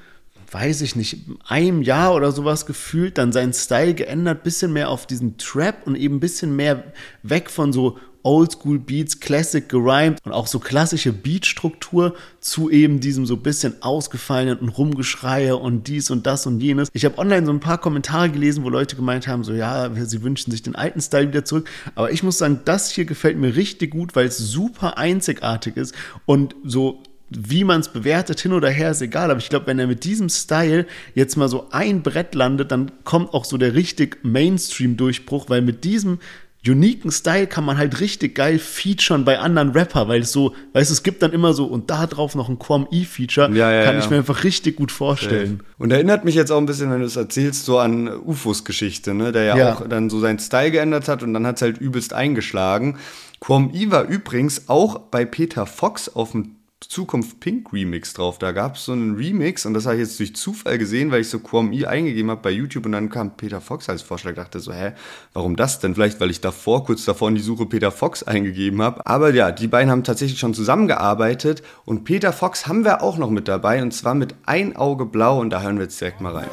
weiß 0.52 0.82
ich 0.82 0.94
nicht, 0.94 1.20
einem 1.48 1.80
Jahr 1.80 2.14
oder 2.14 2.32
sowas 2.32 2.66
gefühlt, 2.66 3.16
dann 3.16 3.32
seinen 3.32 3.54
Style 3.54 3.94
geändert, 3.94 4.44
bisschen 4.44 4.74
mehr 4.74 4.90
auf 4.90 5.06
diesen 5.06 5.38
Trap 5.38 5.86
und 5.86 5.96
eben 5.96 6.20
bisschen 6.20 6.54
mehr 6.54 6.84
weg 7.22 7.48
von 7.48 7.72
so 7.72 7.98
Oldschool 8.24 8.78
Beats, 8.78 9.20
Classic 9.20 9.68
gerimt 9.68 10.18
und 10.24 10.32
auch 10.32 10.46
so 10.46 10.58
klassische 10.58 11.12
Beatstruktur 11.12 12.14
zu 12.40 12.70
eben 12.70 12.98
diesem 12.98 13.26
so 13.26 13.37
bisschen 13.37 13.82
ausgefallenen 13.82 14.58
und 14.58 14.70
Rumgeschreie 14.70 15.56
und 15.56 15.87
dies 15.87 16.10
und 16.10 16.26
das 16.26 16.46
und 16.46 16.60
jenes. 16.60 16.88
Ich 16.92 17.04
habe 17.04 17.18
online 17.18 17.46
so 17.46 17.52
ein 17.52 17.60
paar 17.60 17.78
Kommentare 17.78 18.30
gelesen, 18.30 18.64
wo 18.64 18.70
Leute 18.70 18.96
gemeint 18.96 19.28
haben, 19.28 19.44
so 19.44 19.52
ja, 19.52 19.90
sie 20.06 20.22
wünschen 20.22 20.50
sich 20.50 20.62
den 20.62 20.74
alten 20.74 21.00
Style 21.00 21.28
wieder 21.28 21.44
zurück. 21.44 21.68
Aber 21.94 22.10
ich 22.10 22.22
muss 22.22 22.38
sagen, 22.38 22.60
das 22.64 22.90
hier 22.90 23.04
gefällt 23.04 23.37
mir 23.37 23.54
richtig 23.54 23.92
gut, 23.92 24.16
weil 24.16 24.26
es 24.26 24.38
super 24.38 24.98
einzigartig 24.98 25.76
ist 25.76 25.94
und 26.26 26.56
so 26.64 27.02
wie 27.30 27.64
man 27.64 27.80
es 27.80 27.88
bewertet, 27.88 28.40
hin 28.40 28.52
oder 28.52 28.70
her, 28.70 28.90
ist 28.90 29.00
egal. 29.00 29.30
Aber 29.30 29.40
ich 29.40 29.48
glaube, 29.48 29.66
wenn 29.66 29.78
er 29.78 29.87
mit 29.87 30.04
diesem 30.04 30.28
Style 30.28 30.87
jetzt 31.14 31.37
mal 31.37 31.48
so 31.48 31.68
ein 31.70 32.02
Brett 32.02 32.34
landet, 32.34 32.70
dann 32.70 32.92
kommt 33.04 33.32
auch 33.34 33.44
so 33.44 33.56
der 33.56 33.74
richtig 33.74 34.18
Mainstream-Durchbruch, 34.22 35.48
weil 35.48 35.62
mit 35.62 35.84
diesem 35.84 36.18
uniken 36.66 37.11
Style 37.11 37.46
kann 37.46 37.64
man 37.64 37.77
halt 37.77 38.00
richtig 38.00 38.35
geil 38.35 38.59
featuren 38.59 39.24
bei 39.24 39.38
anderen 39.38 39.70
Rapper, 39.70 40.09
weil 40.09 40.22
es 40.22 40.33
so, 40.33 40.55
weißt 40.72 40.90
du, 40.90 40.94
es 40.94 41.03
gibt 41.03 41.22
dann 41.22 41.33
immer 41.33 41.53
so 41.53 41.66
und 41.66 41.90
da 41.90 42.07
drauf 42.07 42.35
noch 42.35 42.48
ein 42.48 42.59
Quam 42.59 42.87
E-Feature, 42.90 43.50
ja, 43.55 43.72
ja, 43.72 43.85
kann 43.85 43.96
ja. 43.96 44.03
ich 44.03 44.11
mir 44.11 44.16
einfach 44.16 44.44
richtig 44.44 44.77
gut 44.77 44.90
vorstellen. 44.90 45.62
Und 45.79 45.90
erinnert 45.90 46.24
mich 46.24 46.35
jetzt 46.35 46.50
auch 46.50 46.59
ein 46.59 46.66
bisschen, 46.66 46.90
wenn 46.90 47.00
du 47.00 47.07
es 47.07 47.16
erzählst, 47.16 47.64
so 47.64 47.79
an 47.79 48.09
UFOs 48.09 48.64
Geschichte, 48.64 49.14
ne, 49.14 49.33
der 49.33 49.44
ja, 49.44 49.74
auch 49.74 49.87
dann 49.87 50.09
so 50.09 50.20
seinen 50.20 50.38
Style 50.38 50.70
geändert 50.70 51.09
hat 51.09 51.22
und 51.22 51.35
dann 51.35 51.46
hat 51.46 51.57
es 51.57 51.62
halt 51.62 51.79
übelst 51.79 52.12
eingeschlagen. 52.12 52.98
Quam 53.40 53.70
E 53.74 53.90
war 53.90 54.05
übrigens 54.05 54.68
auch 54.68 54.98
bei 54.98 55.27
Peter 55.27 55.66
Fox 55.66 56.09
auf 56.09 56.33
dem 56.33 56.53
Zukunft 56.88 57.40
Pink 57.40 57.72
Remix 57.72 58.14
drauf. 58.14 58.38
Da 58.38 58.52
gab 58.52 58.76
es 58.76 58.84
so 58.84 58.92
einen 58.92 59.16
Remix 59.16 59.66
und 59.66 59.74
das 59.74 59.86
habe 59.86 59.96
ich 59.96 60.02
jetzt 60.02 60.18
durch 60.18 60.34
Zufall 60.34 60.78
gesehen, 60.78 61.10
weil 61.10 61.20
ich 61.20 61.28
so 61.28 61.38
Quam 61.38 61.72
E 61.72 61.86
eingegeben 61.86 62.30
habe 62.30 62.42
bei 62.42 62.50
YouTube 62.50 62.86
und 62.86 62.92
dann 62.92 63.10
kam 63.10 63.36
Peter 63.36 63.60
Fox 63.60 63.88
als 63.88 64.02
Vorschlag. 64.02 64.32
Ich 64.32 64.36
dachte 64.36 64.60
so, 64.60 64.72
hä, 64.72 64.92
warum 65.32 65.56
das 65.56 65.80
denn? 65.80 65.94
Vielleicht, 65.94 66.20
weil 66.20 66.30
ich 66.30 66.40
davor, 66.40 66.84
kurz 66.84 67.04
davor 67.04 67.28
in 67.28 67.34
die 67.34 67.40
Suche 67.40 67.66
Peter 67.66 67.90
Fox 67.90 68.22
eingegeben 68.22 68.82
habe. 68.82 69.06
Aber 69.06 69.32
ja, 69.32 69.52
die 69.52 69.68
beiden 69.68 69.90
haben 69.90 70.04
tatsächlich 70.04 70.38
schon 70.38 70.54
zusammengearbeitet 70.54 71.62
und 71.84 72.04
Peter 72.04 72.32
Fox 72.32 72.66
haben 72.66 72.84
wir 72.84 73.02
auch 73.02 73.18
noch 73.18 73.30
mit 73.30 73.48
dabei 73.48 73.82
und 73.82 73.92
zwar 73.92 74.14
mit 74.14 74.34
Ein 74.46 74.76
Auge 74.76 75.06
Blau 75.06 75.40
und 75.40 75.50
da 75.50 75.62
hören 75.62 75.76
wir 75.76 75.84
jetzt 75.84 76.00
direkt 76.00 76.20
mal 76.20 76.32
rein. 76.32 76.48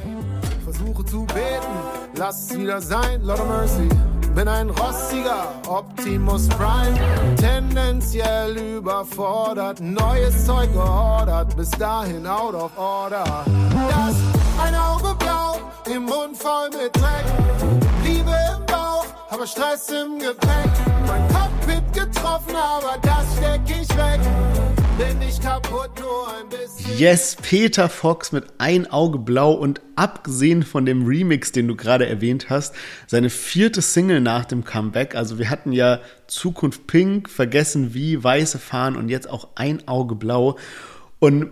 Versuche 0.63 1.05
zu 1.05 1.25
beten 1.25 1.80
lass 2.21 2.51
es 2.51 2.57
wieder 2.57 2.79
sein, 2.79 3.23
Lord 3.23 3.39
of 3.39 3.47
Mercy. 3.47 3.89
Bin 4.35 4.47
ein 4.47 4.69
rostiger 4.69 5.47
Optimus 5.67 6.47
Prime, 6.49 6.95
tendenziell 7.35 8.55
überfordert, 8.77 9.79
neues 9.81 10.45
Zeug 10.45 10.71
geordert, 10.71 11.55
bis 11.57 11.71
dahin 11.71 12.27
out 12.27 12.53
of 12.53 12.71
order. 12.77 13.23
Das 13.89 14.15
ein 14.63 14.75
Auge 14.75 15.15
blau, 15.15 15.57
im 15.93 16.03
Mund 16.03 16.37
voll 16.37 16.69
mit 16.69 16.95
Dreck, 16.95 17.25
Liebe 18.03 18.35
im 18.55 18.65
Bauch, 18.67 19.05
aber 19.31 19.47
Stress 19.47 19.89
im 19.89 20.19
Gepäck. 20.19 20.71
Mein 21.07 21.27
Cockpit 21.29 21.91
getroffen, 21.91 22.55
aber 22.55 22.99
das 23.01 23.25
steck 23.35 23.61
ich 23.67 23.89
weg. 23.97 24.19
Bin 24.97 25.19
nicht 25.19 25.41
kaputt, 25.41 25.91
nur 25.99 26.27
ein 26.27 26.49
bisschen. 26.49 26.97
Yes, 26.97 27.37
Peter 27.41 27.89
Fox 27.89 28.31
mit 28.31 28.45
Ein 28.57 28.91
Auge 28.91 29.17
Blau 29.19 29.53
und 29.53 29.81
abgesehen 29.95 30.63
von 30.63 30.85
dem 30.85 31.05
Remix, 31.05 31.51
den 31.51 31.67
du 31.67 31.75
gerade 31.75 32.07
erwähnt 32.07 32.49
hast, 32.49 32.75
seine 33.07 33.29
vierte 33.29 33.81
Single 33.81 34.21
nach 34.21 34.45
dem 34.45 34.63
Comeback. 34.63 35.15
Also 35.15 35.39
wir 35.39 35.49
hatten 35.49 35.71
ja 35.71 35.99
Zukunft 36.27 36.87
Pink, 36.87 37.29
Vergessen 37.29 37.93
wie, 37.93 38.23
Weiße 38.23 38.59
Fahnen 38.59 38.97
und 38.97 39.09
jetzt 39.09 39.29
auch 39.29 39.49
Ein 39.55 39.87
Auge 39.87 40.15
Blau. 40.15 40.57
Und 41.19 41.51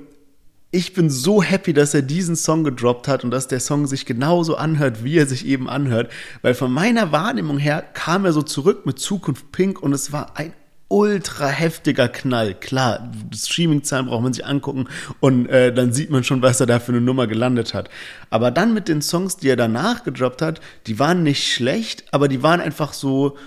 ich 0.72 0.94
bin 0.94 1.10
so 1.10 1.42
happy, 1.42 1.74
dass 1.74 1.96
er 1.96 2.04
diesen 2.04 2.36
Song 2.36 2.64
gedroppt 2.64 3.08
hat 3.08 3.24
und 3.24 3.32
dass 3.32 3.48
der 3.48 3.60
Song 3.60 3.88
sich 3.88 4.06
genauso 4.06 4.56
anhört, 4.56 5.04
wie 5.04 5.18
er 5.18 5.26
sich 5.26 5.46
eben 5.46 5.68
anhört. 5.68 6.12
Weil 6.44 6.54
von 6.54 6.72
meiner 6.72 7.12
Wahrnehmung 7.12 7.58
her 7.58 7.84
kam 7.94 8.26
er 8.26 8.34
so 8.34 8.44
zurück 8.44 8.86
mit 8.86 9.00
Zukunft 9.00 9.52
Pink 9.52 9.82
und 9.82 9.94
es 9.94 10.12
war 10.12 10.38
ein 10.38 10.54
ultra 10.90 11.48
heftiger 11.48 12.10
Knall. 12.10 12.56
Klar, 12.56 13.12
Streaming-Zahlen 13.34 14.08
braucht 14.08 14.24
man 14.24 14.34
sich 14.34 14.46
angucken 14.46 14.88
und 15.20 15.48
äh, 15.48 15.74
dann 15.74 15.94
sieht 15.94 16.10
man 16.10 16.24
schon, 16.24 16.42
was 16.42 16.60
er 16.60 16.66
da 16.66 16.80
für 16.80 16.92
eine 16.92 17.02
Nummer 17.02 17.28
gelandet 17.28 17.74
hat. 17.74 17.90
Aber 18.30 18.52
dann 18.52 18.74
mit 18.74 18.88
den 18.88 19.02
Songs, 19.02 19.38
die 19.38 19.50
er 19.50 19.56
danach 19.56 20.04
gedroppt 20.04 20.42
hat, 20.42 20.60
die 20.88 21.00
waren 21.00 21.24
nicht 21.24 21.54
schlecht, 21.54 22.06
aber 22.12 22.28
die 22.28 22.44
waren 22.44 22.60
einfach 22.60 22.94
so, 22.94 23.38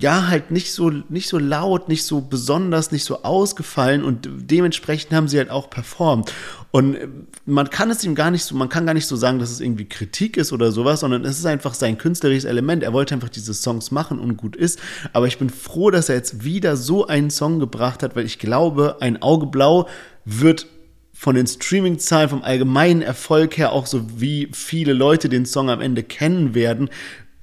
ja, 0.00 0.28
halt 0.28 0.50
nicht 0.50 0.72
so, 0.72 0.90
nicht 0.90 1.28
so 1.28 1.38
laut, 1.38 1.88
nicht 1.88 2.04
so 2.04 2.20
besonders, 2.20 2.92
nicht 2.92 3.04
so 3.04 3.22
ausgefallen 3.24 4.04
und 4.04 4.28
dementsprechend 4.30 5.12
haben 5.12 5.26
sie 5.26 5.38
halt 5.38 5.50
auch 5.50 5.70
performt. 5.70 6.32
Und 6.70 6.94
äh, 6.94 7.08
man 7.46 7.68
kann 7.68 7.90
es 7.90 8.04
ihm 8.04 8.14
gar 8.14 8.30
nicht 8.30 8.44
so, 8.44 8.54
man 8.54 8.68
kann 8.68 8.86
gar 8.86 8.94
nicht 8.94 9.06
so 9.06 9.16
sagen, 9.16 9.40
dass 9.40 9.50
es 9.50 9.60
irgendwie 9.60 9.88
Kritik 9.88 10.36
ist 10.36 10.52
oder 10.52 10.70
sowas, 10.70 11.00
sondern 11.00 11.24
es 11.24 11.38
ist 11.38 11.46
einfach 11.46 11.74
sein 11.74 11.98
künstlerisches 11.98 12.44
Element. 12.44 12.82
Er 12.82 12.92
wollte 12.92 13.14
einfach 13.14 13.28
diese 13.28 13.54
Songs 13.54 13.90
machen 13.90 14.20
und 14.20 14.36
gut 14.36 14.54
ist. 14.54 14.78
Aber 15.12 15.26
ich 15.26 15.38
bin 15.38 15.50
froh, 15.50 15.90
dass 15.90 16.08
er 16.08 16.14
jetzt 16.14 16.44
wieder 16.44 16.76
so 16.76 17.06
einen 17.06 17.30
Song 17.30 17.58
gebracht 17.58 18.02
hat, 18.02 18.14
weil 18.14 18.24
ich 18.24 18.38
glaube, 18.38 18.98
ein 19.00 19.20
Auge 19.20 19.46
blau 19.46 19.88
wird 20.24 20.66
von 21.12 21.34
den 21.36 21.46
Streaming-Zahlen, 21.46 22.30
vom 22.30 22.42
allgemeinen 22.42 23.00
Erfolg 23.00 23.56
her, 23.56 23.72
auch 23.72 23.86
so 23.86 24.20
wie 24.20 24.48
viele 24.52 24.92
Leute 24.92 25.28
den 25.28 25.46
Song 25.46 25.70
am 25.70 25.80
Ende 25.80 26.02
kennen 26.02 26.54
werden, 26.54 26.90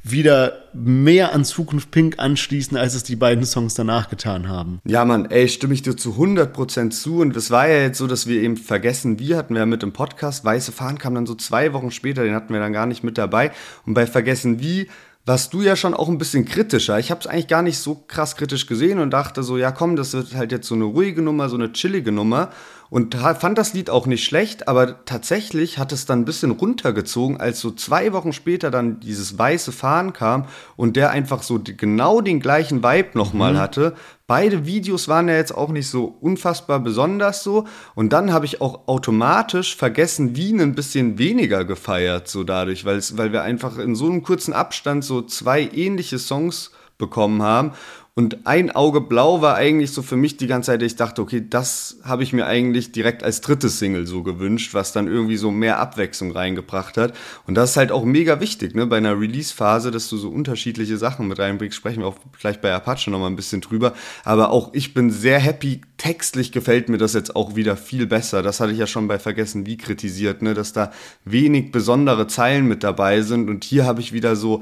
wieder 0.03 0.63
mehr 0.73 1.33
an 1.33 1.43
Zukunft 1.43 1.91
Pink 1.91 2.19
anschließen, 2.19 2.77
als 2.77 2.95
es 2.95 3.03
die 3.03 3.15
beiden 3.15 3.45
Songs 3.45 3.73
danach 3.73 4.09
getan 4.09 4.47
haben. 4.47 4.79
Ja, 4.85 5.03
Mann, 5.05 5.25
ey, 5.29 5.49
stimme 5.49 5.73
ich 5.73 5.81
dir 5.81 5.95
zu 5.95 6.13
100% 6.13 6.91
zu. 6.91 7.19
Und 7.19 7.35
es 7.35 7.51
war 7.51 7.67
ja 7.67 7.81
jetzt 7.81 7.97
so, 7.97 8.07
dass 8.07 8.27
wir 8.27 8.41
eben 8.41 8.57
vergessen, 8.57 9.19
wir 9.19 9.37
hatten 9.37 9.53
wir 9.53 9.59
ja 9.59 9.65
mit 9.65 9.81
dem 9.81 9.91
Podcast. 9.91 10.45
Weiße 10.45 10.71
Fahnen 10.71 10.97
kam 10.97 11.15
dann 11.15 11.25
so 11.25 11.35
zwei 11.35 11.73
Wochen 11.73 11.91
später, 11.91 12.23
den 12.23 12.33
hatten 12.33 12.53
wir 12.53 12.59
dann 12.59 12.73
gar 12.73 12.85
nicht 12.85 13.03
mit 13.03 13.17
dabei. 13.17 13.51
Und 13.85 13.93
bei 13.93 14.07
Vergessen 14.07 14.59
wie 14.59 14.87
warst 15.25 15.53
du 15.53 15.61
ja 15.61 15.75
schon 15.75 15.93
auch 15.93 16.09
ein 16.09 16.17
bisschen 16.17 16.45
kritischer. 16.45 16.97
Ich 16.97 17.11
habe 17.11 17.21
es 17.21 17.27
eigentlich 17.27 17.47
gar 17.47 17.61
nicht 17.61 17.77
so 17.77 18.03
krass 18.07 18.35
kritisch 18.35 18.65
gesehen 18.65 18.97
und 18.99 19.11
dachte 19.11 19.43
so, 19.43 19.57
ja 19.57 19.71
komm, 19.71 19.95
das 19.95 20.13
wird 20.13 20.33
halt 20.33 20.51
jetzt 20.51 20.67
so 20.67 20.73
eine 20.73 20.85
ruhige 20.85 21.21
Nummer, 21.21 21.49
so 21.49 21.55
eine 21.55 21.71
chillige 21.71 22.11
Nummer 22.11 22.49
und 22.89 23.15
fand 23.15 23.57
das 23.57 23.73
Lied 23.73 23.89
auch 23.89 24.07
nicht 24.07 24.23
schlecht, 24.23 24.67
aber 24.67 25.05
tatsächlich 25.05 25.77
hat 25.77 25.91
es 25.91 26.05
dann 26.05 26.21
ein 26.21 26.25
bisschen 26.25 26.51
runtergezogen, 26.51 27.39
als 27.39 27.59
so 27.59 27.71
zwei 27.71 28.13
Wochen 28.13 28.33
später 28.33 28.71
dann 28.71 28.99
dieses 28.99 29.37
weiße 29.37 29.71
Fahren 29.71 30.13
kam 30.13 30.45
und 30.75 30.95
der 30.95 31.11
einfach 31.11 31.43
so 31.43 31.59
genau 31.63 32.21
den 32.21 32.39
gleichen 32.39 32.83
Vibe 32.83 33.09
nochmal 33.13 33.53
mhm. 33.53 33.59
hatte. 33.59 33.95
Beide 34.25 34.65
Videos 34.65 35.07
waren 35.07 35.27
ja 35.27 35.35
jetzt 35.35 35.55
auch 35.55 35.69
nicht 35.69 35.89
so 35.89 36.05
unfassbar 36.05 36.79
besonders 36.79 37.43
so 37.43 37.65
und 37.95 38.13
dann 38.13 38.33
habe 38.33 38.45
ich 38.45 38.61
auch 38.61 38.87
automatisch 38.87 39.75
vergessen, 39.75 40.35
Wien 40.35 40.61
ein 40.61 40.75
bisschen 40.75 41.17
weniger 41.17 41.65
gefeiert 41.65 42.27
so 42.27 42.43
dadurch, 42.43 42.85
weil 42.85 43.33
wir 43.33 43.43
einfach 43.43 43.77
in 43.77 43.95
so 43.95 44.05
einem 44.05 44.23
kurzen 44.23 44.53
Abstand 44.53 45.03
so 45.03 45.21
zwei 45.21 45.61
ähnliche 45.73 46.19
Songs 46.19 46.71
bekommen 46.97 47.41
haben 47.41 47.71
und 48.19 48.45
ein 48.45 48.69
Auge 48.69 48.99
blau 48.99 49.41
war 49.41 49.55
eigentlich 49.55 49.91
so 49.91 50.01
für 50.01 50.17
mich 50.17 50.35
die 50.35 50.47
ganze 50.47 50.71
Zeit, 50.71 50.81
ich 50.81 50.97
dachte, 50.97 51.21
okay, 51.21 51.41
das 51.49 51.99
habe 52.03 52.21
ich 52.21 52.33
mir 52.33 52.47
eigentlich 52.47 52.91
direkt 52.91 53.23
als 53.23 53.39
drittes 53.39 53.79
Single 53.79 54.07
so 54.07 54.23
gewünscht, 54.23 54.73
was 54.73 54.91
dann 54.91 55.07
irgendwie 55.07 55.37
so 55.37 55.51
mehr 55.51 55.79
Abwechslung 55.79 56.31
reingebracht 56.31 56.97
hat. 56.97 57.13
Und 57.47 57.55
das 57.55 57.69
ist 57.69 57.77
halt 57.77 57.93
auch 57.93 58.03
mega 58.03 58.41
wichtig, 58.41 58.75
ne, 58.75 58.85
bei 58.87 58.97
einer 58.97 59.17
Release-Phase, 59.17 59.89
dass 59.89 60.09
du 60.09 60.17
so 60.17 60.27
unterschiedliche 60.27 60.97
Sachen 60.97 61.29
mit 61.29 61.39
reinbringst. 61.39 61.77
Sprechen 61.77 62.01
wir 62.01 62.07
auch 62.07 62.17
gleich 62.37 62.59
bei 62.59 62.73
Apache 62.73 63.09
nochmal 63.09 63.29
ein 63.29 63.37
bisschen 63.37 63.61
drüber. 63.61 63.93
Aber 64.25 64.51
auch 64.51 64.73
ich 64.73 64.93
bin 64.93 65.11
sehr 65.11 65.39
happy. 65.39 65.79
Textlich 65.95 66.51
gefällt 66.51 66.89
mir 66.89 66.97
das 66.97 67.13
jetzt 67.13 67.37
auch 67.37 67.55
wieder 67.55 67.77
viel 67.77 68.05
besser. 68.05 68.43
Das 68.43 68.59
hatte 68.59 68.73
ich 68.73 68.79
ja 68.79 68.87
schon 68.87 69.07
bei 69.07 69.17
Vergessen 69.17 69.65
wie 69.65 69.77
kritisiert, 69.77 70.41
ne, 70.41 70.53
dass 70.53 70.73
da 70.73 70.91
wenig 71.23 71.71
besondere 71.71 72.27
Zeilen 72.27 72.67
mit 72.67 72.83
dabei 72.83 73.21
sind. 73.21 73.49
Und 73.49 73.63
hier 73.63 73.85
habe 73.85 74.01
ich 74.01 74.11
wieder 74.11 74.35
so, 74.35 74.61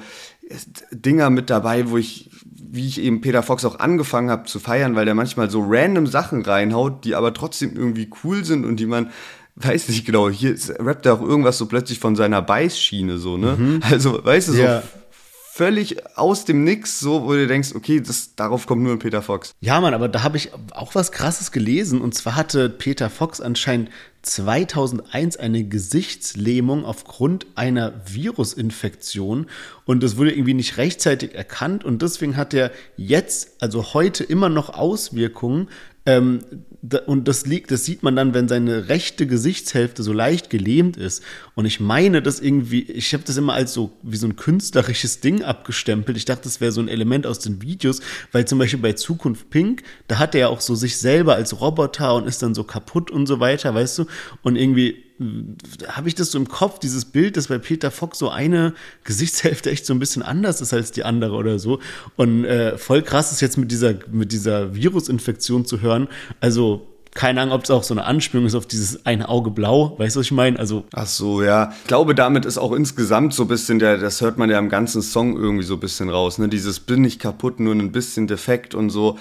Dinger 0.91 1.29
mit 1.29 1.49
dabei, 1.49 1.89
wo 1.89 1.97
ich 1.97 2.29
wie 2.69 2.87
ich 2.87 3.01
eben 3.01 3.21
Peter 3.21 3.43
Fox 3.43 3.65
auch 3.65 3.79
angefangen 3.79 4.29
habe 4.29 4.45
zu 4.45 4.59
feiern, 4.59 4.95
weil 4.95 5.05
der 5.05 5.15
manchmal 5.15 5.49
so 5.49 5.63
random 5.67 6.07
Sachen 6.07 6.41
reinhaut, 6.43 7.05
die 7.05 7.15
aber 7.15 7.33
trotzdem 7.33 7.75
irgendwie 7.75 8.09
cool 8.23 8.43
sind 8.43 8.65
und 8.65 8.77
die 8.77 8.85
man 8.85 9.09
weiß 9.57 9.89
nicht 9.89 10.05
genau, 10.05 10.29
hier 10.29 10.55
rappt 10.79 11.05
er 11.05 11.15
auch 11.15 11.21
irgendwas 11.21 11.57
so 11.57 11.65
plötzlich 11.65 11.99
von 11.99 12.15
seiner 12.15 12.41
Beißschiene 12.41 13.17
so, 13.17 13.37
ne? 13.37 13.55
Mhm. 13.57 13.79
Also, 13.89 14.23
weißt 14.23 14.49
du, 14.49 14.53
so 14.53 14.61
ja. 14.61 14.83
völlig 15.51 16.15
aus 16.15 16.45
dem 16.45 16.63
Nix, 16.63 16.99
so, 16.99 17.23
wo 17.23 17.33
du 17.33 17.47
denkst, 17.47 17.73
okay, 17.73 17.99
das, 17.99 18.35
darauf 18.35 18.67
kommt 18.67 18.83
nur 18.83 18.93
ein 18.93 18.99
Peter 18.99 19.21
Fox. 19.21 19.51
Ja, 19.59 19.81
Mann, 19.81 19.95
aber 19.95 20.09
da 20.09 20.23
habe 20.23 20.37
ich 20.37 20.51
auch 20.71 20.93
was 20.93 21.11
Krasses 21.11 21.51
gelesen 21.51 22.01
und 22.01 22.13
zwar 22.13 22.35
hatte 22.35 22.69
Peter 22.69 23.09
Fox 23.09 23.41
anscheinend 23.41 23.89
2001 24.27 25.37
eine 25.37 25.63
Gesichtslähmung 25.63 26.85
aufgrund 26.85 27.47
einer 27.55 27.93
Virusinfektion. 28.05 29.47
Und 29.85 30.03
das 30.03 30.17
wurde 30.17 30.31
irgendwie 30.31 30.53
nicht 30.53 30.77
rechtzeitig 30.77 31.33
erkannt. 31.33 31.83
Und 31.83 32.01
deswegen 32.01 32.37
hat 32.37 32.53
er 32.53 32.71
jetzt, 32.95 33.61
also 33.61 33.93
heute 33.93 34.23
immer 34.23 34.49
noch 34.49 34.69
Auswirkungen 34.69 35.69
ähm, 36.07 36.39
und 37.05 37.27
das 37.27 37.45
liegt, 37.45 37.69
das 37.71 37.83
sieht 37.83 38.01
man 38.01 38.15
dann, 38.15 38.33
wenn 38.33 38.47
seine 38.47 38.87
rechte 38.87 39.27
Gesichtshälfte 39.27 40.03
so 40.03 40.13
leicht 40.13 40.49
gelähmt 40.49 40.95
ist. 40.95 41.21
Und 41.53 41.65
ich 41.65 41.81
meine, 41.81 42.21
das 42.21 42.39
irgendwie, 42.39 42.83
ich 42.83 43.13
habe 43.13 43.23
das 43.25 43.35
immer 43.35 43.53
als 43.53 43.73
so 43.73 43.91
wie 44.03 44.15
so 44.15 44.25
ein 44.25 44.37
künstlerisches 44.37 45.19
Ding 45.19 45.43
abgestempelt. 45.43 46.15
Ich 46.15 46.23
dachte, 46.23 46.43
das 46.43 46.61
wäre 46.61 46.71
so 46.71 46.79
ein 46.79 46.87
Element 46.87 47.27
aus 47.27 47.39
den 47.39 47.61
Videos, 47.61 47.99
weil 48.31 48.45
zum 48.45 48.57
Beispiel 48.57 48.79
bei 48.79 48.93
Zukunft 48.93 49.49
Pink, 49.49 49.83
da 50.07 50.17
hat 50.17 50.33
er 50.33 50.41
ja 50.41 50.47
auch 50.47 50.61
so 50.61 50.75
sich 50.75 50.97
selber 50.97 51.35
als 51.35 51.59
Roboter 51.59 52.15
und 52.15 52.25
ist 52.25 52.41
dann 52.41 52.55
so 52.55 52.63
kaputt 52.63 53.11
und 53.11 53.25
so 53.25 53.41
weiter, 53.41 53.75
weißt 53.75 53.99
du? 53.99 54.05
Und 54.43 54.55
irgendwie 54.55 55.03
habe 55.87 56.07
ich 56.07 56.15
das 56.15 56.31
so 56.31 56.37
im 56.37 56.47
Kopf, 56.47 56.79
dieses 56.79 57.05
Bild, 57.05 57.37
dass 57.37 57.47
bei 57.47 57.57
Peter 57.57 57.91
Fox 57.91 58.19
so 58.19 58.29
eine 58.29 58.73
Gesichtshälfte 59.03 59.71
echt 59.71 59.85
so 59.85 59.93
ein 59.93 59.99
bisschen 59.99 60.21
anders 60.21 60.61
ist 60.61 60.73
als 60.73 60.91
die 60.91 61.03
andere 61.03 61.35
oder 61.35 61.59
so. 61.59 61.79
Und 62.15 62.45
äh, 62.45 62.77
voll 62.77 63.01
krass 63.01 63.31
ist 63.31 63.41
jetzt 63.41 63.57
mit 63.57 63.71
dieser, 63.71 63.95
mit 64.11 64.31
dieser 64.31 64.75
Virusinfektion 64.75 65.65
zu 65.65 65.81
hören. 65.81 66.07
Also 66.39 66.87
keine 67.17 67.41
Ahnung, 67.41 67.55
ob 67.55 67.63
es 67.63 67.71
auch 67.71 67.81
so 67.83 67.95
eine 67.95 68.05
Anspielung 68.05 68.45
ist 68.45 68.53
auf 68.53 68.67
dieses 68.67 69.07
eine 69.07 69.27
Auge 69.27 69.49
blau, 69.49 69.95
weißt 69.97 70.15
du, 70.15 70.19
was 70.19 70.27
ich 70.27 70.31
meine? 70.31 70.59
Also 70.59 70.83
Ach 70.93 71.07
so, 71.07 71.41
ja. 71.41 71.73
Ich 71.81 71.87
glaube, 71.87 72.13
damit 72.13 72.45
ist 72.45 72.59
auch 72.59 72.73
insgesamt 72.73 73.33
so 73.33 73.43
ein 73.43 73.47
bisschen 73.47 73.79
der, 73.79 73.97
das 73.97 74.21
hört 74.21 74.37
man 74.37 74.51
ja 74.51 74.59
im 74.59 74.69
ganzen 74.69 75.01
Song 75.01 75.35
irgendwie 75.35 75.65
so 75.65 75.73
ein 75.73 75.79
bisschen 75.79 76.09
raus, 76.09 76.37
ne? 76.37 76.47
Dieses 76.47 76.79
bin 76.79 77.01
nicht 77.01 77.19
kaputt, 77.19 77.59
nur 77.59 77.73
ein 77.73 77.91
bisschen 77.91 78.27
defekt 78.27 78.75
und 78.75 78.91
so 78.91 79.17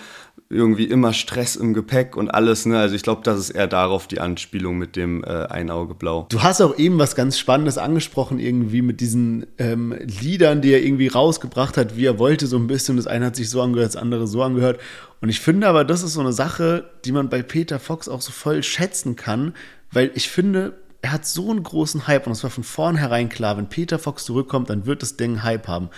irgendwie 0.49 0.85
immer 0.85 1.13
Stress 1.13 1.57
im 1.57 1.75
Gepäck 1.75 2.17
und 2.17 2.31
alles. 2.31 2.67
Ne? 2.67 2.79
Also 2.79 2.95
ich 2.95 3.03
glaube, 3.03 3.23
das 3.25 3.39
ist 3.39 3.51
eher 3.51 3.67
darauf 3.67 4.07
die 4.07 4.21
Anspielung 4.21 4.79
mit 4.79 4.95
dem 4.95 5.25
äh, 5.25 5.47
Ein 5.47 5.71
Auge 5.71 5.95
Blau. 5.95 6.27
Du 6.29 6.43
hast 6.43 6.61
auch 6.61 6.79
eben 6.79 6.99
was 6.99 7.17
ganz 7.17 7.37
Spannendes 7.39 7.79
angesprochen, 7.79 8.39
irgendwie 8.39 8.81
mit 8.81 9.01
diesen 9.01 9.47
ähm, 9.59 9.93
Liedern, 9.99 10.63
die 10.63 10.73
er 10.73 10.85
irgendwie 10.85 11.09
rausgebracht 11.09 11.77
hat, 11.77 11.97
wie 11.97 12.07
er 12.07 12.21
wollte, 12.21 12.47
so 12.47 12.57
ein 12.59 12.69
bisschen. 12.69 12.97
Das 12.97 13.09
eine 13.09 13.27
hat 13.27 13.37
sich 13.37 13.51
so 13.51 13.61
angehört, 13.61 13.95
das 13.95 14.01
andere 14.01 14.29
so 14.29 14.43
angehört. 14.43 14.81
Und 15.21 15.31
ich 15.31 15.41
finde 15.41 15.67
aber, 15.67 15.85
das 15.85 16.05
ist 16.05 16.13
so 16.13 16.21
eine 16.21 16.33
Sache, 16.33 16.91
die 17.05 17.13
man 17.13 17.29
bei 17.29 17.43
Peter 17.43 17.81
Fox 17.81 18.09
auch 18.09 18.21
so 18.21 18.31
voll 18.31 18.63
schätzen 18.63 19.17
kann, 19.17 19.53
weil 19.91 20.13
ich 20.15 20.29
finde, 20.29 20.75
er 21.03 21.13
hat 21.13 21.27
so 21.27 21.51
einen 21.51 21.63
großen 21.63 22.07
Hype 22.07 22.27
und 22.27 22.33
es 22.33 22.45
war 22.45 22.51
von 22.51 22.65
vornherein 22.65 23.29
klar, 23.29 23.57
wenn 23.57 23.69
Peter 23.69 23.99
Fox 23.99 24.25
zurückkommt, 24.25 24.71
dann 24.71 24.87
wird 24.87 25.03
das 25.03 25.17
Ding 25.17 25.43
Hype 25.43 25.67
haben. 25.67 25.89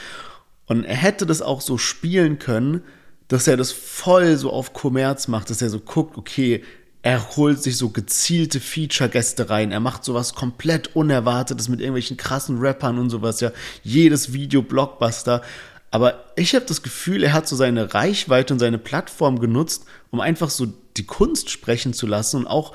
Und 0.67 0.85
er 0.85 0.97
hätte 0.97 1.27
das 1.27 1.43
auch 1.43 1.61
so 1.61 1.79
spielen 1.79 2.39
können, 2.39 2.83
dass 3.29 3.47
er 3.47 3.57
das 3.57 3.73
voll 3.73 4.37
so 4.37 4.51
auf 4.51 4.73
Kommerz 4.73 5.29
macht, 5.29 5.51
dass 5.51 5.63
er 5.63 5.71
so 5.71 5.81
guckt, 5.81 6.17
okay, 6.17 6.65
er 7.03 7.37
holt 7.37 7.63
sich 7.63 7.77
so 7.77 7.91
gezielte 7.91 8.59
Feature-Gäste 8.59 9.51
rein. 9.51 9.71
Er 9.71 9.81
macht 9.81 10.05
sowas 10.05 10.35
komplett 10.35 10.97
Unerwartetes 10.97 11.69
mit 11.69 11.81
irgendwelchen 11.81 12.17
krassen 12.17 12.59
Rappern 12.59 12.99
und 12.99 13.11
sowas. 13.11 13.41
Ja, 13.41 13.53
jedes 13.85 14.33
Video 14.33 14.63
Blockbuster. 14.63 15.43
Aber 15.91 16.25
ich 16.37 16.55
habe 16.55 16.67
das 16.67 16.83
Gefühl, 16.83 17.23
er 17.23 17.33
hat 17.33 17.49
so 17.49 17.57
seine 17.57 17.95
Reichweite 17.95 18.53
und 18.53 18.59
seine 18.59 18.79
Plattform 18.79 19.39
genutzt, 19.39 19.85
um 20.11 20.21
einfach 20.21 20.51
so 20.51 20.67
die 20.97 21.07
Kunst 21.07 21.51
sprechen 21.51 21.93
zu 21.93 22.07
lassen 22.07 22.39
und 22.39 22.47
auch 22.47 22.73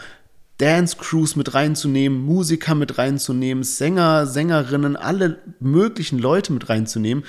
Dance-Crews 0.58 1.36
mit 1.36 1.54
reinzunehmen, 1.54 2.22
Musiker 2.22 2.76
mit 2.76 2.98
reinzunehmen, 2.98 3.64
Sänger, 3.64 4.26
Sängerinnen, 4.26 4.96
alle 4.96 5.40
möglichen 5.60 6.20
Leute 6.20 6.54
mit 6.54 6.70
reinzunehmen. 6.70 7.24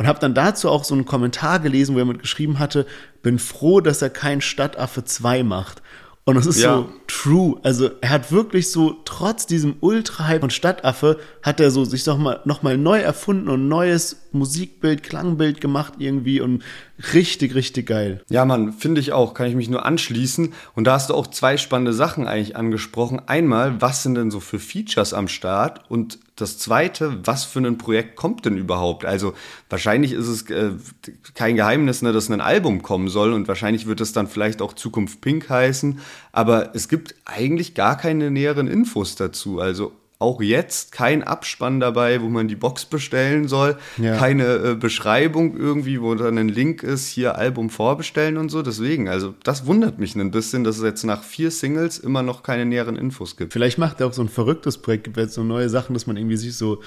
Und 0.00 0.06
habe 0.06 0.18
dann 0.18 0.32
dazu 0.32 0.70
auch 0.70 0.84
so 0.84 0.94
einen 0.94 1.04
Kommentar 1.04 1.58
gelesen, 1.58 1.94
wo 1.94 1.98
er 1.98 2.06
mit 2.06 2.20
geschrieben 2.22 2.58
hatte, 2.58 2.86
bin 3.22 3.38
froh, 3.38 3.82
dass 3.82 4.00
er 4.00 4.08
kein 4.08 4.40
Stadtaffe 4.40 5.04
2 5.04 5.42
macht. 5.42 5.82
Und 6.24 6.38
es 6.38 6.46
ist 6.46 6.62
ja. 6.62 6.74
so 6.74 6.88
true. 7.06 7.60
Also 7.64 7.90
er 8.00 8.08
hat 8.08 8.32
wirklich 8.32 8.70
so, 8.70 8.96
trotz 9.04 9.44
diesem 9.44 9.76
Ultra-Hype 9.80 10.40
von 10.40 10.48
Stadtaffe, 10.48 11.18
hat 11.42 11.60
er 11.60 11.70
so 11.70 11.84
sich 11.84 12.04
doch 12.04 12.16
mal, 12.16 12.40
noch 12.46 12.62
mal 12.62 12.78
neu 12.78 12.98
erfunden 12.98 13.50
und 13.50 13.68
neues 13.68 14.22
Musikbild, 14.32 15.02
Klangbild 15.02 15.60
gemacht 15.60 15.94
irgendwie 15.98 16.40
und 16.40 16.62
richtig, 17.12 17.54
richtig 17.54 17.86
geil. 17.86 18.22
Ja, 18.30 18.46
Mann, 18.46 18.72
finde 18.72 19.02
ich 19.02 19.12
auch, 19.12 19.34
kann 19.34 19.48
ich 19.48 19.54
mich 19.54 19.68
nur 19.68 19.84
anschließen. 19.84 20.54
Und 20.74 20.84
da 20.84 20.94
hast 20.94 21.10
du 21.10 21.14
auch 21.14 21.26
zwei 21.26 21.58
spannende 21.58 21.92
Sachen 21.92 22.26
eigentlich 22.26 22.56
angesprochen. 22.56 23.20
Einmal, 23.26 23.82
was 23.82 24.02
sind 24.02 24.14
denn 24.14 24.30
so 24.30 24.40
für 24.40 24.58
Features 24.58 25.12
am 25.12 25.28
Start? 25.28 25.90
Und 25.90 26.18
das 26.40 26.58
zweite, 26.58 27.18
was 27.24 27.44
für 27.44 27.60
ein 27.60 27.78
Projekt 27.78 28.16
kommt 28.16 28.44
denn 28.46 28.56
überhaupt? 28.56 29.04
Also 29.04 29.34
wahrscheinlich 29.68 30.12
ist 30.12 30.26
es 30.26 30.48
äh, 30.50 30.72
kein 31.34 31.56
Geheimnis, 31.56 32.02
ne, 32.02 32.12
dass 32.12 32.28
ein 32.28 32.40
Album 32.40 32.82
kommen 32.82 33.08
soll 33.08 33.32
und 33.32 33.48
wahrscheinlich 33.48 33.86
wird 33.86 34.00
es 34.00 34.12
dann 34.12 34.26
vielleicht 34.26 34.62
auch 34.62 34.72
Zukunft 34.72 35.20
Pink 35.20 35.48
heißen, 35.48 36.00
aber 36.32 36.74
es 36.74 36.88
gibt 36.88 37.14
eigentlich 37.24 37.74
gar 37.74 37.96
keine 37.96 38.30
näheren 38.30 38.68
Infos 38.68 39.16
dazu. 39.16 39.60
Also 39.60 39.92
auch 40.20 40.42
jetzt 40.42 40.92
kein 40.92 41.22
Abspann 41.22 41.80
dabei, 41.80 42.20
wo 42.20 42.28
man 42.28 42.46
die 42.46 42.54
Box 42.54 42.84
bestellen 42.84 43.48
soll, 43.48 43.78
ja. 43.96 44.16
keine 44.18 44.44
äh, 44.44 44.74
Beschreibung 44.74 45.56
irgendwie, 45.56 46.00
wo 46.02 46.14
dann 46.14 46.36
ein 46.36 46.50
Link 46.50 46.82
ist, 46.82 47.08
hier 47.08 47.36
Album 47.36 47.70
vorbestellen 47.70 48.36
und 48.36 48.50
so. 48.50 48.60
Deswegen, 48.60 49.08
also 49.08 49.34
das 49.42 49.64
wundert 49.66 49.98
mich 49.98 50.14
ein 50.14 50.30
bisschen, 50.30 50.62
dass 50.62 50.76
es 50.76 50.84
jetzt 50.84 51.04
nach 51.04 51.22
vier 51.22 51.50
Singles 51.50 51.98
immer 51.98 52.22
noch 52.22 52.42
keine 52.42 52.66
näheren 52.66 52.96
Infos 52.96 53.38
gibt. 53.38 53.54
Vielleicht 53.54 53.78
macht 53.78 54.00
er 54.00 54.08
auch 54.08 54.12
so 54.12 54.20
ein 54.20 54.28
verrücktes 54.28 54.76
Projekt, 54.76 55.04
gibt 55.04 55.16
jetzt 55.16 55.34
so 55.34 55.42
neue 55.42 55.70
Sachen, 55.70 55.94
dass 55.94 56.06
man 56.06 56.18
irgendwie 56.18 56.36
sich 56.36 56.54
so 56.54 56.80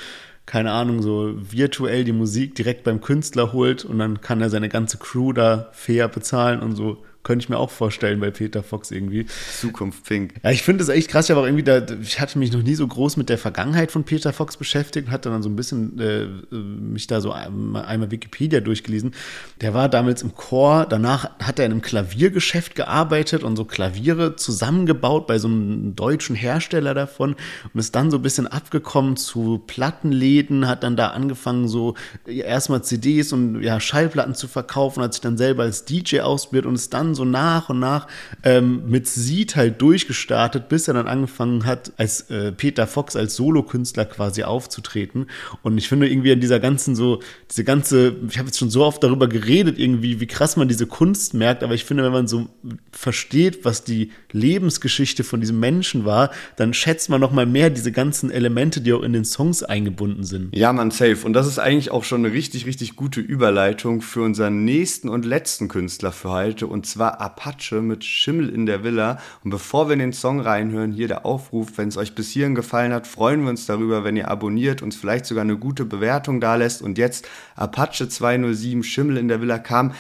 keine 0.46 0.72
Ahnung, 0.72 1.02
so 1.02 1.34
virtuell 1.36 2.04
die 2.04 2.12
Musik 2.12 2.54
direkt 2.54 2.84
beim 2.84 3.00
Künstler 3.02 3.54
holt 3.54 3.86
und 3.86 3.98
dann 3.98 4.20
kann 4.22 4.42
er 4.42 4.50
seine 4.50 4.68
ganze 4.68 4.98
Crew 4.98 5.32
da 5.32 5.70
fair 5.72 6.10
bezahlen 6.10 6.60
und 6.60 6.76
so 6.76 6.98
könnte 7.24 7.44
ich 7.44 7.50
mir 7.50 7.58
auch 7.58 7.72
vorstellen 7.72 8.20
bei 8.20 8.32
Peter 8.32 8.64
Fox 8.64 8.92
irgendwie. 8.92 9.26
Zukunft 9.60 10.04
Pink. 10.06 10.36
Ja, 10.44 10.52
ich 10.52 10.64
finde 10.64 10.84
das 10.84 10.90
echt 10.90 11.10
krass. 11.10 11.26
Ich 11.26 11.32
habe 11.32 11.42
auch 11.42 11.46
irgendwie 11.46 11.64
da, 11.64 11.82
ich 12.02 12.20
hatte 12.20 12.38
mich 12.38 12.52
noch 12.52 12.62
nie 12.62 12.76
so 12.76 12.86
groß 12.86 13.18
mit 13.18 13.30
der 13.30 13.38
Vergangenheit 13.38 13.92
von 13.92 14.04
Peter 14.04 14.34
Fox 14.34 14.58
beschäftigt 14.58 15.08
und 15.08 15.14
hatte 15.14 15.30
dann 15.30 15.42
so 15.42 15.50
ein 15.50 15.56
bisschen 15.56 16.00
äh, 16.00 16.56
mich 16.56 17.08
da 17.08 17.22
so 17.22 17.32
einmal 17.32 18.12
Wikipedia 18.12 18.60
durchgelesen. 18.60 19.14
Der 19.62 19.74
war 19.74 19.88
damals 19.88 20.22
im 20.22 20.36
Chor, 20.36 20.86
danach 20.90 21.30
hat 21.40 21.60
er 21.60 21.66
in 21.66 21.72
einem 21.72 21.82
Klaviergeschäft 21.82 22.76
gearbeitet 22.76 23.44
und 23.44 23.56
so 23.56 23.66
Klaviere 23.66 24.36
zusammengebaut 24.36 25.26
bei 25.28 25.40
so 25.40 25.48
einem 25.48 25.96
deutschen 25.96 26.36
Hersteller 26.36 26.94
davon 26.94 27.36
und 27.74 27.80
ist 27.80 27.96
dann 27.96 28.12
so 28.12 28.18
ein 28.18 28.22
bisschen 28.22 28.48
abgekommen 28.48 29.16
zu 29.16 29.64
Plattenläden, 29.66 30.68
hat 30.68 30.84
dann 30.84 30.98
da 30.98 31.10
angefangen, 31.10 31.68
so 31.68 31.96
erstmal 32.26 32.84
CDs 32.84 33.32
und 33.32 33.62
ja, 33.62 33.80
Schallplatten 33.80 34.36
zu 34.36 34.48
verkaufen, 34.48 35.02
hat 35.02 35.14
sich 35.14 35.22
dann 35.22 35.38
selber 35.38 35.64
als 35.64 35.86
DJ 35.86 36.20
ausprobiert 36.20 36.66
und 36.66 36.76
ist 36.76 36.94
dann 36.94 37.13
so 37.16 37.26
nach 37.26 37.70
und 37.70 37.80
nach 37.80 38.08
ähm, 38.44 38.84
mit 38.88 39.08
Seed 39.08 39.56
halt 39.56 39.82
durchgestartet, 39.82 40.70
bis 40.70 40.88
er 40.88 40.94
dann 40.94 41.08
angefangen 41.08 41.66
hat, 41.66 41.94
als 41.98 42.30
äh, 42.30 42.52
Peter 42.52 42.88
Fox 42.88 43.16
als 43.16 43.36
Solokünstler 43.36 44.06
quasi 44.06 44.44
aufzutreten. 44.44 45.28
Und 45.62 45.78
ich 45.78 45.88
finde 45.88 46.10
irgendwie 46.10 46.32
an 46.32 46.40
dieser 46.40 46.60
ganzen 46.60 46.96
so, 46.96 47.20
diese 47.50 47.64
ganze, 47.64 48.16
ich 48.30 48.38
habe 48.38 48.48
jetzt 48.48 48.60
schon 48.60 48.70
so 48.70 48.84
oft 48.84 49.04
darüber 49.04 49.28
geredet, 49.28 49.80
irgendwie, 49.80 50.20
wie 50.20 50.28
krass 50.28 50.58
man 50.58 50.68
diese 50.68 50.88
Kunst 50.88 51.34
merkt, 51.34 51.64
aber 51.64 51.74
ich 51.74 51.86
finde, 51.86 52.04
wenn 52.04 52.12
man 52.12 52.28
so 52.28 52.48
versteht, 52.92 53.66
was 53.66 53.84
die 53.84 54.12
Lebensgeschichte 54.32 55.24
von 55.24 55.42
diesem 55.42 55.60
Menschen 55.60 56.06
war, 56.06 56.32
dann 56.56 56.74
schätzt 56.74 57.10
man 57.10 57.22
noch 57.22 57.32
mal 57.32 57.46
mehr 57.46 57.70
diese 57.70 57.92
ganzen 57.92 58.32
Elemente, 58.32 58.82
die 58.82 58.94
auch 58.94 59.04
in 59.04 59.14
den 59.14 59.26
Songs 59.26 59.64
eingebunden 59.64 60.24
sind. 60.24 60.56
Ja, 60.56 60.72
man, 60.74 60.92
safe. 60.92 61.26
Und 61.26 61.34
das 61.34 61.48
ist 61.48 61.60
eigentlich 61.60 61.92
auch 61.92 62.04
schon 62.04 62.26
eine 62.26 62.34
richtig, 62.34 62.66
richtig 62.66 62.96
gute 62.96 63.20
Überleitung 63.20 64.02
für 64.02 64.22
unseren 64.22 64.64
nächsten 64.66 65.10
und 65.10 65.26
letzten 65.26 65.68
Künstler 65.68 66.12
für 66.12 66.30
heute, 66.30 66.68
und 66.68 66.86
zwar 66.86 67.03
war 67.04 67.20
Apache 67.20 67.82
mit 67.82 68.06
Schimmel 68.06 68.48
in 68.48 68.66
der 68.66 68.86
Villa. 68.86 69.20
Und 69.44 69.50
bevor 69.50 69.90
wir 69.90 69.94
in 69.94 70.00
den 70.00 70.14
Song 70.14 70.40
reinhören, 70.40 70.94
hier 70.94 71.10
der 71.10 71.26
Aufruf, 71.26 71.78
wenn 71.78 71.90
es 71.90 71.98
euch 71.98 72.16
bis 72.16 72.30
hierhin 72.30 72.56
gefallen 72.56 72.94
hat, 72.94 73.08
freuen 73.08 73.44
wir 73.44 73.50
uns 73.50 73.66
darüber, 73.66 74.06
wenn 74.06 74.16
ihr 74.16 74.32
abonniert, 74.32 74.82
uns 74.82 74.96
vielleicht 74.96 75.26
sogar 75.26 75.42
eine 75.42 75.58
gute 75.58 75.84
Bewertung 75.84 76.40
da 76.40 76.56
lässt. 76.56 76.82
Und 76.82 76.98
jetzt 76.98 77.28
Apache 77.58 78.08
207, 78.08 78.84
Schimmel 78.84 79.18
in 79.18 79.28
der 79.28 79.42
Villa 79.42 79.60
kam 79.60 79.92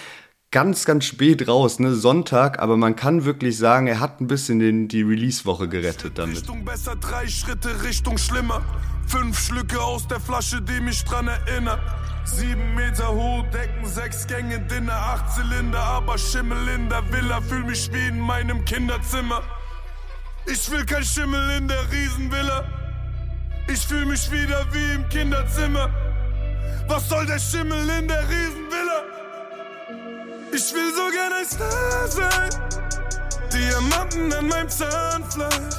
ganz, 0.54 0.86
ganz 0.86 1.04
spät 1.06 1.48
raus, 1.50 1.80
ne, 1.80 1.94
Sonntag, 1.94 2.60
aber 2.60 2.78
man 2.78 2.96
kann 2.96 3.26
wirklich 3.26 3.58
sagen, 3.58 3.88
er 3.88 4.00
hat 4.00 4.22
ein 4.22 4.28
bisschen 4.28 4.60
den, 4.60 4.88
die 4.88 5.02
Release-Woche 5.02 5.68
gerettet 5.68 6.18
damit. 6.18 6.38
Richtung 6.38 6.64
besser, 6.64 6.96
drei 6.96 7.28
Schritte 7.28 7.84
Richtung 7.84 8.18
schlimmer. 8.18 8.62
Fünf 9.08 9.38
Schlücke 9.38 9.82
aus 9.82 10.08
der 10.08 10.20
Flasche, 10.20 10.62
die 10.62 10.80
mich 10.80 11.04
dran 11.04 11.28
erinnert. 11.28 11.82
Sieben 12.24 12.76
Meter 12.76 13.12
hoch, 13.12 13.44
Decken, 13.52 13.86
sechs 13.86 14.28
Gänge, 14.28 14.60
Dinner, 14.62 14.94
acht 14.94 15.34
Zylinder, 15.34 15.80
aber 15.80 16.18
Schimmel 16.18 16.68
in 16.70 16.88
der 16.88 17.04
Villa, 17.12 17.42
fühl 17.42 17.66
mich 17.66 17.92
wie 17.92 18.08
in 18.08 18.20
meinem 18.20 18.64
Kinderzimmer. 18.64 19.42
Ich 20.46 20.70
will 20.72 20.86
kein 20.86 21.04
Schimmel 21.04 21.58
in 21.58 21.68
der 21.68 21.92
Riesenvilla. 21.92 22.64
Ich 23.68 23.86
fühl 23.88 24.06
mich 24.06 24.32
wieder 24.32 24.66
wie 24.72 24.94
im 24.94 25.10
Kinderzimmer. 25.10 25.90
Was 26.88 27.10
soll 27.10 27.26
der 27.26 27.40
Schimmel 27.40 27.90
in 28.00 28.08
der 28.08 28.22
Riesenvilla? 28.30 29.23
Ich 30.56 30.72
will 30.72 30.94
so 30.94 31.10
gerne 31.12 31.36
ein 31.38 31.46
Star 31.46 32.08
sein. 32.08 32.50
Diamanten 33.52 34.32
an 34.34 34.48
meinem 34.48 34.70
Zahnfleisch. 34.70 35.74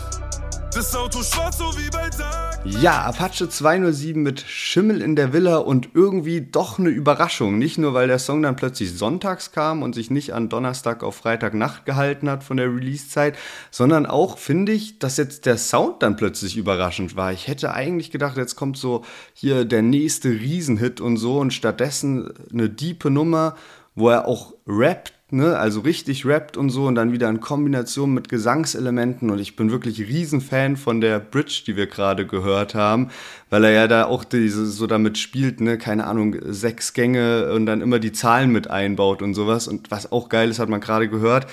Das 0.75 0.97
Auto 0.97 1.23
schwarz 1.23 1.59
so 1.59 1.67
wie 1.79 1.89
bei 1.91 2.09
Tag. 2.11 2.59
Ja, 2.65 3.03
Apache 3.03 3.49
207 3.49 4.21
mit 4.21 4.41
Schimmel 4.41 5.01
in 5.01 5.15
der 5.15 5.33
Villa 5.33 5.59
und 5.59 5.91
irgendwie 5.95 6.41
doch 6.41 6.81
eine 6.81 6.89
Überraschung. 6.89 7.57
Nicht 7.57 7.79
nur, 7.79 7.95
weil 7.95 8.09
der 8.09 8.19
Song 8.19 8.43
dann 8.43 8.57
plötzlich 8.57 8.99
sonntags 8.99 9.53
kam 9.53 9.83
und 9.83 9.95
sich 9.95 10.11
nicht 10.11 10.35
an 10.35 10.49
Donnerstag 10.49 11.05
auf 11.05 11.15
Freitagnacht 11.15 11.87
gehalten 11.87 12.29
hat 12.29 12.43
von 12.43 12.57
der 12.57 12.67
Release-Zeit, 12.67 13.39
sondern 13.71 14.07
auch, 14.07 14.39
finde 14.39 14.73
ich, 14.73 14.99
dass 14.99 15.19
jetzt 15.19 15.47
der 15.47 15.57
Sound 15.57 16.03
dann 16.03 16.17
plötzlich 16.17 16.57
überraschend 16.57 17.15
war. 17.15 17.33
Ich 17.33 17.47
hätte 17.47 17.73
eigentlich 17.73 18.11
gedacht, 18.11 18.37
jetzt 18.37 18.57
kommt 18.57 18.77
so 18.77 19.05
hier 19.35 19.65
der 19.65 19.83
nächste 19.83 20.31
Riesenhit 20.31 21.01
und 21.01 21.17
so 21.17 21.39
und 21.39 21.53
stattdessen 21.53 22.33
eine 22.53 22.69
diepe 22.69 23.11
Nummer, 23.11 23.55
wo 23.95 24.09
er 24.09 24.27
auch 24.27 24.54
rappt 24.67 25.15
ne, 25.35 25.59
also 25.59 25.81
richtig 25.81 26.25
rappt 26.25 26.57
und 26.57 26.71
so 26.71 26.87
und 26.87 26.95
dann 26.95 27.13
wieder 27.13 27.29
in 27.29 27.41
Kombination 27.41 28.15
mit 28.15 28.29
Gesangselementen. 28.29 29.31
Und 29.31 29.39
ich 29.39 29.57
bin 29.57 29.71
wirklich 29.71 30.01
Riesenfan 30.01 30.77
von 30.77 31.01
der 31.01 31.19
Bridge, 31.21 31.63
die 31.67 31.77
wir 31.77 31.87
gerade 31.87 32.27
gehört 32.27 32.75
haben, 32.75 33.11
weil 33.51 33.65
er 33.65 33.73
ja 33.73 33.89
da 33.89 34.07
auch 34.07 34.25
diese, 34.25 34.67
so 34.67 34.87
damit 34.87 35.19
spielt, 35.19 35.61
ne, 35.61 35.77
keine 35.77 36.07
Ahnung, 36.07 36.37
sechs 36.47 36.95
Gänge 36.95 37.53
und 37.53 37.67
dann 37.67 37.83
immer 37.83 37.99
die 37.99 38.13
Zahlen 38.13 38.51
mit 38.51 38.71
einbaut 38.71 39.21
und 39.21 39.35
sowas. 39.35 39.69
Und 39.69 39.91
was 39.91 40.11
auch 40.11 40.29
geil 40.29 40.51
ist, 40.51 40.59
hat 40.59 40.69
man 40.69 40.81
gerade 40.81 41.09
gehört, 41.09 41.47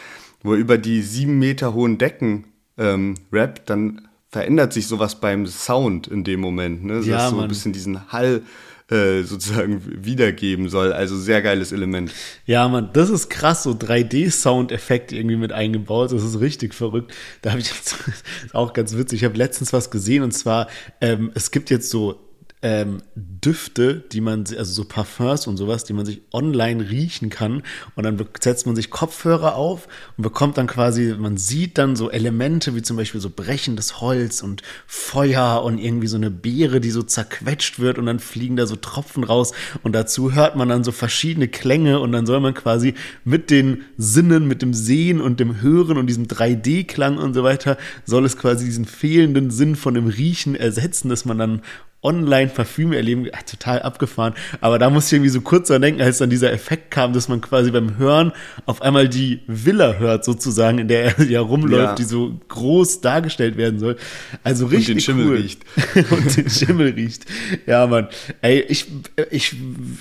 wo 0.43 0.53
er 0.53 0.59
über 0.59 0.77
die 0.77 1.01
sieben 1.01 1.39
Meter 1.39 1.73
hohen 1.73 1.97
Decken 1.97 2.45
ähm, 2.77 3.15
rappt, 3.31 3.69
dann 3.69 4.07
verändert 4.29 4.71
sich 4.71 4.87
sowas 4.87 5.19
beim 5.19 5.45
Sound 5.45 6.07
in 6.07 6.23
dem 6.23 6.39
Moment, 6.39 6.85
ne, 6.85 6.97
das 6.97 7.05
ja, 7.05 7.29
so 7.29 7.41
ein 7.41 7.49
bisschen 7.49 7.73
diesen 7.73 8.11
Hall 8.11 8.43
äh, 8.91 9.23
sozusagen 9.23 9.81
wiedergeben 10.03 10.69
soll. 10.69 10.93
Also 10.93 11.17
sehr 11.17 11.41
geiles 11.41 11.71
Element. 11.71 12.11
Ja, 12.45 12.67
man, 12.67 12.91
das 12.93 13.09
ist 13.09 13.29
krass, 13.29 13.63
so 13.63 13.71
3D-Soundeffekt 13.71 15.11
irgendwie 15.11 15.37
mit 15.37 15.51
eingebaut. 15.51 16.11
Das 16.11 16.23
ist 16.23 16.39
richtig 16.39 16.73
verrückt. 16.73 17.13
Da 17.41 17.51
habe 17.51 17.61
ich 17.61 17.69
jetzt 17.69 17.95
auch 18.53 18.73
ganz 18.73 18.95
witzig. 18.95 19.21
Ich 19.21 19.25
habe 19.25 19.37
letztens 19.37 19.73
was 19.73 19.91
gesehen 19.91 20.23
und 20.23 20.31
zwar, 20.31 20.67
ähm, 20.99 21.31
es 21.33 21.51
gibt 21.51 21.69
jetzt 21.69 21.89
so 21.89 22.19
ähm, 22.63 23.01
Düfte, 23.15 24.03
die 24.11 24.21
man, 24.21 24.41
also 24.41 24.63
so 24.63 24.85
Parfums 24.85 25.47
und 25.47 25.57
sowas, 25.57 25.83
die 25.83 25.93
man 25.93 26.05
sich 26.05 26.21
online 26.31 26.89
riechen 26.89 27.29
kann. 27.29 27.63
Und 27.95 28.03
dann 28.03 28.23
setzt 28.39 28.67
man 28.67 28.75
sich 28.75 28.91
Kopfhörer 28.91 29.55
auf 29.55 29.87
und 30.17 30.21
bekommt 30.21 30.57
dann 30.57 30.67
quasi, 30.67 31.15
man 31.17 31.37
sieht 31.37 31.79
dann 31.79 31.95
so 31.95 32.11
Elemente 32.11 32.75
wie 32.75 32.83
zum 32.83 32.97
Beispiel 32.97 33.19
so 33.19 33.31
brechendes 33.31 33.99
Holz 33.99 34.41
und 34.43 34.61
Feuer 34.85 35.63
und 35.63 35.79
irgendwie 35.79 36.07
so 36.07 36.17
eine 36.17 36.29
Beere, 36.29 36.81
die 36.81 36.91
so 36.91 37.01
zerquetscht 37.01 37.79
wird 37.79 37.97
und 37.97 38.05
dann 38.05 38.19
fliegen 38.19 38.55
da 38.55 38.67
so 38.67 38.75
Tropfen 38.75 39.23
raus. 39.23 39.53
Und 39.81 39.93
dazu 39.93 40.33
hört 40.33 40.55
man 40.55 40.69
dann 40.69 40.83
so 40.83 40.91
verschiedene 40.91 41.47
Klänge 41.47 41.99
und 41.99 42.11
dann 42.11 42.27
soll 42.27 42.41
man 42.41 42.53
quasi 42.53 42.93
mit 43.23 43.49
den 43.49 43.85
Sinnen, 43.97 44.47
mit 44.47 44.61
dem 44.61 44.75
Sehen 44.75 45.19
und 45.19 45.39
dem 45.39 45.61
Hören 45.61 45.97
und 45.97 46.05
diesem 46.05 46.27
3D-Klang 46.27 47.17
und 47.17 47.33
so 47.33 47.43
weiter, 47.43 47.77
soll 48.05 48.23
es 48.25 48.37
quasi 48.37 48.65
diesen 48.65 48.85
fehlenden 48.85 49.49
Sinn 49.49 49.75
von 49.75 49.95
dem 49.95 50.07
Riechen 50.07 50.53
ersetzen, 50.53 51.09
dass 51.09 51.25
man 51.25 51.39
dann 51.39 51.61
Online-Parfüm 52.03 52.93
erleben, 52.93 53.27
ach, 53.31 53.43
total 53.43 53.81
abgefahren. 53.83 54.33
Aber 54.59 54.79
da 54.79 54.89
muss 54.89 55.07
ich 55.07 55.13
irgendwie 55.13 55.29
so 55.29 55.41
kurz 55.41 55.67
dran 55.67 55.81
denken, 55.81 56.01
als 56.01 56.17
dann 56.17 56.31
dieser 56.31 56.51
Effekt 56.51 56.89
kam, 56.89 57.13
dass 57.13 57.27
man 57.27 57.41
quasi 57.41 57.69
beim 57.69 57.97
Hören 57.97 58.31
auf 58.65 58.81
einmal 58.81 59.07
die 59.07 59.41
Villa 59.45 59.93
hört, 59.93 60.25
sozusagen, 60.25 60.79
in 60.79 60.87
der 60.87 61.17
er 61.17 61.25
ja 61.29 61.41
rumläuft, 61.41 61.83
ja. 61.83 61.95
die 61.95 62.03
so 62.03 62.39
groß 62.47 63.01
dargestellt 63.01 63.55
werden 63.55 63.79
soll. 63.79 63.97
Also 64.43 64.65
richtig 64.65 64.89
Und 64.89 64.95
den 64.95 65.01
Schimmel 65.01 65.27
cool. 65.27 65.35
riecht. 65.37 65.61
Und 66.11 66.37
den 66.37 66.49
Schimmel 66.49 66.93
riecht. 66.93 67.25
Ja, 67.67 67.85
Mann. 67.85 68.07
Ey, 68.41 68.61
ich, 68.61 68.87
ich, 69.29 69.55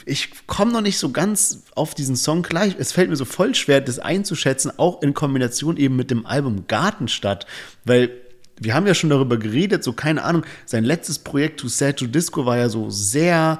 ich 0.06 0.30
komme 0.46 0.72
noch 0.72 0.80
nicht 0.80 0.98
so 0.98 1.10
ganz 1.10 1.64
auf 1.74 1.94
diesen 1.94 2.16
Song 2.16 2.42
gleich. 2.42 2.76
Es 2.78 2.92
fällt 2.92 3.10
mir 3.10 3.16
so 3.16 3.26
voll 3.26 3.54
schwer, 3.54 3.82
das 3.82 3.98
einzuschätzen, 3.98 4.72
auch 4.78 5.02
in 5.02 5.12
Kombination 5.12 5.76
eben 5.76 5.96
mit 5.96 6.10
dem 6.10 6.24
Album 6.24 6.64
Gartenstadt, 6.66 7.46
weil 7.84 8.10
wir 8.60 8.74
haben 8.74 8.86
ja 8.86 8.94
schon 8.94 9.10
darüber 9.10 9.38
geredet, 9.38 9.82
so 9.82 9.92
keine 9.92 10.22
Ahnung, 10.22 10.44
sein 10.66 10.84
letztes 10.84 11.18
Projekt 11.18 11.60
To 11.60 11.68
Sad 11.68 11.96
to 11.96 12.06
Disco 12.06 12.46
war 12.46 12.58
ja 12.58 12.68
so 12.68 12.90
sehr 12.90 13.58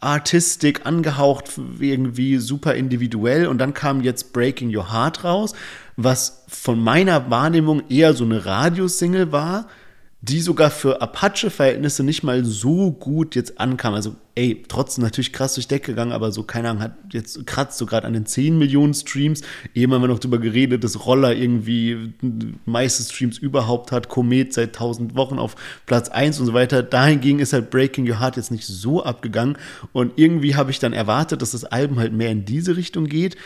Artistik 0.00 0.86
angehaucht, 0.86 1.58
irgendwie 1.80 2.38
super 2.38 2.74
individuell. 2.74 3.46
Und 3.46 3.58
dann 3.58 3.74
kam 3.74 4.02
jetzt 4.02 4.32
Breaking 4.32 4.74
Your 4.74 4.92
Heart 4.92 5.24
raus, 5.24 5.54
was 5.96 6.44
von 6.48 6.80
meiner 6.80 7.30
Wahrnehmung 7.30 7.82
eher 7.88 8.14
so 8.14 8.24
eine 8.24 8.44
Radiosingle 8.44 9.32
war, 9.32 9.66
die 10.24 10.40
sogar 10.40 10.70
für 10.70 11.02
Apache-Verhältnisse 11.02 12.04
nicht 12.04 12.22
mal 12.22 12.44
so 12.44 12.92
gut 12.92 13.34
jetzt 13.34 13.58
ankam. 13.58 13.94
Also, 13.94 14.14
ey, 14.36 14.62
trotzdem 14.68 15.02
natürlich 15.02 15.32
krass 15.32 15.54
durch 15.54 15.66
Deck 15.66 15.82
gegangen, 15.82 16.12
aber 16.12 16.30
so, 16.30 16.44
keine 16.44 16.70
Ahnung, 16.70 16.80
hat 16.80 16.94
jetzt 17.12 17.44
kratzt 17.44 17.76
so 17.76 17.86
gerade 17.86 18.06
an 18.06 18.12
den 18.12 18.24
10 18.24 18.56
Millionen 18.56 18.94
Streams. 18.94 19.42
Eben 19.74 19.92
haben 19.92 20.00
wir 20.00 20.06
noch 20.06 20.20
drüber 20.20 20.38
geredet, 20.38 20.84
dass 20.84 21.06
Roller 21.06 21.34
irgendwie 21.34 22.14
meiste 22.66 23.02
Streams 23.02 23.36
überhaupt 23.36 23.90
hat, 23.90 24.08
Komet 24.08 24.52
seit 24.52 24.68
1000 24.68 25.16
Wochen 25.16 25.40
auf 25.40 25.56
Platz 25.86 26.08
1 26.08 26.38
und 26.38 26.46
so 26.46 26.54
weiter. 26.54 26.84
Dahingegen 26.84 27.40
ist 27.40 27.52
halt 27.52 27.70
Breaking 27.70 28.08
Your 28.08 28.20
Heart 28.20 28.36
jetzt 28.36 28.52
nicht 28.52 28.66
so 28.66 29.02
abgegangen. 29.02 29.58
Und 29.92 30.12
irgendwie 30.14 30.54
habe 30.54 30.70
ich 30.70 30.78
dann 30.78 30.92
erwartet, 30.92 31.42
dass 31.42 31.50
das 31.50 31.64
Album 31.64 31.98
halt 31.98 32.12
mehr 32.12 32.30
in 32.30 32.44
diese 32.44 32.76
Richtung 32.76 33.06
geht 33.06 33.36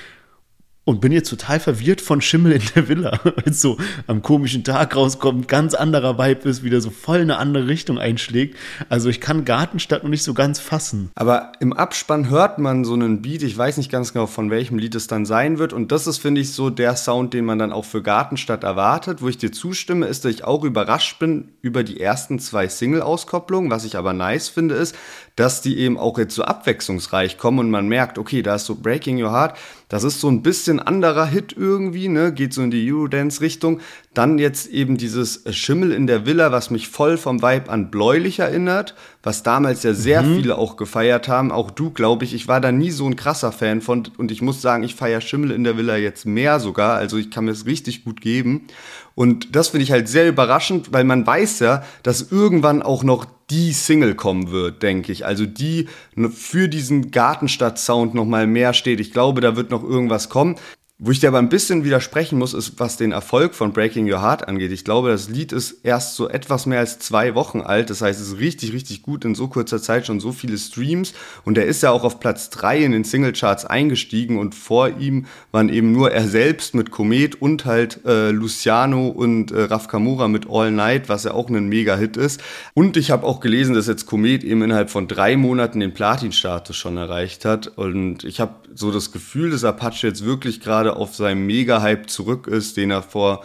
und 0.87 1.01
bin 1.01 1.11
jetzt 1.11 1.29
total 1.29 1.59
verwirrt 1.59 2.01
von 2.01 2.21
Schimmel 2.21 2.53
in 2.53 2.63
der 2.75 2.89
Villa, 2.89 3.21
weil 3.25 3.45
es 3.45 3.61
so 3.61 3.77
am 4.07 4.23
komischen 4.23 4.63
Tag 4.63 4.95
rauskommt, 4.95 5.49
ganz 5.49 5.75
anderer 5.75 6.17
Vibe 6.17 6.49
ist, 6.49 6.63
wieder 6.63 6.81
so 6.81 6.91
voll 6.91 7.21
eine 7.21 7.39
andere 7.39 7.67
Richtung 7.67 7.99
einschlägt. 7.99 8.57
Also 8.89 9.09
ich 9.09 9.21
kann 9.21 9.45
Gartenstadt 9.45 10.05
noch 10.05 10.11
nicht 10.11 10.23
so 10.23 10.33
ganz 10.33 10.61
fassen. 10.61 11.11
Aber 11.17 11.53
im 11.59 11.73
Abspann 11.73 12.31
hört 12.31 12.61
man 12.61 12.85
so 12.85 12.95
einen 12.95 13.21
Beat, 13.21 13.43
ich 13.43 13.59
weiß 13.59 13.79
nicht 13.79 13.91
ganz 13.91 14.13
genau, 14.13 14.29
von 14.29 14.49
welchem 14.51 14.79
Lied 14.79 14.95
es 14.95 15.09
dann 15.09 15.27
sein 15.27 15.59
wird. 15.59 15.73
Und 15.73 15.91
das 15.91 16.07
ist, 16.07 16.19
finde 16.19 16.41
ich, 16.41 16.53
so 16.53 16.71
der 16.71 16.95
Sound, 16.95 17.35
den 17.35 17.45
man 17.45 17.59
dann 17.59 17.73
auch 17.73 17.85
für 17.85 18.01
Gartenstadt 18.01 18.63
erwartet. 18.63 19.23
Wo 19.23 19.29
ich 19.29 19.39
dir 19.39 19.51
zustimme, 19.51 20.07
ist, 20.07 20.25
dass 20.25 20.33
ich 20.33 20.45
auch 20.45 20.63
überrascht 20.63 21.19
bin 21.19 21.49
über 21.63 21.83
die 21.83 22.01
ersten 22.01 22.39
zwei 22.39 22.69
Single-Auskopplungen. 22.69 23.73
Was 23.73 23.85
ich 23.85 23.97
aber 23.97 24.13
nice 24.13 24.49
finde, 24.49 24.77
ist, 24.77 24.95
dass 25.35 25.63
die 25.63 25.79
eben 25.79 25.99
auch 25.99 26.17
jetzt 26.17 26.35
so 26.35 26.45
abwechslungsreich 26.45 27.39
kommen 27.39 27.59
und 27.59 27.71
man 27.71 27.89
merkt, 27.89 28.19
okay, 28.19 28.43
da 28.43 28.55
ist 28.55 28.67
so 28.67 28.77
Breaking 28.77 29.23
Your 29.23 29.33
Heart, 29.33 29.59
das 29.89 30.03
ist 30.03 30.21
so 30.21 30.29
ein 30.29 30.43
bisschen 30.43 30.81
anderer 30.81 31.27
Hit 31.27 31.55
irgendwie, 31.57 32.09
ne, 32.09 32.33
geht 32.33 32.53
so 32.53 32.63
in 32.63 32.73
die 32.73 32.93
Eurodance-Richtung. 32.93 33.81
Dann 34.15 34.39
jetzt 34.39 34.69
eben 34.69 34.97
dieses 34.97 35.45
Schimmel 35.55 35.93
in 35.93 36.09
der 36.09 36.27
Villa, 36.27 36.51
was 36.51 36.71
mich 36.71 36.89
voll 36.89 37.17
vom 37.17 37.41
Vibe 37.41 37.71
an 37.71 37.91
Bläulich 37.91 38.41
erinnert, 38.41 38.97
was 39.27 39.43
damals 39.43 39.83
ja 39.83 39.93
sehr 39.93 40.23
mhm. 40.23 40.37
viele 40.37 40.57
auch 40.57 40.77
gefeiert 40.77 41.27
haben. 41.27 41.51
Auch 41.51 41.73
du, 41.73 41.91
glaube 41.91 42.25
ich, 42.25 42.33
ich 42.33 42.47
war 42.47 42.61
da 42.61 42.71
nie 42.71 42.93
so 42.93 43.09
ein 43.09 43.17
krasser 43.17 43.51
Fan 43.51 43.81
von 43.81 44.05
und 44.19 44.31
ich 44.31 44.41
muss 44.41 44.63
sagen, 44.63 44.85
ich 44.85 44.95
feiere 44.95 45.21
Schimmel 45.21 45.51
in 45.51 45.65
der 45.65 45.77
Villa 45.77 45.97
jetzt 45.97 46.27
mehr 46.27 46.61
sogar, 46.61 46.95
also 46.95 47.17
ich 47.17 47.29
kann 47.29 47.47
mir 47.47 47.51
es 47.51 47.67
richtig 47.67 48.05
gut 48.05 48.21
geben. 48.21 48.69
Und 49.17 49.57
das 49.57 49.71
finde 49.71 49.83
ich 49.83 49.91
halt 49.91 50.09
sehr 50.09 50.29
überraschend, 50.29 50.93
weil 50.93 51.03
man 51.03 51.27
weiß 51.27 51.59
ja, 51.59 51.83
dass 52.05 52.31
irgendwann 52.31 52.83
auch 52.83 53.03
noch 53.03 53.27
die 53.51 53.73
Single 53.73 54.15
kommen 54.15 54.53
wird, 54.53 54.83
denke 54.85 55.11
ich. 55.11 55.27
Also 55.27 55.45
die 55.45 55.89
für 56.31 56.69
diesen 56.69 57.11
Gartenstadt-Sound 57.11 58.15
noch 58.15 58.27
mal 58.27 58.47
mehr 58.47 58.75
steht. 58.75 59.01
Ich 59.01 59.13
glaube, 59.13 59.41
da 59.41 59.57
wird 59.57 59.71
noch 59.71 59.83
irgendwas 59.83 60.29
kommen. 60.29 60.55
Wo 60.99 61.11
ich 61.11 61.21
dir 61.21 61.29
aber 61.29 61.41
ein 61.41 61.51
bisschen 61.51 61.85
widersprechen 61.85 62.39
muss, 62.39 62.55
ist, 62.55 62.81
was 62.81 62.97
den 62.97 63.13
Erfolg 63.13 63.55
von 63.55 63.75
Breaking 63.75 64.11
Your 64.11 64.23
Heart 64.23 64.49
angeht. 64.49 64.73
Ich 64.73 64.83
glaube, 64.83 65.11
das 65.11 65.29
Lied 65.29 65.53
ist 65.53 65.81
erst 65.83 66.17
so 66.17 66.27
etwas 66.27 66.65
mehr 66.65 66.79
als 66.79 66.99
zwei 67.01 67.35
Wochen 67.35 67.61
alt. 67.61 67.91
Das 67.91 68.01
heißt, 68.01 68.19
es 68.19 68.29
ist 68.29 68.39
richtig, 68.39 68.73
richtig 68.73 69.03
gut 69.03 69.27
in 69.27 69.35
so 69.35 69.49
kurzer 69.49 69.83
Zeit 69.83 70.07
schon 70.07 70.21
so 70.21 70.33
viele 70.33 70.57
Streams. 70.57 71.13
Und 71.45 71.59
er 71.59 71.67
ist 71.67 71.83
ja 71.83 71.91
auch 71.91 72.03
auf 72.03 72.19
Platz 72.19 72.49
drei 72.49 72.83
in 72.83 72.93
den 72.93 73.05
Singlecharts 73.05 73.67
eingestiegen 73.67 74.39
und 74.39 74.55
vor 74.55 74.89
ihm 74.89 75.27
waren 75.53 75.69
eben 75.69 75.93
nur 75.93 76.13
er 76.13 76.27
selbst 76.27 76.75
mit 76.75 76.91
Komet 76.91 77.43
und 77.43 77.67
halt 77.67 78.01
äh, 78.07 78.31
Luciano 78.31 79.09
und 79.09 79.51
äh, 79.51 79.65
Raf 79.65 79.89
Kamura 79.89 80.29
mit 80.29 80.49
All 80.49 80.71
Night, 80.71 81.11
was 81.11 81.25
ja 81.25 81.35
auch 81.35 81.51
ein 81.51 81.69
Mega-Hit 81.69 82.17
ist. 82.17 82.43
Und 82.73 82.97
ich 82.97 83.11
habe 83.11 83.27
auch 83.27 83.41
gelesen, 83.41 83.75
dass 83.75 83.87
jetzt 83.87 84.07
Komet 84.07 84.43
eben 84.45 84.63
innerhalb 84.63 84.89
von 84.89 85.09
drei 85.09 85.37
Monaten 85.37 85.81
den 85.81 85.93
Platin-Status 85.93 86.75
schon 86.75 86.97
erreicht 86.97 87.45
hat. 87.45 87.67
Und 87.67 88.25
ich 88.25 88.41
habe 88.41 88.55
so 88.75 88.91
das 88.91 89.13
Gefühl, 89.13 89.51
dass 89.51 89.63
Apache 89.63 90.07
jetzt 90.07 90.25
wirklich 90.25 90.61
gerade 90.61 90.86
auf 90.95 91.15
seinem 91.15 91.47
Mega-Hype 91.47 92.09
zurück 92.09 92.47
ist, 92.47 92.77
den 92.77 92.91
er 92.91 93.03
vor 93.03 93.45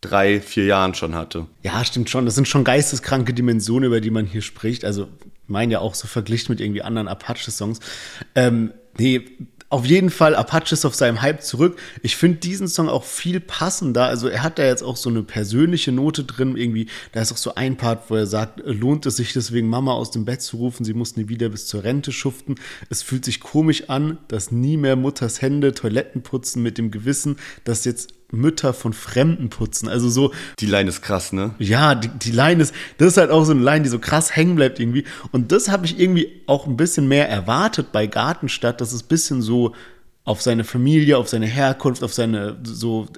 drei, 0.00 0.40
vier 0.40 0.64
Jahren 0.64 0.94
schon 0.94 1.14
hatte. 1.14 1.46
Ja, 1.62 1.84
stimmt 1.84 2.10
schon. 2.10 2.26
Das 2.26 2.34
sind 2.34 2.48
schon 2.48 2.64
geisteskranke 2.64 3.32
Dimensionen, 3.32 3.86
über 3.86 4.00
die 4.00 4.10
man 4.10 4.26
hier 4.26 4.42
spricht. 4.42 4.84
Also, 4.84 5.08
mein 5.46 5.70
ja 5.70 5.78
auch 5.78 5.94
so 5.94 6.08
verglichen 6.08 6.52
mit 6.52 6.60
irgendwie 6.60 6.82
anderen 6.82 7.08
Apache-Songs. 7.08 7.80
Ähm, 8.34 8.72
nee, 8.98 9.22
auf 9.72 9.86
jeden 9.86 10.10
Fall 10.10 10.34
Apaches 10.34 10.84
auf 10.84 10.94
seinem 10.94 11.22
Hype 11.22 11.42
zurück. 11.42 11.78
Ich 12.02 12.16
finde 12.16 12.38
diesen 12.38 12.68
Song 12.68 12.90
auch 12.90 13.04
viel 13.04 13.40
passender. 13.40 14.04
Also 14.04 14.28
er 14.28 14.42
hat 14.42 14.58
da 14.58 14.66
jetzt 14.66 14.82
auch 14.82 14.98
so 14.98 15.08
eine 15.08 15.22
persönliche 15.22 15.92
Note 15.92 16.24
drin. 16.24 16.58
Irgendwie, 16.58 16.88
da 17.12 17.22
ist 17.22 17.32
auch 17.32 17.38
so 17.38 17.54
ein 17.54 17.78
Part, 17.78 18.10
wo 18.10 18.16
er 18.16 18.26
sagt, 18.26 18.60
lohnt 18.66 19.06
es 19.06 19.16
sich 19.16 19.32
deswegen 19.32 19.68
Mama 19.68 19.94
aus 19.94 20.10
dem 20.10 20.26
Bett 20.26 20.42
zu 20.42 20.58
rufen? 20.58 20.84
Sie 20.84 20.92
muss 20.92 21.16
nie 21.16 21.28
wieder 21.28 21.48
bis 21.48 21.66
zur 21.66 21.84
Rente 21.84 22.12
schuften. 22.12 22.56
Es 22.90 23.02
fühlt 23.02 23.24
sich 23.24 23.40
komisch 23.40 23.88
an, 23.88 24.18
dass 24.28 24.52
nie 24.52 24.76
mehr 24.76 24.94
Mutters 24.94 25.40
Hände 25.40 25.72
Toiletten 25.72 26.22
putzen 26.22 26.62
mit 26.62 26.76
dem 26.76 26.90
Gewissen, 26.90 27.36
dass 27.64 27.86
jetzt 27.86 28.12
Mütter 28.32 28.72
von 28.72 28.92
Fremden 28.92 29.50
putzen. 29.50 29.88
Also 29.88 30.08
so. 30.08 30.32
Die 30.58 30.66
Line 30.66 30.88
ist 30.88 31.02
krass, 31.02 31.32
ne? 31.32 31.54
Ja, 31.58 31.94
die, 31.94 32.08
die 32.08 32.32
Line 32.32 32.62
ist, 32.62 32.74
das 32.98 33.08
ist 33.08 33.16
halt 33.18 33.30
auch 33.30 33.44
so 33.44 33.52
eine 33.52 33.62
Line, 33.62 33.82
die 33.82 33.88
so 33.90 33.98
krass 33.98 34.34
hängen 34.34 34.56
bleibt 34.56 34.80
irgendwie. 34.80 35.04
Und 35.30 35.52
das 35.52 35.70
habe 35.70 35.86
ich 35.86 36.00
irgendwie 36.00 36.42
auch 36.46 36.66
ein 36.66 36.76
bisschen 36.76 37.06
mehr 37.06 37.28
erwartet 37.28 37.92
bei 37.92 38.06
Gartenstadt, 38.06 38.80
dass 38.80 38.92
es 38.92 39.04
ein 39.04 39.08
bisschen 39.08 39.42
so 39.42 39.74
auf 40.24 40.40
seine 40.40 40.62
Familie, 40.62 41.18
auf 41.18 41.28
seine 41.28 41.46
Herkunft, 41.46 42.04
auf 42.04 42.14
seine 42.14 42.56
so 42.62 43.08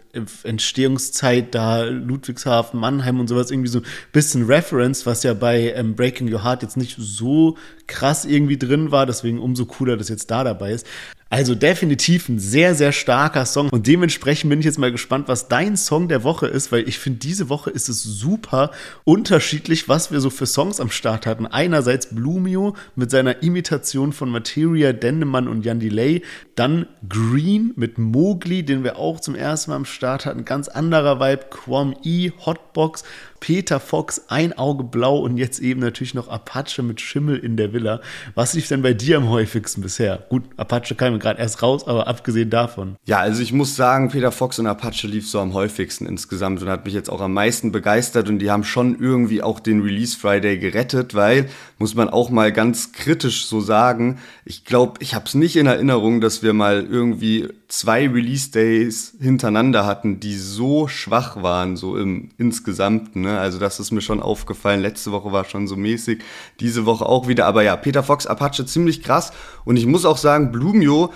Entstehungszeit 0.42 1.54
da, 1.54 1.82
Ludwigshafen, 1.82 2.80
Mannheim 2.80 3.20
und 3.20 3.28
sowas, 3.28 3.50
irgendwie 3.50 3.68
so 3.68 3.80
ein 3.80 3.84
bisschen 4.12 4.46
Reference, 4.46 5.04
was 5.04 5.22
ja 5.22 5.34
bei 5.34 5.74
ähm, 5.74 5.94
Breaking 5.94 6.32
Your 6.32 6.42
Heart 6.42 6.62
jetzt 6.62 6.78
nicht 6.78 6.96
so 6.98 7.58
krass 7.86 8.24
irgendwie 8.24 8.56
drin 8.56 8.90
war, 8.90 9.04
deswegen 9.04 9.38
umso 9.38 9.66
cooler, 9.66 9.98
dass 9.98 10.08
jetzt 10.08 10.30
da 10.30 10.44
dabei 10.44 10.72
ist. 10.72 10.86
Also 11.30 11.56
definitiv 11.56 12.28
ein 12.28 12.38
sehr, 12.38 12.76
sehr 12.76 12.92
starker 12.92 13.44
Song. 13.44 13.68
Und 13.70 13.86
dementsprechend 13.88 14.50
bin 14.50 14.60
ich 14.60 14.66
jetzt 14.66 14.78
mal 14.78 14.92
gespannt, 14.92 15.26
was 15.26 15.48
dein 15.48 15.76
Song 15.76 16.08
der 16.08 16.22
Woche 16.22 16.46
ist, 16.46 16.70
weil 16.70 16.88
ich 16.88 16.98
finde, 16.98 17.18
diese 17.18 17.48
Woche 17.48 17.70
ist 17.70 17.88
es 17.88 18.04
super 18.04 18.70
unterschiedlich, 19.02 19.88
was 19.88 20.12
wir 20.12 20.20
so 20.20 20.30
für 20.30 20.46
Songs 20.46 20.78
am 20.78 20.90
Start 20.90 21.26
hatten. 21.26 21.46
Einerseits 21.46 22.14
Blumio 22.14 22.76
mit 22.94 23.10
seiner 23.10 23.42
Imitation 23.42 24.12
von 24.12 24.30
Materia, 24.30 24.92
Dendemann 24.92 25.48
und 25.48 25.64
Jan 25.64 25.80
Delay. 25.80 26.22
Dann 26.54 26.86
Green 27.08 27.72
mit 27.74 27.98
Mowgli, 27.98 28.62
den 28.62 28.84
wir 28.84 28.96
auch 28.96 29.18
zum 29.18 29.34
ersten 29.34 29.72
Mal 29.72 29.76
am 29.78 29.86
Start 29.86 30.26
hatten. 30.26 30.44
Ganz 30.44 30.68
anderer 30.68 31.18
Vibe. 31.18 31.46
Quam 31.50 31.96
E, 32.04 32.30
Hotbox 32.46 33.02
Peter 33.44 33.78
Fox, 33.78 34.22
ein 34.28 34.54
Auge 34.56 34.84
blau 34.84 35.18
und 35.18 35.36
jetzt 35.36 35.60
eben 35.60 35.80
natürlich 35.80 36.14
noch 36.14 36.28
Apache 36.28 36.82
mit 36.82 37.02
Schimmel 37.02 37.36
in 37.36 37.58
der 37.58 37.74
Villa. 37.74 38.00
Was 38.34 38.54
lief 38.54 38.68
denn 38.68 38.80
bei 38.80 38.94
dir 38.94 39.18
am 39.18 39.28
häufigsten 39.28 39.82
bisher? 39.82 40.24
Gut, 40.30 40.44
Apache 40.56 40.94
kam 40.94 41.18
gerade 41.18 41.38
erst 41.38 41.62
raus, 41.62 41.86
aber 41.86 42.06
abgesehen 42.06 42.48
davon. 42.48 42.96
Ja, 43.04 43.18
also 43.18 43.42
ich 43.42 43.52
muss 43.52 43.76
sagen, 43.76 44.08
Peter 44.08 44.32
Fox 44.32 44.58
und 44.58 44.66
Apache 44.66 45.06
lief 45.06 45.28
so 45.28 45.40
am 45.40 45.52
häufigsten 45.52 46.06
insgesamt 46.06 46.62
und 46.62 46.70
hat 46.70 46.86
mich 46.86 46.94
jetzt 46.94 47.10
auch 47.10 47.20
am 47.20 47.34
meisten 47.34 47.70
begeistert 47.70 48.30
und 48.30 48.38
die 48.38 48.50
haben 48.50 48.64
schon 48.64 48.98
irgendwie 48.98 49.42
auch 49.42 49.60
den 49.60 49.82
Release 49.82 50.16
Friday 50.16 50.56
gerettet, 50.56 51.14
weil, 51.14 51.50
muss 51.78 51.94
man 51.94 52.08
auch 52.08 52.30
mal 52.30 52.50
ganz 52.50 52.92
kritisch 52.92 53.44
so 53.44 53.60
sagen, 53.60 54.20
ich 54.46 54.64
glaube, 54.64 54.94
ich 55.00 55.14
habe 55.14 55.26
es 55.26 55.34
nicht 55.34 55.56
in 55.56 55.66
Erinnerung, 55.66 56.22
dass 56.22 56.42
wir 56.42 56.54
mal 56.54 56.82
irgendwie 56.82 57.50
zwei 57.68 58.08
Release 58.08 58.50
Days 58.50 59.16
hintereinander 59.20 59.84
hatten, 59.84 60.20
die 60.20 60.36
so 60.36 60.86
schwach 60.88 61.42
waren, 61.42 61.76
so 61.76 61.98
im 61.98 62.30
insgesamten. 62.38 63.22
Ne? 63.22 63.33
Also 63.38 63.58
das 63.58 63.80
ist 63.80 63.90
mir 63.90 64.00
schon 64.00 64.20
aufgefallen. 64.20 64.80
Letzte 64.80 65.12
Woche 65.12 65.32
war 65.32 65.44
schon 65.44 65.66
so 65.66 65.76
mäßig, 65.76 66.22
diese 66.60 66.86
Woche 66.86 67.06
auch 67.06 67.28
wieder. 67.28 67.46
Aber 67.46 67.62
ja, 67.62 67.76
Peter 67.76 68.02
Fox, 68.02 68.26
Apache, 68.26 68.66
ziemlich 68.66 69.02
krass. 69.02 69.32
Und 69.64 69.76
ich 69.76 69.86
muss 69.86 70.04
auch 70.04 70.18
sagen, 70.18 70.52
Blumio 70.52 71.12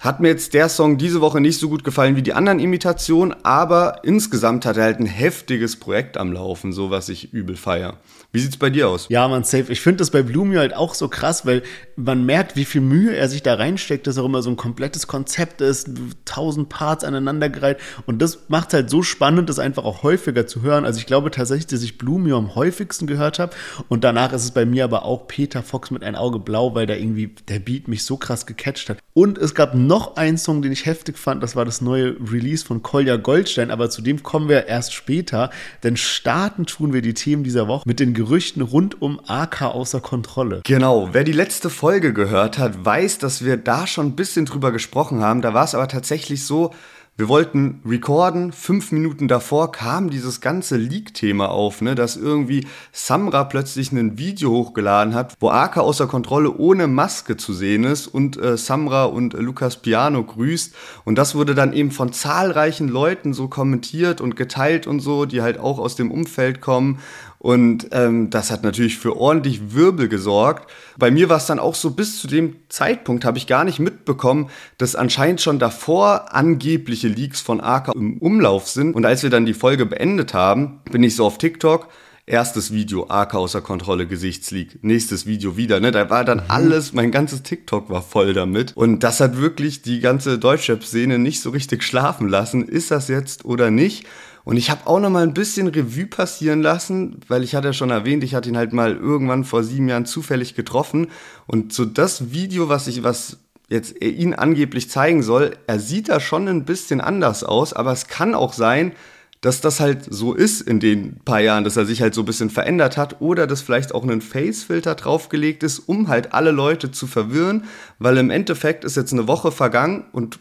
hat 0.00 0.18
mir 0.20 0.28
jetzt 0.28 0.54
der 0.54 0.68
Song 0.68 0.96
diese 0.96 1.20
Woche 1.20 1.40
nicht 1.40 1.58
so 1.58 1.68
gut 1.68 1.84
gefallen 1.84 2.16
wie 2.16 2.22
die 2.22 2.32
anderen 2.32 2.58
Imitationen, 2.58 3.34
aber 3.44 4.00
insgesamt 4.02 4.64
hat 4.64 4.78
er 4.78 4.84
halt 4.84 4.98
ein 4.98 5.06
heftiges 5.06 5.78
Projekt 5.78 6.16
am 6.16 6.32
Laufen, 6.32 6.72
so 6.72 6.90
was 6.90 7.10
ich 7.10 7.34
übel 7.34 7.54
feier. 7.54 7.98
Wie 8.32 8.40
sieht's 8.40 8.56
bei 8.56 8.70
dir 8.70 8.88
aus? 8.88 9.06
Ja, 9.10 9.28
man, 9.28 9.44
safe. 9.44 9.70
Ich 9.70 9.80
finde 9.80 9.98
das 9.98 10.10
bei 10.10 10.22
Blumio 10.22 10.60
halt 10.60 10.74
auch 10.74 10.94
so 10.94 11.08
krass, 11.08 11.44
weil 11.44 11.62
man 12.04 12.24
merkt, 12.24 12.56
wie 12.56 12.64
viel 12.64 12.80
Mühe 12.80 13.14
er 13.14 13.28
sich 13.28 13.42
da 13.42 13.54
reinsteckt, 13.54 14.06
dass 14.06 14.18
auch 14.18 14.24
immer 14.24 14.42
so 14.42 14.50
ein 14.50 14.56
komplettes 14.56 15.06
Konzept 15.06 15.60
ist, 15.60 15.90
tausend 16.24 16.68
Parts 16.68 17.04
aneinandergereiht. 17.04 17.78
Und 18.06 18.20
das 18.20 18.48
macht 18.48 18.72
halt 18.72 18.90
so 18.90 19.02
spannend, 19.02 19.48
das 19.48 19.58
einfach 19.58 19.84
auch 19.84 20.02
häufiger 20.02 20.46
zu 20.46 20.62
hören. 20.62 20.84
Also 20.84 20.98
ich 20.98 21.06
glaube 21.06 21.30
tatsächlich, 21.30 21.66
dass 21.66 21.82
ich 21.82 21.98
Blumio 21.98 22.38
am 22.38 22.54
häufigsten 22.54 23.06
gehört 23.06 23.38
habe. 23.38 23.52
Und 23.88 24.04
danach 24.04 24.32
ist 24.32 24.44
es 24.44 24.50
bei 24.50 24.64
mir 24.64 24.84
aber 24.84 25.04
auch 25.04 25.28
Peter 25.28 25.62
Fox 25.62 25.90
mit 25.90 26.02
ein 26.02 26.16
Auge 26.16 26.38
blau, 26.38 26.74
weil 26.74 26.86
da 26.86 26.94
irgendwie 26.94 27.34
der 27.48 27.58
Beat 27.58 27.88
mich 27.88 28.04
so 28.04 28.16
krass 28.16 28.46
gecatcht 28.46 28.88
hat. 28.88 28.98
Und 29.12 29.38
es 29.38 29.54
gab 29.54 29.74
noch 29.74 30.16
einen 30.16 30.38
Song, 30.38 30.62
den 30.62 30.72
ich 30.72 30.86
heftig 30.86 31.18
fand. 31.18 31.42
Das 31.42 31.56
war 31.56 31.64
das 31.64 31.80
neue 31.80 32.16
Release 32.30 32.64
von 32.64 32.82
Kolja 32.82 33.16
Goldstein. 33.16 33.70
Aber 33.70 33.90
zu 33.90 34.02
dem 34.02 34.22
kommen 34.22 34.48
wir 34.48 34.66
erst 34.66 34.94
später. 34.94 35.50
Denn 35.82 35.96
starten 35.96 36.66
tun 36.66 36.92
wir 36.92 37.02
die 37.02 37.14
Themen 37.14 37.44
dieser 37.44 37.68
Woche 37.68 37.86
mit 37.86 38.00
den 38.00 38.14
Gerüchten 38.14 38.62
rund 38.62 39.02
um 39.02 39.20
AK 39.26 39.62
außer 39.62 40.00
Kontrolle. 40.00 40.62
Genau, 40.64 41.10
wer 41.12 41.24
die 41.24 41.32
letzte 41.32 41.70
Folge 41.70 41.89
gehört 41.98 42.58
hat, 42.58 42.84
weiß, 42.84 43.18
dass 43.18 43.44
wir 43.44 43.56
da 43.56 43.88
schon 43.88 44.06
ein 44.06 44.16
bisschen 44.16 44.46
drüber 44.46 44.70
gesprochen 44.70 45.22
haben. 45.22 45.42
Da 45.42 45.54
war 45.54 45.64
es 45.64 45.74
aber 45.74 45.88
tatsächlich 45.88 46.46
so, 46.46 46.70
wir 47.16 47.28
wollten 47.28 47.82
recorden, 47.84 48.50
fünf 48.50 48.92
Minuten 48.92 49.28
davor 49.28 49.72
kam 49.72 50.08
dieses 50.08 50.40
ganze 50.40 50.78
Leak-Thema 50.78 51.50
auf, 51.50 51.82
ne, 51.82 51.94
dass 51.94 52.16
irgendwie 52.16 52.66
Samra 52.92 53.44
plötzlich 53.44 53.92
ein 53.92 54.16
Video 54.16 54.50
hochgeladen 54.52 55.14
hat, 55.14 55.34
wo 55.38 55.50
Aka 55.50 55.82
außer 55.82 56.06
Kontrolle 56.06 56.56
ohne 56.56 56.86
Maske 56.86 57.36
zu 57.36 57.52
sehen 57.52 57.84
ist 57.84 58.06
und 58.06 58.38
äh, 58.38 58.56
Samra 58.56 59.04
und 59.04 59.34
äh, 59.34 59.40
Lukas 59.40 59.76
Piano 59.76 60.24
grüßt. 60.24 60.74
Und 61.04 61.16
das 61.16 61.34
wurde 61.34 61.54
dann 61.54 61.74
eben 61.74 61.90
von 61.90 62.14
zahlreichen 62.14 62.88
Leuten 62.88 63.34
so 63.34 63.48
kommentiert 63.48 64.22
und 64.22 64.34
geteilt 64.34 64.86
und 64.86 65.00
so, 65.00 65.26
die 65.26 65.42
halt 65.42 65.58
auch 65.58 65.78
aus 65.78 65.96
dem 65.96 66.10
Umfeld 66.10 66.62
kommen. 66.62 67.00
Und 67.42 67.88
ähm, 67.92 68.28
das 68.28 68.50
hat 68.50 68.62
natürlich 68.64 68.98
für 68.98 69.16
ordentlich 69.16 69.72
Wirbel 69.74 70.08
gesorgt. 70.08 70.70
Bei 70.98 71.10
mir 71.10 71.30
war 71.30 71.38
es 71.38 71.46
dann 71.46 71.58
auch 71.58 71.74
so, 71.74 71.92
bis 71.92 72.20
zu 72.20 72.26
dem 72.26 72.56
Zeitpunkt 72.68 73.24
habe 73.24 73.38
ich 73.38 73.46
gar 73.46 73.64
nicht 73.64 73.78
mitbekommen, 73.78 74.50
dass 74.76 74.94
anscheinend 74.94 75.40
schon 75.40 75.58
davor 75.58 76.34
angebliche 76.34 77.08
Leaks 77.08 77.40
von 77.40 77.62
AK 77.62 77.94
im 77.94 78.18
Umlauf 78.18 78.68
sind. 78.68 78.94
Und 78.94 79.06
als 79.06 79.22
wir 79.22 79.30
dann 79.30 79.46
die 79.46 79.54
Folge 79.54 79.86
beendet 79.86 80.34
haben, 80.34 80.80
bin 80.92 81.02
ich 81.02 81.16
so 81.16 81.24
auf 81.24 81.38
TikTok. 81.38 81.88
Erstes 82.26 82.72
Video, 82.74 83.06
AK 83.08 83.34
außer 83.34 83.62
Kontrolle, 83.62 84.06
Gesichtsleak. 84.06 84.84
Nächstes 84.84 85.24
Video 85.24 85.56
wieder, 85.56 85.80
ne? 85.80 85.92
Da 85.92 86.10
war 86.10 86.24
dann 86.24 86.38
mhm. 86.40 86.44
alles, 86.48 86.92
mein 86.92 87.10
ganzes 87.10 87.42
TikTok 87.42 87.88
war 87.88 88.02
voll 88.02 88.34
damit. 88.34 88.76
Und 88.76 89.02
das 89.02 89.18
hat 89.18 89.38
wirklich 89.38 89.80
die 89.80 90.00
ganze 90.00 90.38
Deutschrap-Szene 90.38 91.18
nicht 91.18 91.40
so 91.40 91.48
richtig 91.48 91.82
schlafen 91.84 92.28
lassen. 92.28 92.68
Ist 92.68 92.90
das 92.90 93.08
jetzt 93.08 93.46
oder 93.46 93.70
nicht? 93.70 94.06
Und 94.44 94.56
ich 94.56 94.70
habe 94.70 94.86
auch 94.86 95.00
noch 95.00 95.10
mal 95.10 95.22
ein 95.22 95.34
bisschen 95.34 95.68
Revue 95.68 96.06
passieren 96.06 96.62
lassen, 96.62 97.20
weil 97.28 97.42
ich 97.44 97.54
hatte 97.54 97.68
ja 97.68 97.72
schon 97.72 97.90
erwähnt, 97.90 98.24
ich 98.24 98.34
hatte 98.34 98.48
ihn 98.48 98.56
halt 98.56 98.72
mal 98.72 98.96
irgendwann 98.96 99.44
vor 99.44 99.62
sieben 99.62 99.88
Jahren 99.88 100.06
zufällig 100.06 100.54
getroffen. 100.54 101.08
Und 101.46 101.72
so 101.72 101.84
das 101.84 102.32
Video, 102.32 102.68
was 102.68 102.86
ich, 102.86 103.02
was 103.02 103.38
jetzt 103.68 104.02
ihn 104.02 104.34
angeblich 104.34 104.90
zeigen 104.90 105.22
soll, 105.22 105.56
er 105.66 105.78
sieht 105.78 106.08
da 106.08 106.20
schon 106.20 106.48
ein 106.48 106.64
bisschen 106.64 107.00
anders 107.00 107.44
aus, 107.44 107.72
aber 107.72 107.92
es 107.92 108.08
kann 108.08 108.34
auch 108.34 108.52
sein, 108.52 108.92
dass 109.40 109.60
das 109.60 109.80
halt 109.80 110.06
so 110.08 110.34
ist 110.34 110.60
in 110.60 110.80
den 110.80 111.18
paar 111.24 111.40
Jahren, 111.40 111.64
dass 111.64 111.76
er 111.76 111.86
sich 111.86 112.02
halt 112.02 112.14
so 112.14 112.22
ein 112.22 112.26
bisschen 112.26 112.50
verändert 112.50 112.96
hat. 112.96 113.20
Oder 113.20 113.46
dass 113.46 113.62
vielleicht 113.62 113.94
auch 113.94 114.04
ein 114.04 114.20
Face-Filter 114.20 114.94
draufgelegt 114.94 115.62
ist, 115.62 115.78
um 115.78 116.08
halt 116.08 116.34
alle 116.34 116.50
Leute 116.50 116.90
zu 116.90 117.06
verwirren, 117.06 117.64
weil 117.98 118.18
im 118.18 118.30
Endeffekt 118.30 118.84
ist 118.84 118.96
jetzt 118.96 119.12
eine 119.12 119.28
Woche 119.28 119.50
vergangen 119.50 120.04
und 120.12 120.40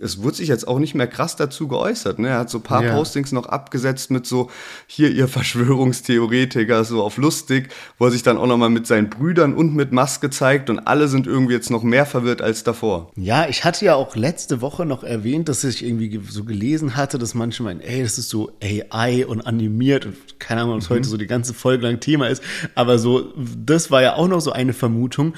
es 0.00 0.22
wurde 0.22 0.36
sich 0.36 0.48
jetzt 0.48 0.66
auch 0.66 0.78
nicht 0.78 0.94
mehr 0.94 1.06
krass 1.06 1.36
dazu 1.36 1.68
geäußert. 1.68 2.18
Ne? 2.18 2.28
Er 2.28 2.38
hat 2.38 2.50
so 2.50 2.58
ein 2.58 2.62
paar 2.62 2.84
ja. 2.84 2.94
Postings 2.94 3.32
noch 3.32 3.46
abgesetzt 3.46 4.10
mit 4.10 4.26
so, 4.26 4.50
hier 4.86 5.10
ihr 5.10 5.28
Verschwörungstheoretiker, 5.34 6.84
so 6.84 7.02
auf 7.02 7.16
lustig, 7.16 7.68
wo 7.98 8.06
er 8.06 8.10
sich 8.10 8.22
dann 8.22 8.36
auch 8.36 8.46
nochmal 8.46 8.70
mit 8.70 8.86
seinen 8.86 9.10
Brüdern 9.10 9.54
und 9.54 9.74
mit 9.74 9.92
Maske 9.92 10.30
zeigt 10.30 10.70
und 10.70 10.80
alle 10.80 11.08
sind 11.08 11.26
irgendwie 11.26 11.54
jetzt 11.54 11.70
noch 11.70 11.82
mehr 11.82 12.06
verwirrt 12.06 12.42
als 12.42 12.64
davor. 12.64 13.10
Ja, 13.16 13.48
ich 13.48 13.64
hatte 13.64 13.84
ja 13.84 13.94
auch 13.94 14.16
letzte 14.16 14.60
Woche 14.60 14.84
noch 14.84 15.04
erwähnt, 15.04 15.48
dass 15.48 15.64
ich 15.64 15.84
irgendwie 15.84 16.20
so 16.28 16.44
gelesen 16.44 16.96
hatte, 16.96 17.18
dass 17.18 17.34
manche 17.34 17.62
meinen, 17.62 17.80
ey, 17.80 18.02
das 18.02 18.18
ist 18.18 18.28
so 18.28 18.52
AI 18.62 19.26
und 19.26 19.46
animiert 19.46 20.06
und 20.06 20.16
keine 20.38 20.62
Ahnung, 20.62 20.78
was 20.78 20.90
mhm. 20.90 20.94
heute 20.94 21.08
so 21.08 21.16
die 21.16 21.26
ganze 21.26 21.54
Folge 21.54 21.86
lang 21.86 22.00
Thema 22.00 22.28
ist, 22.28 22.42
aber 22.74 22.98
so, 22.98 23.32
das 23.36 23.90
war 23.90 24.02
ja 24.02 24.14
auch 24.14 24.28
noch 24.28 24.40
so 24.40 24.52
eine 24.52 24.72
Vermutung. 24.72 25.34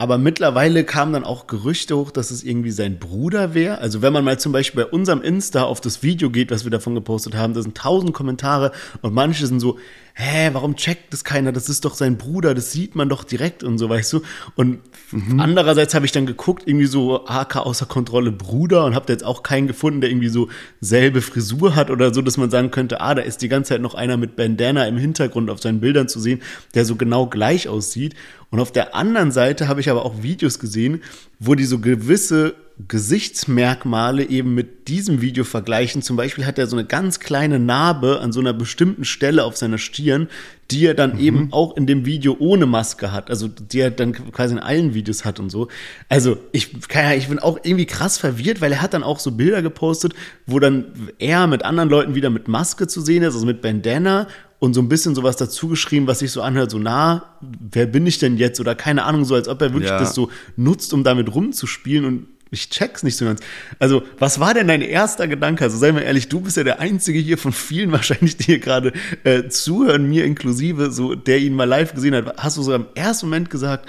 Aber 0.00 0.16
mittlerweile 0.16 0.84
kamen 0.84 1.12
dann 1.12 1.24
auch 1.24 1.48
Gerüchte 1.48 1.96
hoch, 1.96 2.12
dass 2.12 2.30
es 2.30 2.44
irgendwie 2.44 2.70
sein 2.70 3.00
Bruder 3.00 3.52
wäre. 3.52 3.78
Also 3.78 4.00
wenn 4.00 4.12
man 4.12 4.24
mal 4.24 4.38
zum 4.38 4.52
Beispiel 4.52 4.84
bei 4.84 4.90
unserem 4.90 5.22
Insta 5.22 5.64
auf 5.64 5.80
das 5.80 6.04
Video 6.04 6.30
geht, 6.30 6.52
was 6.52 6.62
wir 6.62 6.70
davon 6.70 6.94
gepostet 6.94 7.34
haben, 7.34 7.52
da 7.52 7.62
sind 7.62 7.76
tausend 7.76 8.12
Kommentare 8.12 8.70
und 9.02 9.12
manche 9.12 9.44
sind 9.48 9.58
so, 9.58 9.76
hä, 10.20 10.50
warum 10.52 10.74
checkt 10.74 11.12
das 11.12 11.22
keiner? 11.22 11.52
Das 11.52 11.68
ist 11.68 11.84
doch 11.84 11.94
sein 11.94 12.18
Bruder, 12.18 12.52
das 12.52 12.72
sieht 12.72 12.96
man 12.96 13.08
doch 13.08 13.22
direkt 13.22 13.62
und 13.62 13.78
so, 13.78 13.88
weißt 13.88 14.14
du? 14.14 14.22
Und 14.56 14.80
mhm. 15.12 15.38
andererseits 15.38 15.94
habe 15.94 16.06
ich 16.06 16.12
dann 16.12 16.26
geguckt, 16.26 16.64
irgendwie 16.66 16.86
so 16.86 17.24
AK 17.26 17.56
außer 17.56 17.86
Kontrolle 17.86 18.32
Bruder 18.32 18.84
und 18.84 18.96
habe 18.96 19.06
da 19.06 19.12
jetzt 19.12 19.24
auch 19.24 19.44
keinen 19.44 19.68
gefunden, 19.68 20.00
der 20.00 20.10
irgendwie 20.10 20.28
so 20.28 20.48
selbe 20.80 21.22
Frisur 21.22 21.76
hat 21.76 21.88
oder 21.88 22.12
so, 22.12 22.20
dass 22.20 22.36
man 22.36 22.50
sagen 22.50 22.72
könnte, 22.72 23.00
ah, 23.00 23.14
da 23.14 23.22
ist 23.22 23.42
die 23.42 23.48
ganze 23.48 23.68
Zeit 23.68 23.80
noch 23.80 23.94
einer 23.94 24.16
mit 24.16 24.34
Bandana 24.34 24.88
im 24.88 24.98
Hintergrund 24.98 25.50
auf 25.50 25.62
seinen 25.62 25.78
Bildern 25.78 26.08
zu 26.08 26.18
sehen, 26.18 26.42
der 26.74 26.84
so 26.84 26.96
genau 26.96 27.28
gleich 27.28 27.68
aussieht. 27.68 28.16
Und 28.50 28.58
auf 28.58 28.72
der 28.72 28.96
anderen 28.96 29.30
Seite 29.30 29.68
habe 29.68 29.80
ich 29.80 29.88
aber 29.88 30.04
auch 30.04 30.22
Videos 30.22 30.58
gesehen, 30.58 31.02
wo 31.38 31.54
die 31.54 31.64
so 31.64 31.78
gewisse 31.78 32.56
Gesichtsmerkmale 32.86 34.28
eben 34.28 34.54
mit 34.54 34.86
diesem 34.86 35.20
Video 35.20 35.42
vergleichen. 35.42 36.00
Zum 36.00 36.16
Beispiel 36.16 36.46
hat 36.46 36.58
er 36.58 36.68
so 36.68 36.76
eine 36.76 36.86
ganz 36.86 37.18
kleine 37.18 37.58
Narbe 37.58 38.20
an 38.20 38.30
so 38.30 38.38
einer 38.38 38.52
bestimmten 38.52 39.04
Stelle 39.04 39.44
auf 39.44 39.56
seiner 39.56 39.78
Stirn, 39.78 40.28
die 40.70 40.86
er 40.86 40.94
dann 40.94 41.14
mhm. 41.14 41.20
eben 41.20 41.52
auch 41.52 41.76
in 41.76 41.88
dem 41.88 42.06
Video 42.06 42.36
ohne 42.38 42.66
Maske 42.66 43.10
hat. 43.10 43.30
Also 43.30 43.48
die 43.48 43.80
er 43.80 43.90
dann 43.90 44.12
quasi 44.12 44.54
in 44.54 44.60
allen 44.60 44.94
Videos 44.94 45.24
hat 45.24 45.40
und 45.40 45.50
so. 45.50 45.66
Also 46.08 46.36
ich, 46.52 46.76
ja, 46.94 47.14
ich 47.14 47.28
bin 47.28 47.40
auch 47.40 47.58
irgendwie 47.64 47.86
krass 47.86 48.16
verwirrt, 48.16 48.60
weil 48.60 48.70
er 48.70 48.80
hat 48.80 48.94
dann 48.94 49.02
auch 49.02 49.18
so 49.18 49.32
Bilder 49.32 49.60
gepostet, 49.60 50.14
wo 50.46 50.60
dann 50.60 50.92
er 51.18 51.48
mit 51.48 51.64
anderen 51.64 51.88
Leuten 51.88 52.14
wieder 52.14 52.30
mit 52.30 52.46
Maske 52.46 52.86
zu 52.86 53.00
sehen 53.00 53.24
ist, 53.24 53.34
also 53.34 53.46
mit 53.46 53.60
Bandana 53.60 54.28
und 54.60 54.74
so 54.74 54.80
ein 54.80 54.88
bisschen 54.88 55.14
sowas 55.14 55.36
dazu 55.36 55.68
geschrieben, 55.68 56.06
was 56.06 56.18
sich 56.20 56.32
so 56.32 56.42
anhört, 56.42 56.70
so 56.70 56.78
na, 56.78 57.36
wer 57.40 57.86
bin 57.86 58.06
ich 58.06 58.18
denn 58.18 58.38
jetzt? 58.38 58.60
Oder 58.60 58.74
keine 58.74 59.04
Ahnung, 59.04 59.24
so 59.24 59.34
als 59.34 59.48
ob 59.48 59.62
er 59.62 59.72
wirklich 59.72 59.90
ja. 59.90 59.98
das 59.98 60.14
so 60.14 60.30
nutzt, 60.56 60.92
um 60.92 61.04
damit 61.04 61.34
rumzuspielen 61.34 62.04
und 62.04 62.26
ich 62.50 62.70
check's 62.70 63.02
nicht 63.02 63.16
so 63.16 63.24
ganz. 63.24 63.40
Also, 63.78 64.02
was 64.18 64.40
war 64.40 64.54
denn 64.54 64.68
dein 64.68 64.82
erster 64.82 65.28
Gedanke? 65.28 65.64
Also, 65.64 65.76
sei 65.76 65.92
mal 65.92 66.02
ehrlich, 66.02 66.28
du 66.28 66.40
bist 66.40 66.56
ja 66.56 66.64
der 66.64 66.80
Einzige 66.80 67.18
hier 67.18 67.38
von 67.38 67.52
vielen 67.52 67.92
wahrscheinlich, 67.98 68.36
die 68.36 68.44
hier 68.44 68.58
gerade 68.58 68.92
äh, 69.24 69.48
zuhören, 69.48 70.08
mir 70.08 70.24
inklusive, 70.24 70.90
so, 70.90 71.14
der 71.14 71.38
ihn 71.38 71.54
mal 71.54 71.64
live 71.64 71.94
gesehen 71.94 72.14
hat. 72.14 72.36
Hast 72.38 72.56
du 72.56 72.62
so 72.62 72.74
im 72.74 72.86
ersten 72.94 73.26
Moment 73.26 73.50
gesagt, 73.50 73.88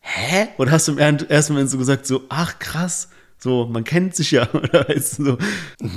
hä? 0.00 0.48
Oder 0.58 0.72
hast 0.72 0.88
du 0.88 0.92
im 0.92 0.98
ersten 0.98 1.52
Moment 1.52 1.70
so 1.70 1.78
gesagt, 1.78 2.06
so, 2.06 2.24
ach 2.28 2.58
krass, 2.58 3.08
so, 3.40 3.66
man 3.66 3.84
kennt 3.84 4.16
sich 4.16 4.32
ja, 4.32 4.48
weißt 4.52 5.20
du 5.20 5.24
so. 5.24 5.38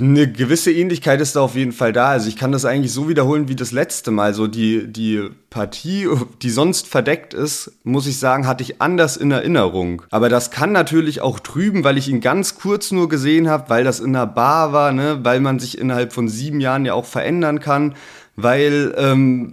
Eine 0.00 0.30
gewisse 0.30 0.70
Ähnlichkeit 0.70 1.20
ist 1.20 1.34
da 1.34 1.40
auf 1.40 1.56
jeden 1.56 1.72
Fall 1.72 1.92
da. 1.92 2.08
Also 2.10 2.28
ich 2.28 2.36
kann 2.36 2.52
das 2.52 2.64
eigentlich 2.64 2.92
so 2.92 3.08
wiederholen 3.08 3.48
wie 3.48 3.56
das 3.56 3.72
letzte 3.72 4.12
Mal. 4.12 4.32
So 4.32 4.46
die, 4.46 4.86
die 4.86 5.28
Partie, 5.50 6.08
die 6.40 6.50
sonst 6.50 6.86
verdeckt 6.86 7.34
ist, 7.34 7.72
muss 7.82 8.06
ich 8.06 8.18
sagen, 8.18 8.46
hatte 8.46 8.62
ich 8.62 8.80
anders 8.80 9.16
in 9.16 9.32
Erinnerung. 9.32 10.02
Aber 10.10 10.28
das 10.28 10.52
kann 10.52 10.70
natürlich 10.70 11.20
auch 11.20 11.40
trüben, 11.40 11.82
weil 11.82 11.98
ich 11.98 12.08
ihn 12.08 12.20
ganz 12.20 12.54
kurz 12.54 12.92
nur 12.92 13.08
gesehen 13.08 13.48
habe, 13.48 13.70
weil 13.70 13.82
das 13.82 13.98
in 13.98 14.14
einer 14.14 14.28
Bar 14.28 14.72
war, 14.72 14.92
ne? 14.92 15.18
weil 15.24 15.40
man 15.40 15.58
sich 15.58 15.78
innerhalb 15.78 16.12
von 16.12 16.28
sieben 16.28 16.60
Jahren 16.60 16.84
ja 16.84 16.94
auch 16.94 17.06
verändern 17.06 17.58
kann, 17.58 17.96
weil 18.36 18.94
ähm, 18.96 19.52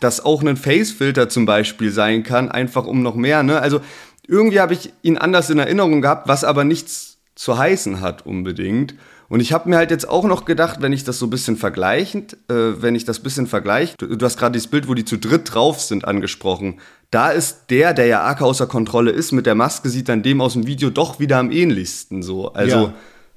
das 0.00 0.24
auch 0.24 0.42
ein 0.42 0.56
Face-Filter 0.56 1.28
zum 1.28 1.44
Beispiel 1.44 1.90
sein 1.90 2.22
kann, 2.22 2.50
einfach 2.50 2.86
um 2.86 3.02
noch 3.02 3.14
mehr. 3.14 3.42
Ne? 3.42 3.60
Also 3.60 3.82
irgendwie 4.26 4.60
habe 4.60 4.72
ich 4.72 4.92
ihn 5.02 5.18
anders 5.18 5.50
in 5.50 5.58
Erinnerung 5.58 6.00
gehabt, 6.00 6.28
was 6.28 6.42
aber 6.42 6.64
nichts 6.64 7.15
zu 7.36 7.56
heißen 7.56 8.00
hat 8.00 8.26
unbedingt. 8.26 8.94
Und 9.28 9.40
ich 9.40 9.52
habe 9.52 9.68
mir 9.68 9.76
halt 9.76 9.90
jetzt 9.90 10.08
auch 10.08 10.24
noch 10.24 10.44
gedacht, 10.44 10.80
wenn 10.80 10.92
ich 10.92 11.04
das 11.04 11.18
so 11.18 11.26
ein 11.26 11.30
bisschen 11.30 11.56
vergleichend, 11.56 12.34
äh, 12.48 12.80
wenn 12.80 12.94
ich 12.94 13.04
das 13.04 13.20
bisschen 13.20 13.46
vergleiche, 13.46 13.94
du, 13.98 14.16
du, 14.16 14.24
hast 14.24 14.38
gerade 14.38 14.52
dieses 14.52 14.68
Bild, 14.68 14.88
wo 14.88 14.94
die 14.94 15.04
zu 15.04 15.18
dritt 15.18 15.54
drauf 15.54 15.80
sind, 15.80 16.04
angesprochen. 16.04 16.80
Da 17.10 17.30
ist 17.30 17.66
der, 17.70 17.92
der 17.92 18.06
ja 18.06 18.22
arg 18.22 18.40
außer 18.40 18.66
Kontrolle 18.66 19.10
ist, 19.10 19.32
mit 19.32 19.46
der 19.46 19.54
Maske 19.54 19.90
sieht 19.90 20.08
dann 20.08 20.22
dem 20.22 20.40
aus 20.40 20.54
dem 20.54 20.66
Video 20.66 20.90
doch 20.90 21.20
wieder 21.20 21.38
am 21.38 21.50
ähnlichsten 21.50 22.22
so. 22.22 22.52
Also 22.52 22.76
ja. 22.76 22.94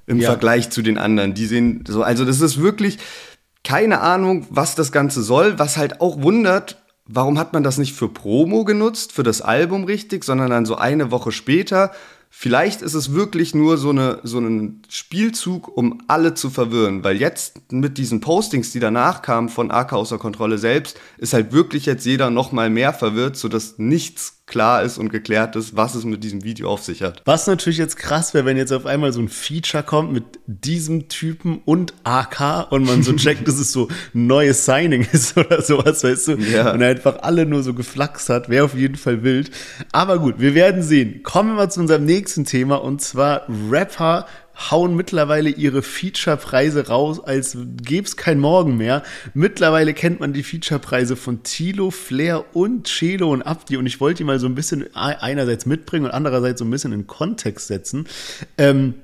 im 0.08 0.20
ja. 0.20 0.30
Vergleich 0.30 0.70
zu 0.70 0.82
den 0.82 0.98
anderen. 0.98 1.34
Die 1.34 1.46
sehen 1.46 1.84
so, 1.88 2.04
also 2.04 2.24
das 2.24 2.40
ist 2.42 2.62
wirklich 2.62 3.00
keine 3.64 4.00
Ahnung, 4.02 4.48
was 4.50 4.76
das 4.76 4.92
Ganze 4.92 5.22
soll, 5.22 5.60
was 5.60 5.78
halt 5.78 6.02
auch 6.02 6.22
wundert, 6.22 6.78
warum 7.06 7.38
hat 7.38 7.54
man 7.54 7.64
das 7.64 7.78
nicht 7.78 7.94
für 7.94 8.08
Promo 8.08 8.64
genutzt, 8.64 9.12
für 9.12 9.24
das 9.24 9.42
Album 9.42 9.84
richtig, 9.84 10.24
sondern 10.24 10.50
dann 10.50 10.66
so 10.66 10.76
eine 10.76 11.12
Woche 11.12 11.32
später 11.32 11.92
Vielleicht 12.32 12.82
ist 12.82 12.94
es 12.94 13.14
wirklich 13.14 13.56
nur 13.56 13.78
so, 13.78 13.90
eine, 13.90 14.20
so 14.24 14.40
ein 14.40 14.84
Spielzug, 14.88 15.76
um 15.76 16.02
alle 16.08 16.36
zu 16.36 16.50
verwirren, 16.50 17.04
weil 17.04 17.18
jetzt 17.18 17.72
mit 17.72 17.98
diesen 17.98 18.22
Postings, 18.22 18.72
die 18.72 18.80
danach 18.80 19.22
kamen 19.22 19.50
von 19.50 19.72
AK 19.72 19.94
außer 19.94 20.20
Kontrolle 20.20 20.58
selbst, 20.58 21.00
ist 21.18 21.34
halt 21.34 21.52
wirklich 21.52 21.86
jetzt 21.86 22.06
jeder 22.06 22.30
noch 22.30 22.52
mal 22.52 22.70
mehr 22.70 22.94
verwirrt, 22.94 23.36
sodass 23.36 23.78
nichts 23.78 24.40
klar 24.46 24.82
ist 24.82 24.98
und 24.98 25.10
geklärt 25.10 25.56
ist, 25.56 25.76
was 25.76 25.94
es 25.96 26.06
mit 26.06 26.24
diesem 26.24 26.44
Video 26.44 26.70
auf 26.70 26.84
sich 26.84 27.04
hat. 27.04 27.22
Was 27.26 27.46
natürlich 27.46 27.78
jetzt 27.78 27.98
krass 27.98 28.34
wäre, 28.34 28.46
wenn 28.46 28.58
jetzt 28.58 28.72
auf 28.72 28.86
einmal 28.86 29.14
so 29.14 29.22
ein 29.22 29.30
Feature 29.30 29.84
kommt 29.84 30.12
mit 30.12 30.24
diesem 30.48 31.08
Typen 31.08 31.62
und 31.66 31.94
AK 32.04 32.72
und 32.72 32.84
man 32.84 33.04
so 33.04 33.14
checkt, 33.16 33.48
dass 33.48 33.60
es 33.60 33.72
so 33.72 33.90
ein 34.16 34.26
neues 34.26 34.66
Signing 34.66 35.08
ist 35.12 35.38
oder 35.38 35.62
sowas, 35.62 36.04
weißt 36.04 36.30
du? 36.30 36.32
Ja. 36.38 36.74
Und 36.74 36.82
er 36.82 36.90
einfach 36.90 37.20
alle 37.22 37.46
nur 37.46 37.62
so 37.62 37.74
geflaxt 37.74 38.30
hat, 38.30 38.50
wäre 38.50 38.66
auf 38.66 38.74
jeden 38.74 38.96
Fall 38.96 39.24
wild. 39.24 39.52
Aber 39.92 40.18
gut, 40.20 40.40
wir 40.40 40.56
werden 40.56 40.82
sehen. 40.82 41.22
Kommen 41.22 41.50
wir 41.50 41.56
mal 41.56 41.72
zu 41.72 41.80
unserem 41.80 42.06
nächsten 42.06 42.19
Thema 42.26 42.76
und 42.76 43.02
zwar 43.02 43.44
Rapper 43.70 44.26
hauen 44.72 44.96
mittlerweile 44.96 45.50
ihre 45.50 45.82
Featurepreise 45.82 46.88
raus, 46.88 47.20
als 47.24 47.58
gäbe 47.82 48.06
es 48.06 48.18
kein 48.18 48.40
Morgen 48.40 48.78
mehr. 48.78 49.04
Mittlerweile 49.34 49.94
kennt 49.94 50.20
man 50.20 50.34
die 50.34 50.44
Featurepreise 50.44 51.16
von 51.16 51.44
Tilo, 51.44 51.92
Flair 51.92 52.44
und 52.54 52.88
Chelo 52.88 53.32
und 53.32 53.42
Abdi 53.42 53.78
und 53.78 53.86
ich 53.86 54.02
wollte 54.02 54.20
die 54.20 54.24
mal 54.26 54.40
so 54.40 54.48
ein 54.48 54.56
bisschen 54.56 54.94
einerseits 54.96 55.66
mitbringen 55.66 56.06
und 56.06 56.12
andererseits 56.12 56.60
so 56.60 56.66
ein 56.66 56.72
bisschen 56.72 56.92
in 56.92 57.08
Kontext 57.08 57.68
setzen. 57.68 58.08
Ähm, 58.58 58.96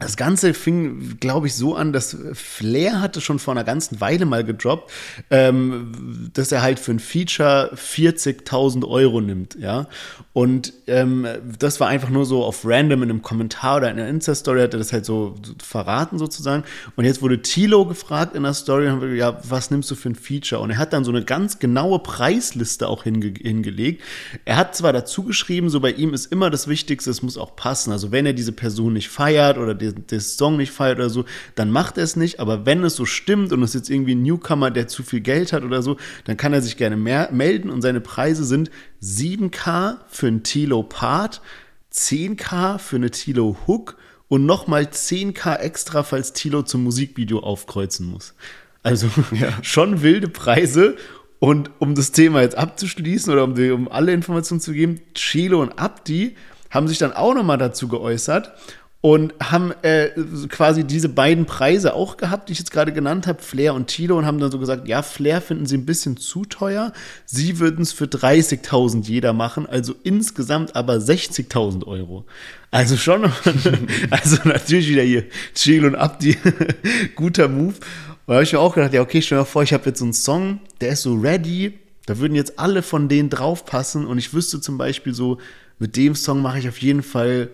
Das 0.00 0.16
Ganze 0.16 0.54
fing, 0.54 1.18
glaube 1.20 1.46
ich, 1.46 1.54
so 1.54 1.76
an, 1.76 1.92
dass 1.92 2.16
Flair 2.32 3.00
hatte 3.00 3.20
schon 3.20 3.38
vor 3.38 3.54
einer 3.54 3.62
ganzen 3.62 4.00
Weile 4.00 4.26
mal 4.26 4.42
gedroppt, 4.42 4.90
ähm, 5.30 6.30
dass 6.32 6.50
er 6.50 6.62
halt 6.62 6.80
für 6.80 6.90
ein 6.90 6.98
Feature 6.98 7.70
40.000 7.76 8.88
Euro 8.88 9.20
nimmt, 9.20 9.54
ja. 9.54 9.86
Und 10.32 10.72
ähm, 10.88 11.28
das 11.60 11.78
war 11.78 11.86
einfach 11.86 12.10
nur 12.10 12.26
so 12.26 12.42
auf 12.42 12.62
random 12.64 13.04
in 13.04 13.10
einem 13.10 13.22
Kommentar 13.22 13.76
oder 13.76 13.88
in 13.88 14.00
einer 14.00 14.08
Insta-Story 14.08 14.62
hat 14.62 14.74
er 14.74 14.80
das 14.80 14.92
halt 14.92 15.04
so 15.04 15.36
verraten 15.62 16.18
sozusagen. 16.18 16.64
Und 16.96 17.04
jetzt 17.04 17.22
wurde 17.22 17.40
Tilo 17.40 17.86
gefragt 17.86 18.34
in 18.34 18.42
der 18.42 18.54
Story, 18.54 19.16
ja, 19.16 19.38
was 19.48 19.70
nimmst 19.70 19.92
du 19.92 19.94
für 19.94 20.10
ein 20.10 20.16
Feature? 20.16 20.60
Und 20.60 20.70
er 20.70 20.78
hat 20.78 20.92
dann 20.92 21.04
so 21.04 21.12
eine 21.12 21.24
ganz 21.24 21.60
genaue 21.60 22.00
Preisliste 22.00 22.88
auch 22.88 23.04
hinge 23.04 23.32
hingelegt. 23.40 24.02
Er 24.44 24.56
hat 24.56 24.74
zwar 24.74 24.92
dazu 24.92 25.22
geschrieben, 25.22 25.70
so 25.70 25.78
bei 25.78 25.92
ihm 25.92 26.14
ist 26.14 26.32
immer 26.32 26.50
das 26.50 26.66
Wichtigste, 26.66 27.10
es 27.10 27.22
muss 27.22 27.38
auch 27.38 27.54
passen. 27.54 27.92
Also 27.92 28.10
wenn 28.10 28.26
er 28.26 28.32
diese 28.32 28.52
Person 28.52 28.94
nicht 28.94 29.08
feiert 29.08 29.56
oder 29.56 29.83
den, 29.92 30.06
den 30.06 30.20
Song 30.20 30.56
nicht 30.56 30.72
feiert 30.72 30.98
oder 30.98 31.10
so, 31.10 31.24
dann 31.54 31.70
macht 31.70 31.98
er 31.98 32.04
es 32.04 32.16
nicht. 32.16 32.40
Aber 32.40 32.66
wenn 32.66 32.82
es 32.84 32.96
so 32.96 33.04
stimmt 33.04 33.52
und 33.52 33.62
es 33.62 33.74
jetzt 33.74 33.90
irgendwie 33.90 34.14
ein 34.14 34.22
Newcomer, 34.22 34.70
der 34.70 34.88
zu 34.88 35.02
viel 35.02 35.20
Geld 35.20 35.52
hat 35.52 35.64
oder 35.64 35.82
so, 35.82 35.96
dann 36.24 36.36
kann 36.36 36.52
er 36.52 36.62
sich 36.62 36.76
gerne 36.76 36.96
mehr 36.96 37.30
melden 37.32 37.70
und 37.70 37.82
seine 37.82 38.00
Preise 38.00 38.44
sind 38.44 38.70
7K 39.02 39.98
für 40.08 40.28
ein 40.28 40.42
Tilo 40.42 40.82
Part, 40.82 41.40
10K 41.92 42.78
für 42.78 42.96
eine 42.96 43.10
Tilo 43.10 43.56
Hook 43.66 43.96
und 44.28 44.46
nochmal 44.46 44.84
10K 44.84 45.56
extra, 45.56 46.02
falls 46.02 46.32
Tilo 46.32 46.62
zum 46.62 46.82
Musikvideo 46.84 47.40
aufkreuzen 47.40 48.06
muss. 48.06 48.34
Also 48.82 49.08
ja. 49.32 49.52
schon 49.62 50.02
wilde 50.02 50.28
Preise. 50.28 50.96
Und 51.40 51.70
um 51.78 51.94
das 51.94 52.12
Thema 52.12 52.40
jetzt 52.40 52.56
abzuschließen 52.56 53.32
oder 53.32 53.44
um, 53.44 53.54
die, 53.54 53.70
um 53.70 53.88
alle 53.88 54.12
Informationen 54.12 54.60
zu 54.60 54.72
geben, 54.72 55.00
Chilo 55.14 55.60
und 55.60 55.78
Abdi 55.78 56.36
haben 56.70 56.88
sich 56.88 56.98
dann 56.98 57.12
auch 57.12 57.34
nochmal 57.34 57.58
dazu 57.58 57.86
geäußert 57.88 58.52
und 59.04 59.34
haben 59.38 59.74
äh, 59.82 60.12
quasi 60.48 60.82
diese 60.82 61.10
beiden 61.10 61.44
Preise 61.44 61.92
auch 61.92 62.16
gehabt, 62.16 62.48
die 62.48 62.54
ich 62.54 62.58
jetzt 62.58 62.70
gerade 62.70 62.90
genannt 62.90 63.26
habe, 63.26 63.42
Flair 63.42 63.74
und 63.74 63.86
Tilo, 63.86 64.16
und 64.16 64.24
haben 64.24 64.38
dann 64.38 64.50
so 64.50 64.58
gesagt, 64.58 64.88
ja, 64.88 65.02
Flair 65.02 65.42
finden 65.42 65.66
sie 65.66 65.76
ein 65.76 65.84
bisschen 65.84 66.16
zu 66.16 66.46
teuer, 66.46 66.90
sie 67.26 67.58
würden 67.58 67.82
es 67.82 67.92
für 67.92 68.06
30.000 68.06 69.04
jeder 69.04 69.34
machen, 69.34 69.66
also 69.66 69.94
insgesamt 70.04 70.74
aber 70.74 70.94
60.000 70.94 71.86
Euro. 71.86 72.24
Also 72.70 72.96
schon, 72.96 73.24
also 74.10 74.38
natürlich 74.44 74.88
wieder 74.88 75.02
hier 75.02 75.24
Chill 75.54 75.84
und 75.84 75.96
Abdi, 75.96 76.38
guter 77.14 77.48
Move. 77.48 77.74
Und 77.74 78.28
da 78.28 78.34
habe 78.36 78.44
ich 78.44 78.54
mir 78.54 78.60
auch 78.60 78.74
gedacht, 78.74 78.94
ja, 78.94 79.02
okay, 79.02 79.20
stell 79.20 79.36
dir 79.36 79.42
mal 79.42 79.44
vor, 79.44 79.62
ich 79.64 79.74
habe 79.74 79.84
jetzt 79.84 79.98
so 79.98 80.06
einen 80.06 80.14
Song, 80.14 80.60
der 80.80 80.92
ist 80.92 81.02
so 81.02 81.12
ready, 81.12 81.78
da 82.06 82.16
würden 82.20 82.34
jetzt 82.36 82.58
alle 82.58 82.80
von 82.80 83.10
denen 83.10 83.28
draufpassen 83.28 84.06
und 84.06 84.16
ich 84.16 84.32
wüsste 84.32 84.62
zum 84.62 84.78
Beispiel 84.78 85.12
so, 85.12 85.36
mit 85.78 85.94
dem 85.94 86.14
Song 86.14 86.40
mache 86.40 86.58
ich 86.58 86.70
auf 86.70 86.78
jeden 86.78 87.02
Fall 87.02 87.50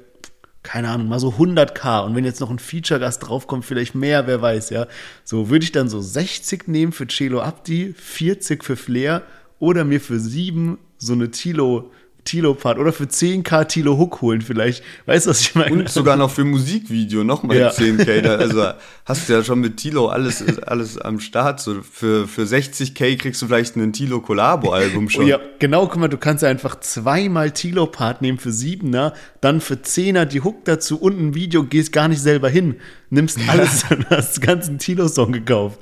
keine 0.63 0.89
Ahnung, 0.89 1.09
mal 1.09 1.21
so 1.21 1.31
100k 1.31 2.05
und 2.05 2.15
wenn 2.15 2.25
jetzt 2.25 2.41
noch 2.41 2.51
ein 2.51 2.59
Feature-Gast 2.59 3.27
draufkommt, 3.27 3.65
vielleicht 3.65 3.95
mehr, 3.95 4.27
wer 4.27 4.43
weiß, 4.43 4.71
ja. 4.71 4.87
So 5.25 5.49
würde 5.49 5.65
ich 5.65 5.73
dann 5.73 5.89
so 5.89 6.01
60 6.01 6.69
nehmen 6.69 6.93
für 6.93 7.07
Celo 7.07 7.41
Abdi, 7.41 7.95
40 7.97 8.63
für 8.63 8.77
Flair 8.77 9.23
oder 9.59 9.85
mir 9.85 10.01
für 10.01 10.19
7 10.19 10.79
so 10.99 11.15
eine 11.15 11.31
Tilo 11.31 11.91
Tilo-Part 12.25 12.79
oder 12.79 12.93
für 12.93 13.05
10k 13.05 13.67
Tilo 13.67 13.97
Hook 13.99 14.21
holen 14.21 14.43
vielleicht. 14.43 14.83
Weißt 15.07 15.27
du, 15.27 15.31
was 15.31 15.41
ich 15.41 15.55
meine? 15.55 15.73
Und 15.73 15.89
sogar 15.89 16.17
noch 16.17 16.31
für 16.31 16.45
Musikvideo 16.47 17.25
nochmal 17.25 17.57
ja. 17.57 17.71
10k. 17.71 18.21
Da, 18.21 18.37
also 18.37 18.67
hast 19.05 19.29
du 19.29 19.33
ja 19.33 19.43
schon 19.43 19.61
mit 19.61 19.77
Tilo 19.77 20.09
alles, 20.09 20.45
alles 20.67 20.99
am 20.99 21.21
Start. 21.21 21.61
So 21.61 21.83
für, 21.83 22.27
für 22.29 22.43
60k 22.43 23.17
kriegst 23.19 23.43
du 23.43 23.47
vielleicht 23.47 23.77
ein 23.77 23.93
Tilo 23.93 24.21
Collabo-Album 24.21 25.09
schon. 25.09 25.27
Ja, 25.27 25.39
genau, 25.59 25.87
guck 25.87 25.99
mal, 25.99 26.09
du 26.09 26.19
kannst 26.19 26.43
ja 26.43 26.49
einfach 26.49 26.81
zweimal 26.81 27.51
Tilo-Part 27.51 28.23
nehmen 28.23 28.39
für 28.39 28.51
7er, 28.51 29.13
dann 29.41 29.61
für 29.61 29.75
10er 29.75 30.25
die 30.25 30.43
Hook 30.43 30.65
dazu 30.65 31.01
und 31.01 31.21
ein 31.21 31.35
Video, 31.35 31.65
gehst 31.65 31.93
gar 31.93 32.09
nicht 32.09 32.21
selber 32.21 32.49
hin. 32.49 32.77
Nimmst 33.11 33.39
alles, 33.49 33.85
dann 33.89 34.07
hast 34.09 34.37
du 34.37 34.41
ganzen 34.41 34.79
Tilo-Song 34.79 35.33
gekauft. 35.33 35.81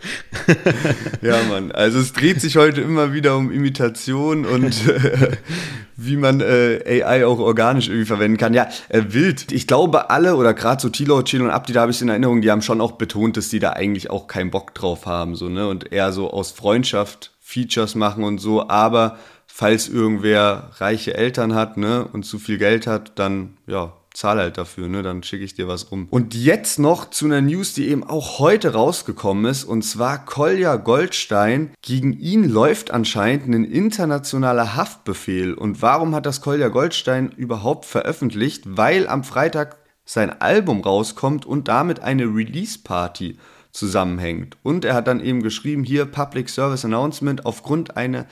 ja, 1.23 1.37
Mann. 1.45 1.73
Also 1.73 1.99
es 1.99 2.15
dreht 2.15 2.41
sich 2.41 2.57
heute 2.57 2.81
immer 2.81 3.13
wieder 3.13 3.37
um 3.37 3.53
Imitation 3.53 4.47
und 4.47 4.89
äh, 4.89 5.37
wie 5.97 6.17
man 6.17 6.41
äh, 6.41 7.03
AI 7.03 7.27
auch 7.27 7.39
organisch 7.39 7.89
irgendwie 7.89 8.07
verwenden 8.07 8.39
kann. 8.39 8.55
Ja, 8.55 8.69
äh, 8.89 9.03
wild. 9.09 9.53
Ich 9.53 9.67
glaube, 9.67 10.09
alle 10.09 10.37
oder 10.37 10.55
gerade 10.55 10.81
so 10.81 10.89
Tilo, 10.89 11.23
Chilo 11.23 11.45
und 11.45 11.51
Abdi, 11.51 11.75
da 11.75 11.83
habe 11.83 11.93
ich 11.93 12.01
in 12.01 12.09
Erinnerung, 12.09 12.41
die 12.41 12.51
haben 12.51 12.63
schon 12.63 12.81
auch 12.81 12.93
betont, 12.93 13.37
dass 13.37 13.51
die 13.51 13.59
da 13.59 13.71
eigentlich 13.71 14.09
auch 14.09 14.27
keinen 14.27 14.51
Bock 14.51 14.75
drauf 14.75 15.05
haben, 15.05 15.37
so, 15.37 15.49
ne? 15.49 15.69
Und 15.69 15.93
eher 15.93 16.13
so 16.13 16.31
aus 16.31 16.53
Freundschaft 16.53 17.33
Features 17.41 17.95
machen 17.95 18.25
und 18.25 18.39
so, 18.39 18.69
aber 18.69 19.19
falls 19.47 19.89
irgendwer 19.89 20.71
reiche 20.77 21.15
Eltern 21.15 21.55
hat, 21.55 21.77
ne, 21.77 22.07
und 22.13 22.25
zu 22.25 22.39
viel 22.39 22.59
Geld 22.59 22.87
hat, 22.87 23.19
dann, 23.19 23.57
ja, 23.67 23.93
zahl 24.15 24.39
halt 24.39 24.59
dafür, 24.59 24.89
ne? 24.89 25.03
Dann 25.03 25.23
schicke 25.23 25.45
ich 25.45 25.55
dir 25.55 25.69
was 25.69 25.91
rum. 25.91 26.09
Und 26.11 26.35
jetzt 26.35 26.79
noch 26.79 27.11
zu 27.11 27.27
einer 27.27 27.41
News, 27.41 27.75
die 27.75 27.89
eben 27.89 28.05
auch 28.05 28.39
heute 28.39 28.73
rausgekommen 28.73 29.45
ist, 29.45 29.65
und 29.65 29.83
zwar 29.83 30.25
Kolja 30.25 30.77
Goldstein. 30.77 31.73
Gegen 31.83 32.13
ihn 32.13 32.49
läuft 32.49 32.91
anscheinend 32.91 33.47
ein 33.49 33.65
internationaler 33.65 34.77
Haftbefehl. 34.77 35.55
Und 35.55 35.83
warum 35.83 36.15
hat 36.15 36.27
das 36.27 36.41
Kolja 36.41 36.69
Goldstein 36.69 37.31
überhaupt 37.31 37.85
veröffentlicht? 37.85 38.65
Weil 38.67 39.09
am 39.09 39.25
Freitag 39.25 39.77
sein 40.05 40.41
Album 40.41 40.81
rauskommt 40.81 41.45
und 41.45 41.69
damit 41.69 42.01
eine 42.01 42.25
Release-Party 42.25 43.39
zusammenhängt. 43.73 44.57
Und 44.63 44.85
er 44.85 44.95
hat 44.95 45.07
dann 45.07 45.21
eben 45.21 45.43
geschrieben, 45.43 45.85
hier 45.85 46.07
Public 46.07 46.49
Service 46.49 46.85
Announcement, 46.85 47.45
aufgrund 47.47 47.97
einer 47.97 48.27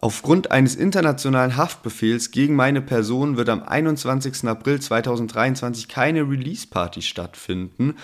Aufgrund 0.00 0.52
eines 0.52 0.76
internationalen 0.76 1.56
Haftbefehls 1.56 2.30
gegen 2.30 2.54
meine 2.54 2.80
Person 2.80 3.36
wird 3.36 3.48
am 3.48 3.64
21. 3.64 4.46
April 4.46 4.80
2023 4.80 5.88
keine 5.88 6.20
Release-Party 6.22 7.02
stattfinden. 7.02 7.96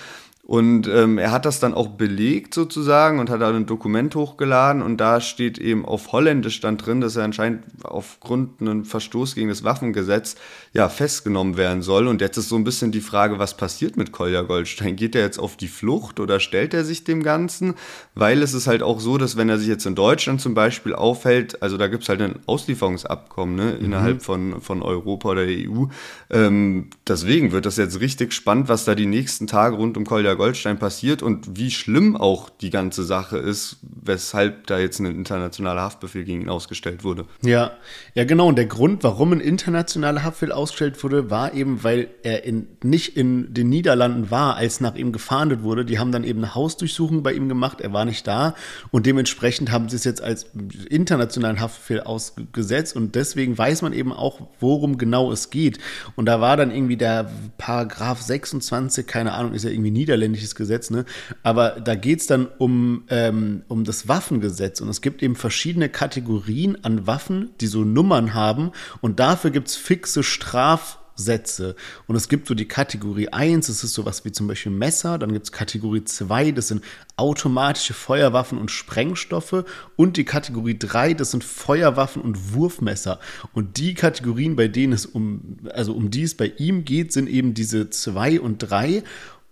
Und 0.47 0.89
ähm, 0.89 1.17
er 1.17 1.33
hat 1.33 1.47
das 1.47 1.59
dann 1.59 1.73
auch 1.73 1.89
belegt 1.89 2.53
sozusagen 2.53 3.19
und 3.19 3.31
hat 3.31 3.41
da 3.41 3.49
ein 3.49 3.65
Dokument 3.65 4.15
hochgeladen 4.15 4.83
und 4.83 4.99
da 4.99 5.23
steht 5.23 5.57
eben 5.57 5.87
auf 5.87 6.13
Holländisch 6.13 6.61
dann 6.61 6.77
drin, 6.77 7.01
dass 7.01 7.17
er 7.17 7.25
anscheinend 7.25 7.63
aufgrund 7.83 8.61
einem 8.61 8.85
Verstoß 8.85 9.35
gegen 9.37 9.49
das 9.49 9.65
Waffengesetz 9.65 10.37
ja 10.75 10.91
festgenommen 10.91 11.57
werden 11.57 11.81
soll. 11.81 12.07
Und 12.09 12.21
jetzt 12.21 12.37
ist 12.37 12.51
so 12.51 12.57
ein 12.57 12.65
bisschen 12.65 12.93
die 12.93 13.01
Frage, 13.01 13.39
was 13.39 13.57
passiert 13.57 13.97
mit 13.97 14.13
Kolja 14.13 14.43
Goldstein? 14.43 14.97
Geht 14.97 15.15
er 15.15 15.23
jetzt 15.23 15.39
auf 15.39 15.57
die 15.57 15.67
Flucht 15.67 16.21
oder 16.21 16.39
stellt 16.41 16.75
er 16.75 16.85
sich 16.85 17.05
dem 17.05 17.23
Ganzen? 17.23 17.73
Weil 18.15 18.43
es 18.43 18.53
ist 18.53 18.67
halt 18.67 18.83
auch 18.83 19.01
so, 19.01 19.17
dass 19.17 19.39
wenn 19.39 19.49
er 19.49 19.57
sich 19.57 19.69
jetzt 19.69 19.87
in 19.87 19.95
Deutschland 19.95 20.43
zum 20.43 20.53
Beispiel 20.53 20.95
aufhält, 20.95 21.63
also 21.63 21.79
da 21.79 21.87
gibt 21.87 22.03
es 22.03 22.11
halt 22.11 22.21
ein 22.21 22.41
Auslieferungsabkommen 22.45 23.57
ne, 23.57 23.77
mhm. 23.79 23.85
innerhalb 23.87 24.23
von, 24.23 24.61
von 24.61 24.83
Europa 24.83 25.31
oder 25.31 25.47
der 25.47 25.71
EU. 25.71 25.87
Ähm, 26.29 26.91
deswegen 27.09 27.51
wird 27.51 27.65
das 27.65 27.79
jetzt 27.79 28.01
richtig 28.01 28.35
spannend, 28.35 28.69
was 28.69 28.85
da 28.85 28.95
die 28.95 29.07
nächsten 29.07 29.47
Tage 29.47 29.77
rund 29.77 29.97
um 29.97 30.05
Kolja 30.05 30.34
Goldstein 30.37 30.79
passiert 30.79 31.23
und 31.23 31.57
wie 31.57 31.71
schlimm 31.71 32.17
auch 32.17 32.51
die 32.51 32.71
ganze 32.71 33.05
Sache 33.05 33.39
ist, 33.39 33.79
weshalb 33.83 34.67
da 34.67 34.79
jetzt 34.79 35.01
ein 35.01 35.07
internationaler 35.07 35.83
Haftbefehl 35.83 36.25
gegen 36.25 36.43
ihn 36.43 36.49
ausgestellt 36.49 37.05
wurde. 37.05 37.27
Ja, 37.43 37.73
ja 38.15 38.25
genau. 38.25 38.49
Und 38.49 38.57
der 38.57 38.67
Grund, 38.67 39.05
warum 39.05 39.33
ein 39.33 39.41
internationaler 39.41 40.23
Haftbefehl 40.23 40.53
ausgestellt 40.53 41.03
wurde, 41.03 41.31
war 41.31 41.55
eben, 41.55 41.85
weil 41.85 42.09
er 42.23 42.45
in, 42.45 42.67
nicht 42.83 43.17
in 43.17 43.55
den 43.55 43.69
Niederlanden 43.69 44.31
war, 44.31 44.57
als 44.57 44.81
nach 44.81 44.95
ihm 44.95 45.13
gefahndet 45.13 45.63
wurde. 45.63 45.85
Die 45.85 45.99
haben 45.99 46.13
dann 46.13 46.25
eben 46.25 46.41
eine 46.41 46.55
Hausdurchsuchung 46.55 47.23
bei 47.23 47.33
ihm 47.33 47.49
gemacht. 47.49 47.81
Er 47.81 47.93
war 47.93 48.05
nicht 48.05 48.27
da 48.27 48.55
und 48.91 49.07
dementsprechend 49.07 49.71
haben 49.71 49.89
sie 49.89 49.97
es 49.97 50.05
jetzt 50.05 50.23
als 50.23 50.47
internationalen 50.89 51.61
Haftbefehl 51.61 52.01
ausgesetzt 52.01 52.97
und 52.97 53.15
deswegen 53.15 53.57
weiß 53.57 53.83
man 53.83 53.93
eben 53.93 54.13
auch, 54.13 54.41
worum 54.61 54.99
genau 54.99 55.33
es 55.33 55.51
geht. 55.51 55.79
Und 56.17 56.27
da 56.27 56.41
war 56.41 56.57
dann 56.57 56.71
irgendwie 56.71 56.97
der 56.97 57.31
Paragraph 57.59 58.21
26, 58.21 59.07
keine 59.07 59.33
Ahnung, 59.33 59.55
ist 59.55 59.65
ja 59.65 59.71
irgendwie 59.71 59.91
niederländisch 59.91 60.24
niederländisches 60.29 60.55
Gesetz, 60.55 60.91
ne? 60.91 61.05
Aber 61.43 61.81
da 61.81 61.95
geht 61.95 62.21
es 62.21 62.27
dann 62.27 62.47
um, 62.59 63.05
ähm, 63.09 63.63
um 63.69 63.85
das 63.85 64.09
Waffengesetz 64.09 64.81
und 64.81 64.89
es 64.89 65.01
gibt 65.01 65.23
eben 65.23 65.37
verschiedene 65.37 65.89
Kategorien 65.89 66.83
an 66.85 67.07
Waffen, 67.07 67.51
die 67.61 67.67
so 67.67 67.85
Nummern 67.85 68.35
haben 68.35 68.73
und 69.01 69.21
dafür 69.21 69.51
gibt 69.51 69.69
es 69.69 69.77
fixe 69.77 70.23
Straf 70.23 70.99
Sätze. 71.17 71.77
Und 72.07 72.17
es 72.17 72.29
gibt 72.29 72.49
so 72.49 72.55
die 72.55 72.67
Kategorie 72.67 73.29
1, 73.29 73.69
das 73.69 73.85
ist 73.85 73.95
sowas 73.95 74.25
wie 74.25 74.33
zum 74.33 74.49
Beispiel 74.49 74.73
Messer, 74.73 75.19
dann 75.19 75.33
gibt 75.33 75.47
es 75.47 75.53
Kategorie 75.53 76.05
2, 76.05 76.51
das 76.51 76.69
sind 76.69 76.83
automatische 77.17 77.95
Feuerwaffen 77.95 78.59
und 78.59 78.71
Sprengstoffe 78.71 79.65
und 79.97 80.17
die 80.17 80.25
Kategorie 80.25 80.77
3, 80.77 81.15
das 81.15 81.31
sind 81.31 81.45
Feuerwaffen 81.45 82.21
und 82.21 82.55
Wurfmesser. 82.55 83.21
Und 83.53 83.77
die 83.77 83.95
Kategorien, 83.95 84.57
bei 84.57 84.69
denen 84.69 84.93
es 84.93 85.07
um, 85.07 85.59
also 85.73 85.93
um 85.93 86.11
die 86.11 86.23
es 86.23 86.37
bei 86.37 86.53
ihm 86.59 86.85
geht, 86.85 87.13
sind 87.13 87.29
eben 87.29 87.55
diese 87.55 87.91
2 87.91 88.41
und 88.41 88.59
3. 88.59 89.05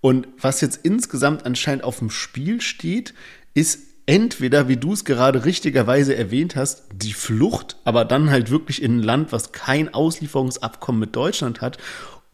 Und 0.02 0.26
was 0.36 0.60
jetzt 0.60 0.80
insgesamt 0.82 1.46
anscheinend 1.46 1.84
auf 1.84 2.00
dem 2.00 2.10
Spiel 2.10 2.60
steht, 2.60 3.14
ist 3.54 3.78
entweder, 4.04 4.66
wie 4.66 4.76
du 4.76 4.92
es 4.92 5.04
gerade 5.04 5.44
richtigerweise 5.44 6.16
erwähnt 6.16 6.56
hast, 6.56 6.86
die 6.92 7.12
Flucht, 7.12 7.76
aber 7.84 8.04
dann 8.04 8.28
halt 8.28 8.50
wirklich 8.50 8.82
in 8.82 8.98
ein 8.98 9.02
Land, 9.02 9.30
was 9.30 9.52
kein 9.52 9.94
Auslieferungsabkommen 9.94 10.98
mit 11.00 11.14
Deutschland 11.14 11.60
hat, 11.60 11.78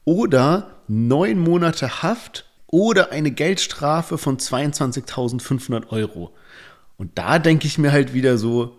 oder 0.07 0.81
neun 0.89 1.39
Monate 1.39 2.03
Haft 2.03 2.47
oder 2.67 3.13
eine 3.13 3.31
Geldstrafe 3.31 4.17
von 4.17 4.39
22.500 4.39 5.89
Euro. 5.91 6.35
Und 6.97 7.19
da 7.19 7.39
denke 7.39 7.67
ich 7.67 7.77
mir 7.77 7.93
halt 7.93 8.15
wieder 8.15 8.39
so, 8.39 8.79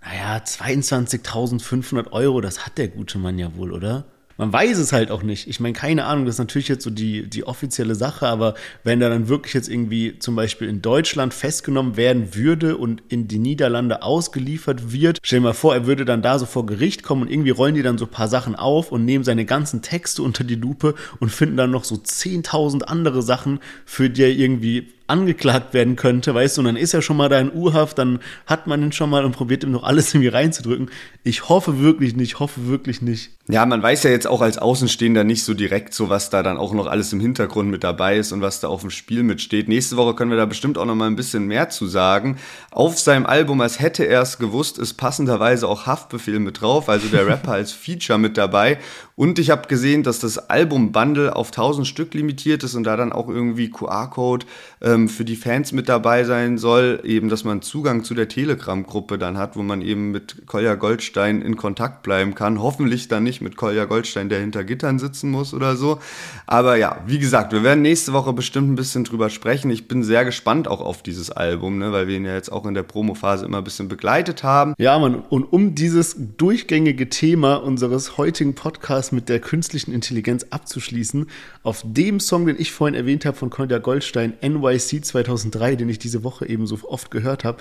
naja, 0.00 0.36
22.500 0.36 2.12
Euro, 2.12 2.40
das 2.40 2.64
hat 2.64 2.78
der 2.78 2.86
gute 2.86 3.18
Mann 3.18 3.36
ja 3.36 3.56
wohl, 3.56 3.72
oder? 3.72 4.04
Man 4.38 4.52
weiß 4.52 4.78
es 4.78 4.92
halt 4.92 5.10
auch 5.10 5.22
nicht. 5.22 5.48
Ich 5.48 5.60
meine, 5.60 5.72
keine 5.72 6.04
Ahnung, 6.04 6.26
das 6.26 6.34
ist 6.34 6.38
natürlich 6.40 6.68
jetzt 6.68 6.84
so 6.84 6.90
die, 6.90 7.28
die 7.28 7.46
offizielle 7.46 7.94
Sache, 7.94 8.26
aber 8.26 8.54
wenn 8.84 9.00
er 9.00 9.08
dann 9.08 9.28
wirklich 9.28 9.54
jetzt 9.54 9.68
irgendwie 9.68 10.18
zum 10.18 10.36
Beispiel 10.36 10.68
in 10.68 10.82
Deutschland 10.82 11.32
festgenommen 11.32 11.96
werden 11.96 12.34
würde 12.34 12.76
und 12.76 13.02
in 13.08 13.28
die 13.28 13.38
Niederlande 13.38 14.02
ausgeliefert 14.02 14.92
wird, 14.92 15.18
stell 15.22 15.40
dir 15.40 15.44
mal 15.44 15.54
vor, 15.54 15.74
er 15.74 15.86
würde 15.86 16.04
dann 16.04 16.20
da 16.20 16.38
so 16.38 16.44
vor 16.44 16.66
Gericht 16.66 17.02
kommen 17.02 17.22
und 17.22 17.30
irgendwie 17.30 17.50
rollen 17.50 17.74
die 17.74 17.82
dann 17.82 17.96
so 17.96 18.04
ein 18.04 18.10
paar 18.10 18.28
Sachen 18.28 18.54
auf 18.56 18.92
und 18.92 19.04
nehmen 19.06 19.24
seine 19.24 19.46
ganzen 19.46 19.80
Texte 19.80 20.22
unter 20.22 20.44
die 20.44 20.54
Lupe 20.54 20.94
und 21.18 21.30
finden 21.30 21.56
dann 21.56 21.70
noch 21.70 21.84
so 21.84 21.94
10.000 21.94 22.82
andere 22.82 23.22
Sachen, 23.22 23.60
für 23.86 24.10
die 24.10 24.22
er 24.22 24.30
irgendwie 24.30 24.88
angeklagt 25.06 25.74
werden 25.74 25.96
könnte, 25.96 26.34
weißt 26.34 26.56
du, 26.56 26.60
und 26.62 26.66
dann 26.66 26.76
ist 26.76 26.94
er 26.94 27.02
schon 27.02 27.16
mal 27.16 27.28
da 27.28 27.38
in 27.38 27.52
U-Haft, 27.52 27.98
dann 27.98 28.20
hat 28.46 28.66
man 28.66 28.82
ihn 28.82 28.92
schon 28.92 29.10
mal 29.10 29.24
und 29.24 29.32
probiert 29.32 29.64
ihm 29.64 29.70
noch 29.70 29.84
alles 29.84 30.12
irgendwie 30.12 30.28
reinzudrücken. 30.28 30.90
Ich 31.22 31.48
hoffe 31.48 31.80
wirklich 31.80 32.16
nicht, 32.16 32.38
hoffe 32.38 32.66
wirklich 32.68 33.02
nicht. 33.02 33.30
Ja, 33.48 33.64
man 33.64 33.80
weiß 33.80 34.02
ja 34.02 34.10
jetzt 34.10 34.26
auch 34.26 34.40
als 34.40 34.58
Außenstehender 34.58 35.22
nicht 35.22 35.44
so 35.44 35.54
direkt 35.54 35.94
so, 35.94 36.08
was 36.08 36.30
da 36.30 36.42
dann 36.42 36.56
auch 36.56 36.72
noch 36.72 36.88
alles 36.88 37.12
im 37.12 37.20
Hintergrund 37.20 37.70
mit 37.70 37.84
dabei 37.84 38.16
ist 38.16 38.32
und 38.32 38.40
was 38.40 38.58
da 38.58 38.66
auf 38.66 38.80
dem 38.80 38.90
Spiel 38.90 39.22
mitsteht. 39.22 39.68
Nächste 39.68 39.96
Woche 39.96 40.14
können 40.14 40.32
wir 40.32 40.36
da 40.36 40.46
bestimmt 40.46 40.78
auch 40.78 40.84
noch 40.84 40.96
mal 40.96 41.06
ein 41.06 41.14
bisschen 41.14 41.46
mehr 41.46 41.68
zu 41.68 41.86
sagen. 41.86 42.38
Auf 42.72 42.98
seinem 42.98 43.24
Album, 43.24 43.60
als 43.60 43.78
hätte 43.78 44.04
er 44.04 44.22
es 44.22 44.38
gewusst, 44.38 44.78
ist 44.78 44.94
passenderweise 44.94 45.68
auch 45.68 45.86
Haftbefehl 45.86 46.40
mit 46.40 46.60
drauf, 46.60 46.88
also 46.88 47.06
der 47.06 47.26
Rapper 47.28 47.52
als 47.52 47.70
Feature 47.70 48.18
mit 48.18 48.36
dabei. 48.36 48.78
Und 49.18 49.38
ich 49.38 49.48
habe 49.48 49.66
gesehen, 49.66 50.02
dass 50.02 50.18
das 50.18 50.50
Album-Bundle 50.50 51.34
auf 51.34 51.48
1000 51.48 51.86
Stück 51.86 52.12
limitiert 52.12 52.62
ist 52.62 52.74
und 52.74 52.84
da 52.84 52.98
dann 52.98 53.12
auch 53.12 53.30
irgendwie 53.30 53.70
QR-Code 53.70 54.44
ähm, 54.82 55.08
für 55.08 55.24
die 55.24 55.36
Fans 55.36 55.72
mit 55.72 55.88
dabei 55.88 56.24
sein 56.24 56.58
soll. 56.58 57.00
Eben, 57.02 57.30
dass 57.30 57.42
man 57.42 57.62
Zugang 57.62 58.04
zu 58.04 58.12
der 58.12 58.28
Telegram-Gruppe 58.28 59.16
dann 59.16 59.38
hat, 59.38 59.56
wo 59.56 59.62
man 59.62 59.80
eben 59.80 60.10
mit 60.10 60.46
Kolja 60.46 60.74
Goldstein 60.74 61.40
in 61.40 61.56
Kontakt 61.56 62.02
bleiben 62.02 62.34
kann. 62.34 62.60
Hoffentlich 62.60 63.08
dann 63.08 63.22
nicht 63.22 63.40
mit 63.40 63.56
Kolja 63.56 63.86
Goldstein, 63.86 64.28
der 64.28 64.40
hinter 64.40 64.64
Gittern 64.64 64.98
sitzen 64.98 65.30
muss 65.30 65.54
oder 65.54 65.76
so. 65.76 65.98
Aber 66.46 66.76
ja, 66.76 67.02
wie 67.06 67.18
gesagt, 67.18 67.54
wir 67.54 67.62
werden 67.62 67.80
nächste 67.80 68.12
Woche 68.12 68.34
bestimmt 68.34 68.70
ein 68.70 68.76
bisschen 68.76 69.04
drüber 69.04 69.30
sprechen. 69.30 69.70
Ich 69.70 69.88
bin 69.88 70.02
sehr 70.02 70.26
gespannt 70.26 70.68
auch 70.68 70.82
auf 70.82 71.02
dieses 71.02 71.30
Album, 71.30 71.78
ne, 71.78 71.90
weil 71.90 72.06
wir 72.06 72.18
ihn 72.18 72.26
ja 72.26 72.34
jetzt 72.34 72.52
auch 72.52 72.66
in 72.66 72.74
der 72.74 72.82
Promo-Phase 72.82 73.46
immer 73.46 73.58
ein 73.58 73.64
bisschen 73.64 73.88
begleitet 73.88 74.42
haben. 74.42 74.74
Ja, 74.76 74.98
Mann, 74.98 75.22
und 75.30 75.44
um 75.44 75.74
dieses 75.74 76.16
durchgängige 76.36 77.08
Thema 77.08 77.54
unseres 77.54 78.18
heutigen 78.18 78.54
Podcasts 78.54 79.05
Podcast 79.06 79.12
mit 79.12 79.28
der 79.28 79.40
künstlichen 79.40 79.92
Intelligenz 79.92 80.46
abzuschließen. 80.50 81.26
Auf 81.62 81.82
dem 81.84 82.18
Song, 82.20 82.46
den 82.46 82.56
ich 82.58 82.72
vorhin 82.72 82.94
erwähnt 82.94 83.24
habe 83.24 83.36
von 83.36 83.50
Kolja 83.50 83.78
Goldstein, 83.78 84.34
NYC 84.42 85.04
2003, 85.04 85.76
den 85.76 85.88
ich 85.88 85.98
diese 85.98 86.24
Woche 86.24 86.48
eben 86.48 86.66
so 86.66 86.78
oft 86.88 87.10
gehört 87.10 87.44
habe, 87.44 87.58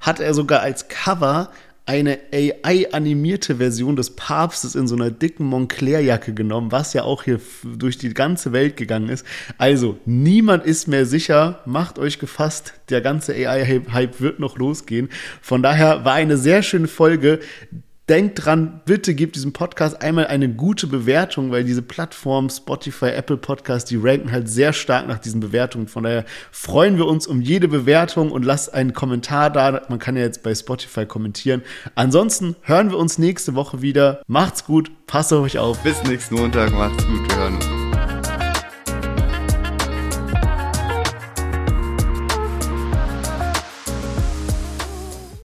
hat 0.00 0.20
er 0.20 0.34
sogar 0.34 0.60
als 0.60 0.88
Cover 0.88 1.50
eine 1.86 2.18
AI-animierte 2.32 3.56
Version 3.56 3.96
des 3.96 4.10
Papstes 4.10 4.74
in 4.74 4.86
so 4.86 4.94
einer 4.94 5.10
dicken 5.10 5.46
Montclair-Jacke 5.46 6.34
genommen, 6.34 6.70
was 6.70 6.92
ja 6.92 7.02
auch 7.04 7.22
hier 7.22 7.40
durch 7.64 7.96
die 7.96 8.12
ganze 8.12 8.52
Welt 8.52 8.76
gegangen 8.76 9.08
ist. 9.08 9.24
Also, 9.56 9.98
niemand 10.04 10.66
ist 10.66 10.86
mehr 10.86 11.06
sicher. 11.06 11.60
Macht 11.64 11.98
euch 11.98 12.18
gefasst, 12.18 12.74
der 12.90 13.00
ganze 13.00 13.32
AI-Hype 13.32 14.20
wird 14.20 14.38
noch 14.38 14.58
losgehen. 14.58 15.08
Von 15.40 15.62
daher 15.62 16.04
war 16.04 16.14
eine 16.14 16.36
sehr 16.36 16.62
schöne 16.62 16.88
Folge. 16.88 17.40
Denkt 18.08 18.44
dran, 18.44 18.80
bitte 18.86 19.14
gebt 19.14 19.36
diesem 19.36 19.52
Podcast 19.52 20.00
einmal 20.00 20.28
eine 20.28 20.48
gute 20.48 20.86
Bewertung, 20.86 21.50
weil 21.50 21.64
diese 21.64 21.82
Plattformen, 21.82 22.48
Spotify, 22.48 23.10
Apple 23.10 23.36
Podcast, 23.36 23.90
die 23.90 23.96
ranken 23.96 24.32
halt 24.32 24.48
sehr 24.48 24.72
stark 24.72 25.06
nach 25.06 25.18
diesen 25.18 25.40
Bewertungen. 25.40 25.88
Von 25.88 26.04
daher 26.04 26.24
freuen 26.50 26.96
wir 26.96 27.06
uns 27.06 27.26
um 27.26 27.42
jede 27.42 27.68
Bewertung 27.68 28.32
und 28.32 28.46
lasst 28.46 28.72
einen 28.72 28.94
Kommentar 28.94 29.50
da. 29.50 29.82
Man 29.90 29.98
kann 29.98 30.16
ja 30.16 30.22
jetzt 30.22 30.42
bei 30.42 30.54
Spotify 30.54 31.04
kommentieren. 31.04 31.62
Ansonsten 31.96 32.56
hören 32.62 32.90
wir 32.90 32.96
uns 32.96 33.18
nächste 33.18 33.54
Woche 33.54 33.82
wieder. 33.82 34.22
Macht's 34.26 34.64
gut, 34.64 34.90
passt 35.06 35.30
auf 35.34 35.44
euch 35.44 35.58
auf. 35.58 35.78
Bis 35.82 36.02
nächsten 36.04 36.36
Montag, 36.36 36.72
macht's 36.72 37.06
gut, 37.06 37.28
wir 37.28 37.36
hören 37.36 37.56
uns. 37.56 37.77